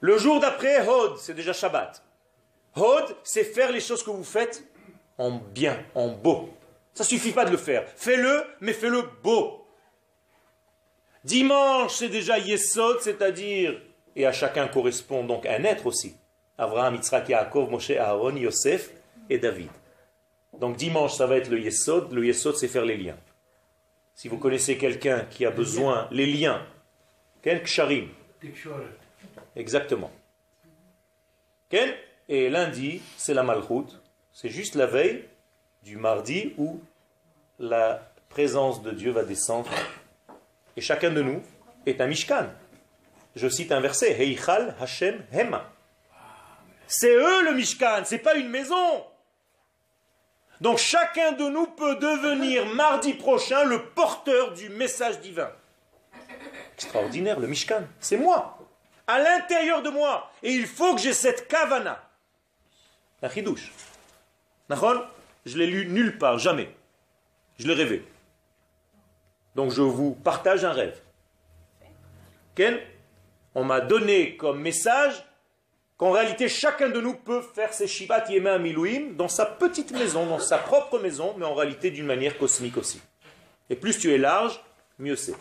Le 0.00 0.16
jour 0.18 0.38
d'après, 0.38 0.86
Hod, 0.86 1.18
c'est 1.18 1.34
déjà 1.34 1.52
Shabbat. 1.52 2.02
Hod, 2.76 3.16
c'est 3.24 3.44
faire 3.44 3.72
les 3.72 3.80
choses 3.80 4.04
que 4.04 4.10
vous 4.10 4.24
faites 4.24 4.62
en 5.18 5.32
bien, 5.32 5.84
en 5.96 6.08
beau. 6.08 6.50
Ça 6.94 7.02
suffit 7.02 7.32
pas 7.32 7.44
de 7.44 7.50
le 7.50 7.56
faire. 7.56 7.88
Fais-le, 7.96 8.44
mais 8.60 8.72
fais-le 8.72 9.02
beau. 9.22 9.66
Dimanche, 11.24 11.94
c'est 11.94 12.08
déjà 12.08 12.38
Yesod, 12.38 13.00
c'est-à-dire, 13.00 13.80
et 14.14 14.24
à 14.26 14.32
chacun 14.32 14.68
correspond 14.68 15.24
donc 15.24 15.44
un 15.46 15.64
être 15.64 15.86
aussi. 15.86 16.16
Abraham, 16.56 16.94
Yitzhak, 16.94 17.28
Yaakov, 17.28 17.70
Moshe, 17.70 17.90
Aaron, 17.90 18.36
Yosef 18.36 18.90
et 19.28 19.38
David. 19.38 19.70
Donc 20.58 20.76
dimanche, 20.76 21.14
ça 21.14 21.26
va 21.26 21.36
être 21.36 21.48
le 21.48 21.60
Yesod. 21.60 22.12
Le 22.12 22.24
Yesod, 22.26 22.56
c'est 22.56 22.68
faire 22.68 22.84
les 22.84 22.96
liens. 22.96 23.16
Si 24.18 24.26
vous 24.26 24.38
connaissez 24.38 24.76
quelqu'un 24.78 25.26
qui 25.30 25.46
a 25.46 25.52
besoin, 25.52 26.08
les 26.10 26.26
liens, 26.26 26.66
quel 27.40 27.62
ksharim? 27.62 28.08
Exactement. 29.54 30.10
Quel? 31.68 31.96
Et 32.28 32.50
lundi, 32.50 33.00
c'est 33.16 33.32
la 33.32 33.44
malchoute. 33.44 34.02
C'est 34.32 34.48
juste 34.48 34.74
la 34.74 34.86
veille 34.86 35.24
du 35.84 35.96
mardi 35.96 36.52
où 36.58 36.80
la 37.60 38.10
présence 38.28 38.82
de 38.82 38.90
Dieu 38.90 39.12
va 39.12 39.22
descendre. 39.22 39.70
Et 40.76 40.80
chacun 40.80 41.12
de 41.12 41.22
nous 41.22 41.40
est 41.86 42.00
un 42.00 42.08
Mishkan. 42.08 42.48
Je 43.36 43.48
cite 43.48 43.70
un 43.70 43.78
verset 43.78 44.20
Heichal 44.20 44.74
Hashem 44.80 45.22
Hema. 45.32 45.70
C'est 46.88 47.14
eux 47.14 47.44
le 47.44 47.54
Mishkan, 47.54 48.02
c'est 48.04 48.18
pas 48.18 48.34
une 48.34 48.48
maison. 48.48 49.04
Donc 50.60 50.78
chacun 50.78 51.32
de 51.32 51.48
nous 51.48 51.66
peut 51.66 51.96
devenir 51.96 52.66
mardi 52.74 53.14
prochain 53.14 53.64
le 53.64 53.84
porteur 53.90 54.52
du 54.54 54.68
message 54.68 55.20
divin. 55.20 55.50
Extraordinaire, 56.74 57.38
le 57.38 57.46
Mishkan, 57.46 57.82
c'est 58.00 58.16
moi, 58.16 58.58
à 59.06 59.18
l'intérieur 59.18 59.82
de 59.82 59.90
moi. 59.90 60.30
Et 60.42 60.52
il 60.52 60.66
faut 60.66 60.94
que 60.94 61.00
j'ai 61.00 61.12
cette 61.12 61.48
kavana. 61.48 62.02
Un 63.22 63.28
chidouche. 63.28 63.72
Je 64.70 65.56
l'ai 65.56 65.66
lu 65.66 65.86
nulle 65.86 66.18
part, 66.18 66.38
jamais. 66.38 66.74
Je 67.58 67.66
l'ai 67.66 67.74
rêvé. 67.74 68.06
Donc 69.54 69.72
je 69.72 69.82
vous 69.82 70.12
partage 70.12 70.64
un 70.64 70.72
rêve. 70.72 71.00
Ken 72.54 72.78
On 73.54 73.64
m'a 73.64 73.80
donné 73.80 74.36
comme 74.36 74.60
message 74.60 75.24
qu'en 75.98 76.12
réalité 76.12 76.48
chacun 76.48 76.88
de 76.88 77.00
nous 77.00 77.14
peut 77.14 77.42
faire 77.42 77.74
ses 77.74 77.86
Shivat 77.86 78.24
Yema 78.30 78.58
Milouim 78.58 79.12
dans 79.16 79.28
sa 79.28 79.44
petite 79.44 79.90
maison, 79.92 80.26
dans 80.26 80.38
sa 80.38 80.56
propre 80.56 80.98
maison, 80.98 81.34
mais 81.36 81.44
en 81.44 81.54
réalité 81.54 81.90
d'une 81.90 82.06
manière 82.06 82.38
cosmique 82.38 82.78
aussi. 82.78 83.00
Et 83.68 83.76
plus 83.76 83.98
tu 83.98 84.14
es 84.14 84.18
large, 84.18 84.62
mieux 84.98 85.16
c'est. 85.16 85.34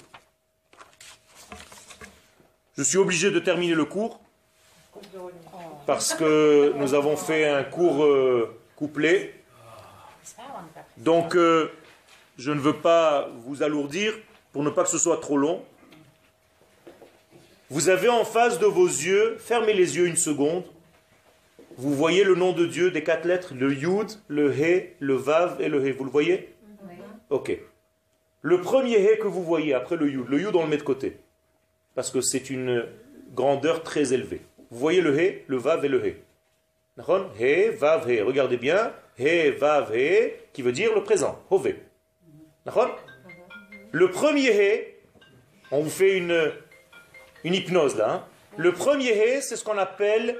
Je 2.78 2.84
suis 2.84 2.98
obligé 2.98 3.32
de 3.32 3.40
terminer 3.40 3.74
le 3.74 3.86
cours 3.86 4.20
parce 5.86 6.14
que 6.14 6.74
nous 6.76 6.94
avons 6.94 7.16
fait 7.16 7.48
un 7.48 7.64
cours 7.64 8.04
euh, 8.04 8.60
couplé. 8.76 9.34
Donc, 10.98 11.36
euh, 11.36 11.72
je 12.38 12.52
ne 12.52 12.60
veux 12.60 12.74
pas 12.74 13.30
vous 13.46 13.64
alourdir 13.64 14.14
pour 14.52 14.64
ne 14.64 14.70
pas 14.70 14.84
que 14.84 14.90
ce 14.90 14.98
soit 14.98 15.18
trop 15.18 15.38
long. 15.38 15.64
Vous 17.70 17.90
avez 17.90 18.08
en 18.08 18.24
face 18.24 18.60
de 18.60 18.66
vos 18.66 18.88
yeux, 18.88 19.36
fermez 19.40 19.74
les 19.74 19.98
yeux 19.98 20.08
une 20.08 20.16
seconde, 20.16 20.64
vous 21.78 21.94
voyez 21.94 22.24
le 22.24 22.34
nom 22.34 22.54
de 22.54 22.66
Dieu 22.66 22.92
des 22.92 23.04
quatre 23.04 23.26
lettres, 23.26 23.54
le 23.54 23.74
Yud, 23.74 24.08
le 24.30 24.52
He, 24.52 24.96
le 25.00 25.16
Vav 25.16 25.62
et 25.62 25.68
le 25.68 25.86
He. 25.86 25.92
Vous 25.92 26.06
le 26.06 26.10
voyez? 26.10 26.56
Ok. 27.30 27.58
Le 28.42 28.62
premier 28.62 28.98
He 29.00 29.20
que 29.20 29.28
vous 29.28 29.44
voyez 29.44 29.74
après 29.74 29.98
le 29.98 30.10
Yud, 30.10 30.28
le 30.30 30.40
Yud 30.40 30.56
on 30.56 30.64
le 30.64 30.70
met 30.70 30.78
de 30.78 30.84
côté, 30.84 31.18
parce 31.94 32.10
que 32.10 32.22
c'est 32.22 32.50
une 32.50 32.86
grandeur 33.34 33.84
très 33.84 34.14
élevée. 34.14 34.42
Vous 34.72 34.80
voyez 34.80 35.02
le 35.02 35.20
He, 35.20 35.44
le 35.48 35.58
Vav 35.58 35.84
et 35.84 35.90
le 35.90 36.06
He. 36.06 36.16
He, 37.40 37.70
Vav, 37.78 38.10
He. 38.10 38.22
Regardez 38.22 38.58
bien. 38.58 38.92
He, 39.20 39.52
Vav, 39.52 39.96
He, 39.96 40.32
qui 40.54 40.62
veut 40.62 40.72
dire 40.72 40.96
le 40.96 41.04
présent. 41.04 41.40
Hove. 41.52 41.74
Le 43.92 44.10
premier 44.10 44.50
He, 44.52 44.86
on 45.72 45.82
vous 45.82 45.90
fait 45.90 46.18
une, 46.18 46.52
une 47.44 47.54
hypnose 47.54 47.96
là. 47.96 48.12
Hein. 48.12 48.26
Le 48.58 48.74
premier 48.74 49.12
He, 49.12 49.42
c'est 49.42 49.56
ce 49.56 49.64
qu'on 49.64 49.78
appelle 49.78 50.38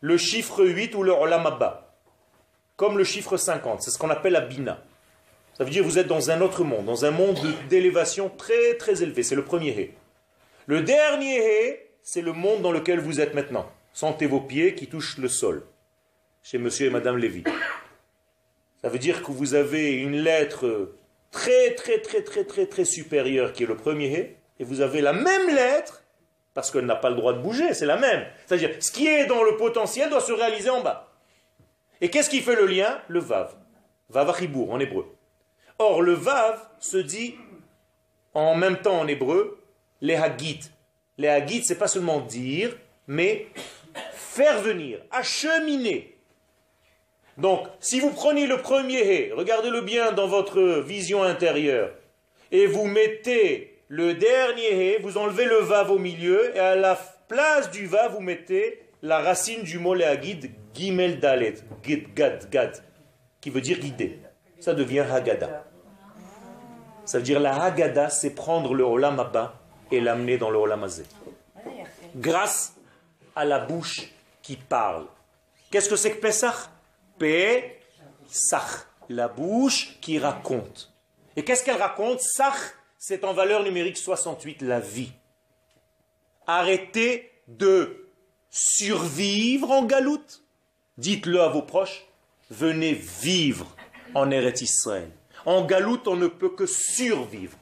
le 0.00 0.18
chiffre 0.18 0.64
8 0.64 0.94
ou 0.94 1.02
le 1.02 1.12
Olamabba. 1.12 1.94
Comme 2.76 2.98
le 2.98 3.04
chiffre 3.04 3.36
50. 3.36 3.82
C'est 3.82 3.90
ce 3.90 3.98
qu'on 3.98 4.10
appelle 4.10 4.34
la 4.34 4.42
Bina. 4.42 4.82
Ça 5.56 5.64
veut 5.64 5.70
dire 5.70 5.82
que 5.82 5.88
vous 5.88 5.98
êtes 5.98 6.08
dans 6.08 6.30
un 6.30 6.40
autre 6.40 6.64
monde, 6.64 6.84
dans 6.84 7.04
un 7.04 7.12
monde 7.12 7.38
d'élévation 7.70 8.28
très 8.28 8.74
très 8.74 9.02
élevé. 9.02 9.22
C'est 9.22 9.36
le 9.36 9.44
premier 9.44 9.70
He. 9.70 9.90
Le 10.66 10.82
dernier 10.82 11.38
He, 11.38 11.78
c'est 12.02 12.22
le 12.22 12.32
monde 12.32 12.60
dans 12.62 12.72
lequel 12.72 12.98
vous 13.00 13.20
êtes 13.20 13.34
maintenant. 13.34 13.70
Sentez 13.92 14.26
vos 14.26 14.40
pieds 14.40 14.74
qui 14.74 14.88
touchent 14.88 15.18
le 15.18 15.28
sol. 15.28 15.64
Chez 16.42 16.58
monsieur 16.58 16.88
et 16.88 16.90
madame 16.90 17.16
Lévy. 17.16 17.44
Ça 18.82 18.88
veut 18.88 18.98
dire 18.98 19.22
que 19.22 19.30
vous 19.30 19.54
avez 19.54 19.92
une 19.92 20.16
lettre 20.16 20.92
très 21.30 21.74
très 21.74 22.00
très 22.00 22.22
très 22.22 22.44
très 22.44 22.66
très 22.66 22.84
supérieure 22.84 23.52
qui 23.52 23.62
est 23.62 23.66
le 23.66 23.76
premier 23.76 24.12
He, 24.12 24.36
et 24.58 24.64
vous 24.64 24.80
avez 24.80 25.00
la 25.00 25.12
même 25.12 25.48
lettre, 25.48 26.04
parce 26.54 26.70
qu'elle 26.70 26.86
n'a 26.86 26.96
pas 26.96 27.10
le 27.10 27.16
droit 27.16 27.32
de 27.32 27.40
bouger, 27.40 27.74
c'est 27.74 27.86
la 27.86 27.96
même. 27.96 28.24
C'est-à-dire, 28.46 28.70
ce 28.80 28.92
qui 28.92 29.08
est 29.08 29.26
dans 29.26 29.42
le 29.42 29.56
potentiel 29.56 30.08
doit 30.08 30.20
se 30.20 30.32
réaliser 30.32 30.70
en 30.70 30.82
bas. 30.82 31.12
Et 32.00 32.10
qu'est-ce 32.10 32.30
qui 32.30 32.40
fait 32.40 32.54
le 32.54 32.66
lien 32.66 33.00
Le 33.08 33.18
Vav. 33.18 33.54
Vav 34.10 34.30
en 34.30 34.78
hébreu. 34.78 35.06
Or, 35.78 36.02
le 36.02 36.12
Vav 36.12 36.60
se 36.78 36.96
dit 36.96 37.34
en 38.34 38.54
même 38.54 38.78
temps 38.78 39.00
en 39.00 39.08
hébreu, 39.08 39.60
les 40.00 40.14
Hagit. 40.14 40.60
Les 41.18 41.28
Hagit, 41.28 41.64
c'est 41.64 41.78
pas 41.78 41.88
seulement 41.88 42.20
dire, 42.20 42.76
mais 43.06 43.48
faire 44.12 44.60
venir, 44.60 45.00
acheminer. 45.10 46.16
Donc, 47.38 47.66
si 47.80 47.98
vous 48.00 48.10
prenez 48.10 48.46
le 48.46 48.58
premier 48.58 49.32
regardez-le 49.32 49.80
bien 49.80 50.12
dans 50.12 50.28
votre 50.28 50.60
vision 50.80 51.22
intérieure, 51.22 51.92
et 52.52 52.66
vous 52.66 52.84
mettez 52.84 53.73
le 53.88 54.14
dernier 54.14 54.98
vous 54.98 55.18
enlevez 55.18 55.44
le 55.44 55.58
Vav 55.58 55.90
au 55.90 55.98
milieu, 55.98 56.54
et 56.56 56.58
à 56.58 56.74
la 56.74 56.96
place 57.28 57.70
du 57.70 57.86
Vav, 57.86 58.12
vous 58.14 58.20
mettez 58.20 58.80
la 59.02 59.20
racine 59.20 59.62
du 59.62 59.78
mot 59.78 59.94
Hagid, 59.94 60.50
Gimel 60.72 61.20
Dalet, 61.20 61.54
Gad, 61.82 62.50
Gad, 62.50 62.82
qui 63.40 63.50
veut 63.50 63.60
dire 63.60 63.78
guider. 63.78 64.20
Ça 64.60 64.74
devient 64.74 65.00
Haggadah. 65.00 65.64
Ça 67.04 67.18
veut 67.18 67.24
dire 67.24 67.40
la 67.40 67.62
Haggadah, 67.62 68.08
c'est 68.08 68.30
prendre 68.30 68.74
le 68.74 68.84
Olam 68.84 69.20
Abba 69.20 69.60
et 69.90 70.00
l'amener 70.00 70.38
dans 70.38 70.50
le 70.50 70.58
Olam 70.58 70.86
Grâce 72.16 72.74
à 73.36 73.44
la 73.44 73.58
bouche 73.58 74.10
qui 74.42 74.56
parle. 74.56 75.06
Qu'est-ce 75.70 75.88
que 75.88 75.96
c'est 75.96 76.12
que 76.12 76.20
Pesach? 76.20 76.70
Pesach, 77.18 78.86
la 79.08 79.28
bouche 79.28 79.98
qui 80.00 80.18
raconte. 80.18 80.92
Et 81.36 81.44
qu'est-ce 81.44 81.64
qu'elle 81.64 81.80
raconte? 81.80 82.20
Sach, 82.20 82.74
c'est 83.06 83.22
en 83.24 83.34
valeur 83.34 83.62
numérique 83.62 83.98
68, 83.98 84.62
la 84.62 84.80
vie. 84.80 85.12
Arrêtez 86.46 87.30
de 87.48 88.08
survivre 88.48 89.70
en 89.70 89.84
galoute. 89.84 90.42
Dites-le 90.96 91.42
à 91.42 91.48
vos 91.48 91.60
proches, 91.60 92.06
venez 92.50 92.94
vivre 92.94 93.66
en 94.14 94.30
Eretz 94.30 94.62
Israël. 94.62 95.10
En 95.44 95.66
galoute, 95.66 96.08
on 96.08 96.16
ne 96.16 96.28
peut 96.28 96.48
que 96.48 96.64
survivre. 96.64 97.58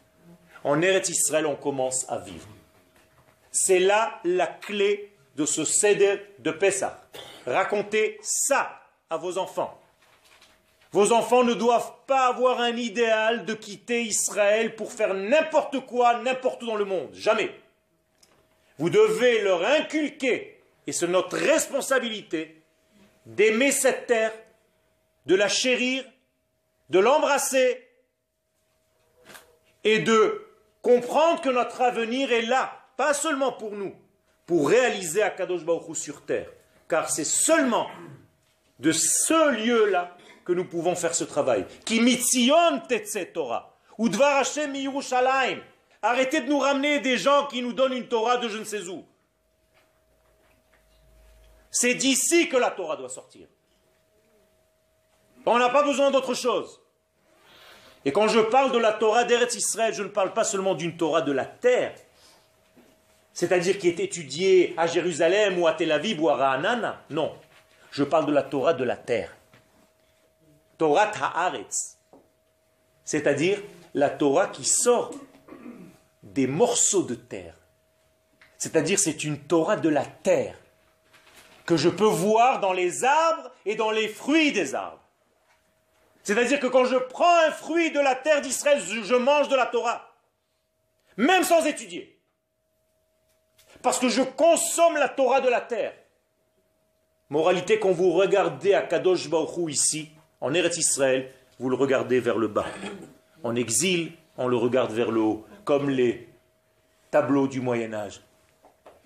En 0.63 0.81
Eretz 0.81 1.09
Israël, 1.09 1.47
on 1.47 1.57
commence 1.57 2.09
à 2.09 2.19
vivre. 2.19 2.47
C'est 3.51 3.81
là 3.81 4.21
la 4.23 4.47
clé 4.47 5.13
de 5.35 5.45
ce 5.45 5.65
céder 5.65 6.21
de 6.39 6.53
Pessah. 6.53 7.03
Racontez 7.47 8.21
ça 8.23 8.81
à 9.11 9.17
vos 9.17 9.39
enfants. 9.39 9.82
Vos 10.93 11.13
enfants 11.13 11.43
ne 11.43 11.55
doivent 11.55 11.93
pas 12.07 12.27
avoir 12.27 12.61
un 12.61 12.77
idéal 12.77 13.47
de 13.47 13.55
quitter 13.55 14.03
Israël 14.03 14.77
pour 14.77 14.93
faire 14.93 15.15
n'importe 15.15 15.81
quoi, 15.87 16.19
n'importe 16.19 16.63
où 16.63 16.67
dans 16.67 16.77
le 16.77 16.85
monde. 16.85 17.09
Jamais. 17.15 17.51
Vous 18.79 18.91
devez 18.91 19.41
leur 19.41 19.65
inculquer, 19.65 20.61
et 20.87 20.93
c'est 20.93 21.07
notre 21.07 21.39
responsabilité, 21.39 22.63
d'aimer 23.25 23.73
cette 23.73 24.07
terre, 24.07 24.33
de 25.25 25.35
la 25.35 25.49
chérir, 25.49 26.05
de 26.91 26.99
l'embrasser 26.99 27.89
et 29.85 30.01
de 30.01 30.47
comprendre 30.83 31.41
que 31.41 31.49
notre 31.49 31.81
avenir 31.81 32.33
est 32.33 32.43
là, 32.43 32.81
pas 32.99 33.15
seulement 33.15 33.53
pour 33.53 33.73
nous, 33.73 33.95
pour 34.45 34.69
réaliser 34.69 35.23
Akadosh 35.23 35.65
Baruch 35.65 35.97
sur 35.97 36.27
terre. 36.27 36.51
Car 36.89 37.09
c'est 37.09 37.25
seulement 37.25 37.89
de 38.79 38.93
ce 38.93 39.53
lieu-là 39.53 40.17
que 40.45 40.53
nous 40.53 40.65
pouvons 40.65 40.95
faire 40.95 41.15
ce 41.15 41.25
travail. 41.25 41.67
Qui 41.85 42.01
mitzion 42.01 42.81
Torah. 43.33 43.75
Ou 43.99 44.09
dvar 44.09 44.39
Hashem 44.39 44.75
Yerushalayim. 44.75 45.61
Arrêtez 46.03 46.41
de 46.41 46.49
nous 46.49 46.59
ramener 46.59 46.99
des 46.99 47.17
gens 47.17 47.47
qui 47.47 47.63
nous 47.63 47.73
donnent 47.73 47.93
une 47.93 48.09
Torah 48.09 48.39
de 48.39 48.49
je 48.49 48.59
ne 48.59 48.65
sais 48.65 48.89
où. 48.89 49.05
C'est 51.71 51.95
d'ici 51.95 52.49
que 52.49 52.57
la 52.57 52.71
Torah 52.71 52.97
doit 52.97 53.09
sortir. 53.09 53.47
On 55.47 55.59
n'a 55.59 55.71
pas 55.71 55.83
besoin 55.83 56.11
d'autre 56.11 56.35
chose. 56.35 56.81
Et 58.05 58.13
quand 58.13 58.29
je 58.29 58.41
parle 58.41 58.73
de 58.73 58.79
la 58.79 58.93
Torah 58.93 59.25
d'Eretz 59.25 59.55
Israël, 59.55 59.95
je 59.95 60.03
ne 60.03 60.09
parle 60.09 60.33
pas 60.33 60.45
seulement 60.45 60.75
d'une 60.75 60.97
Torah 60.97 61.23
de 61.23 61.33
la 61.33 61.45
terre, 61.45 61.95
c'est-à-dire 63.33 63.79
qui 63.79 63.89
est 63.89 64.01
étudiée 64.01 64.75
à 64.77 64.87
Jérusalem 64.87 65.59
ou 65.59 65.67
à 65.67 65.73
Tel 65.73 65.93
Aviv 65.93 66.21
ou 66.21 66.29
à 66.29 66.37
Ra'anana. 66.37 67.03
Non, 67.11 67.33
je 67.91 68.03
parle 68.03 68.27
de 68.27 68.33
la 68.33 68.43
Torah 68.43 68.75
de 68.75 68.85
la 68.85 68.97
terre. 68.97 69.35
Torah 70.83 71.13
Haaretz, 71.15 71.97
c'est-à-dire 73.05 73.63
la 73.95 74.11
Torah 74.11 74.49
qui 74.49 74.65
sort 74.65 75.13
des 76.25 76.49
morceaux 76.49 77.05
de 77.05 77.15
terre. 77.15 77.55
C'est-à-dire 78.59 78.99
c'est 78.99 79.23
une 79.23 79.39
Torah 79.39 79.77
de 79.77 79.89
la 79.89 80.05
terre 80.05 80.57
que 81.67 81.77
je 81.77 81.89
peux 81.89 82.05
voir 82.05 82.59
dans 82.59 82.73
les 82.73 83.05
arbres 83.05 83.53
et 83.65 83.77
dans 83.77 83.93
les 83.93 84.09
fruits 84.09 84.51
des 84.51 84.75
arbres. 84.75 84.99
C'est-à-dire 86.25 86.59
que 86.59 86.67
quand 86.67 86.85
je 86.85 86.97
prends 86.97 87.47
un 87.47 87.53
fruit 87.53 87.93
de 87.93 88.01
la 88.01 88.17
terre 88.17 88.41
d'Israël, 88.41 88.81
je 88.81 89.15
mange 89.15 89.49
de 89.49 89.55
la 89.55 89.67
Torah. 89.67 90.13
Même 91.17 91.45
sans 91.45 91.65
étudier. 91.65 92.19
Parce 93.83 94.01
que 94.01 94.09
je 94.09 94.23
consomme 94.23 94.97
la 94.97 95.09
Torah 95.09 95.41
de 95.41 95.49
la 95.49 95.61
terre. 95.61 95.95
Moralité, 97.31 97.79
quand 97.79 97.93
vous 97.93 98.11
regardez 98.11 98.75
à 98.75 98.83
Kadosh 98.83 99.29
Baruch 99.29 99.71
ici, 99.71 100.11
en 100.43 100.53
Eretz 100.55 100.77
Israël, 100.77 101.31
vous 101.59 101.71
le 101.71 101.77
regardez 101.77 102.21
vers 102.21 102.37
le 102.37 102.49
bas. 102.49 102.67
En 103.45 103.55
exil, 103.55 104.13
on 104.37 104.49
le 104.49 104.57
regarde 104.57 104.93
vers 104.93 105.11
le 105.11 105.21
haut, 105.21 105.47
comme 105.65 105.89
les 105.89 106.29
tableaux 107.11 107.47
du 107.47 107.61
Moyen 107.61 107.95
Âge. 107.95 108.21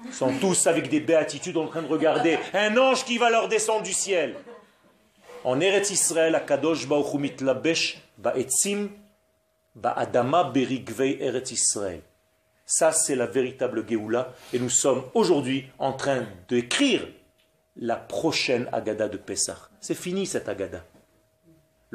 Ils 0.05 0.13
sont 0.13 0.33
tous 0.41 0.67
avec 0.67 0.89
des 0.89 1.01
béatitudes 1.01 1.59
en 1.59 1.67
train 1.67 1.83
de 1.83 1.87
regarder 1.87 2.39
un 2.55 2.77
ange 2.79 3.05
qui 3.05 3.19
va 3.19 3.31
leur 3.31 3.49
descendre 3.49 3.83
du 3.83 3.93
ciel. 3.93 4.35
En 5.45 5.61
Eretz 5.61 5.91
Israël, 5.91 6.35
Akadosh 6.35 6.89
Baruch 6.89 7.15
Hu 7.15 7.19
mitlabesh 7.19 8.03
ba'etzim 8.19 8.89
ba'adama 9.75 10.45
berigvei 10.45 11.19
Eretz 11.21 11.53
Israël. 11.53 12.01
Ça, 12.65 12.93
c'est 12.93 13.15
la 13.15 13.27
véritable 13.27 13.87
Géoula. 13.87 14.33
Et 14.53 14.59
nous 14.59 14.71
sommes 14.71 15.05
aujourd'hui 15.15 15.67
en 15.79 15.93
train 15.93 16.27
d'écrire 16.49 17.07
la 17.77 17.97
prochaine 17.97 18.69
Agada 18.73 19.09
de 19.09 19.19
Pessah. 19.19 19.69
C'est 19.81 19.95
fini 19.95 20.27
cette 20.27 20.49
Agada. 20.49 20.83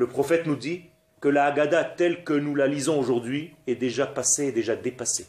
Le 0.01 0.07
prophète 0.07 0.47
nous 0.47 0.55
dit 0.55 0.85
que 1.19 1.29
la 1.29 1.45
Agada 1.45 1.83
telle 1.83 2.23
que 2.23 2.33
nous 2.33 2.55
la 2.55 2.65
lisons 2.65 2.99
aujourd'hui 2.99 3.53
est 3.67 3.75
déjà 3.75 4.07
passée, 4.07 4.51
déjà 4.51 4.75
dépassée. 4.75 5.27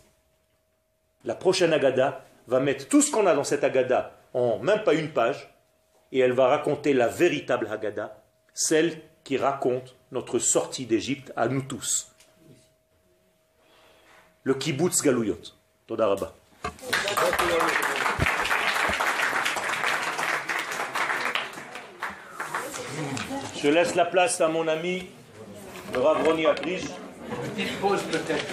La 1.26 1.34
prochaine 1.34 1.74
Agada 1.74 2.24
va 2.46 2.58
mettre 2.58 2.88
tout 2.88 3.02
ce 3.02 3.10
qu'on 3.10 3.26
a 3.26 3.34
dans 3.34 3.44
cette 3.44 3.64
Agada 3.64 4.18
en 4.32 4.60
même 4.60 4.82
pas 4.82 4.94
une 4.94 5.10
page 5.10 5.54
et 6.10 6.20
elle 6.20 6.32
va 6.32 6.46
raconter 6.46 6.94
la 6.94 7.06
véritable 7.06 7.68
Haggadah, 7.70 8.16
celle 8.54 8.98
qui 9.24 9.36
raconte 9.36 9.94
notre 10.10 10.38
sortie 10.38 10.86
d'Égypte 10.86 11.34
à 11.36 11.48
nous 11.48 11.60
tous. 11.60 12.10
Le 14.44 14.54
kibbutz 14.54 15.02
Galouyot. 15.02 15.36
Je 23.62 23.68
laisse 23.68 23.94
la 23.94 24.04
place 24.06 24.40
à 24.40 24.48
mon 24.48 24.66
ami, 24.66 25.06
le 25.94 26.00
Rav 26.00 26.26
Roni 26.26 26.44
Petite 27.54 27.78
pause 27.80 28.02
peut-être. 28.10 28.44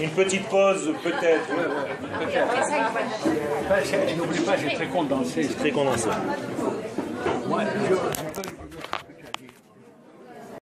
Une 0.00 0.10
petite 0.10 0.48
pause, 0.48 0.92
peut-être. 1.02 1.48
C'est- 3.84 4.16
N'oublie 4.16 4.40
pas, 4.40 4.56
j'ai 4.56 4.74
très 4.74 4.86
condensé. 4.86 5.48
Très 5.48 5.70
condensé. 5.70 6.08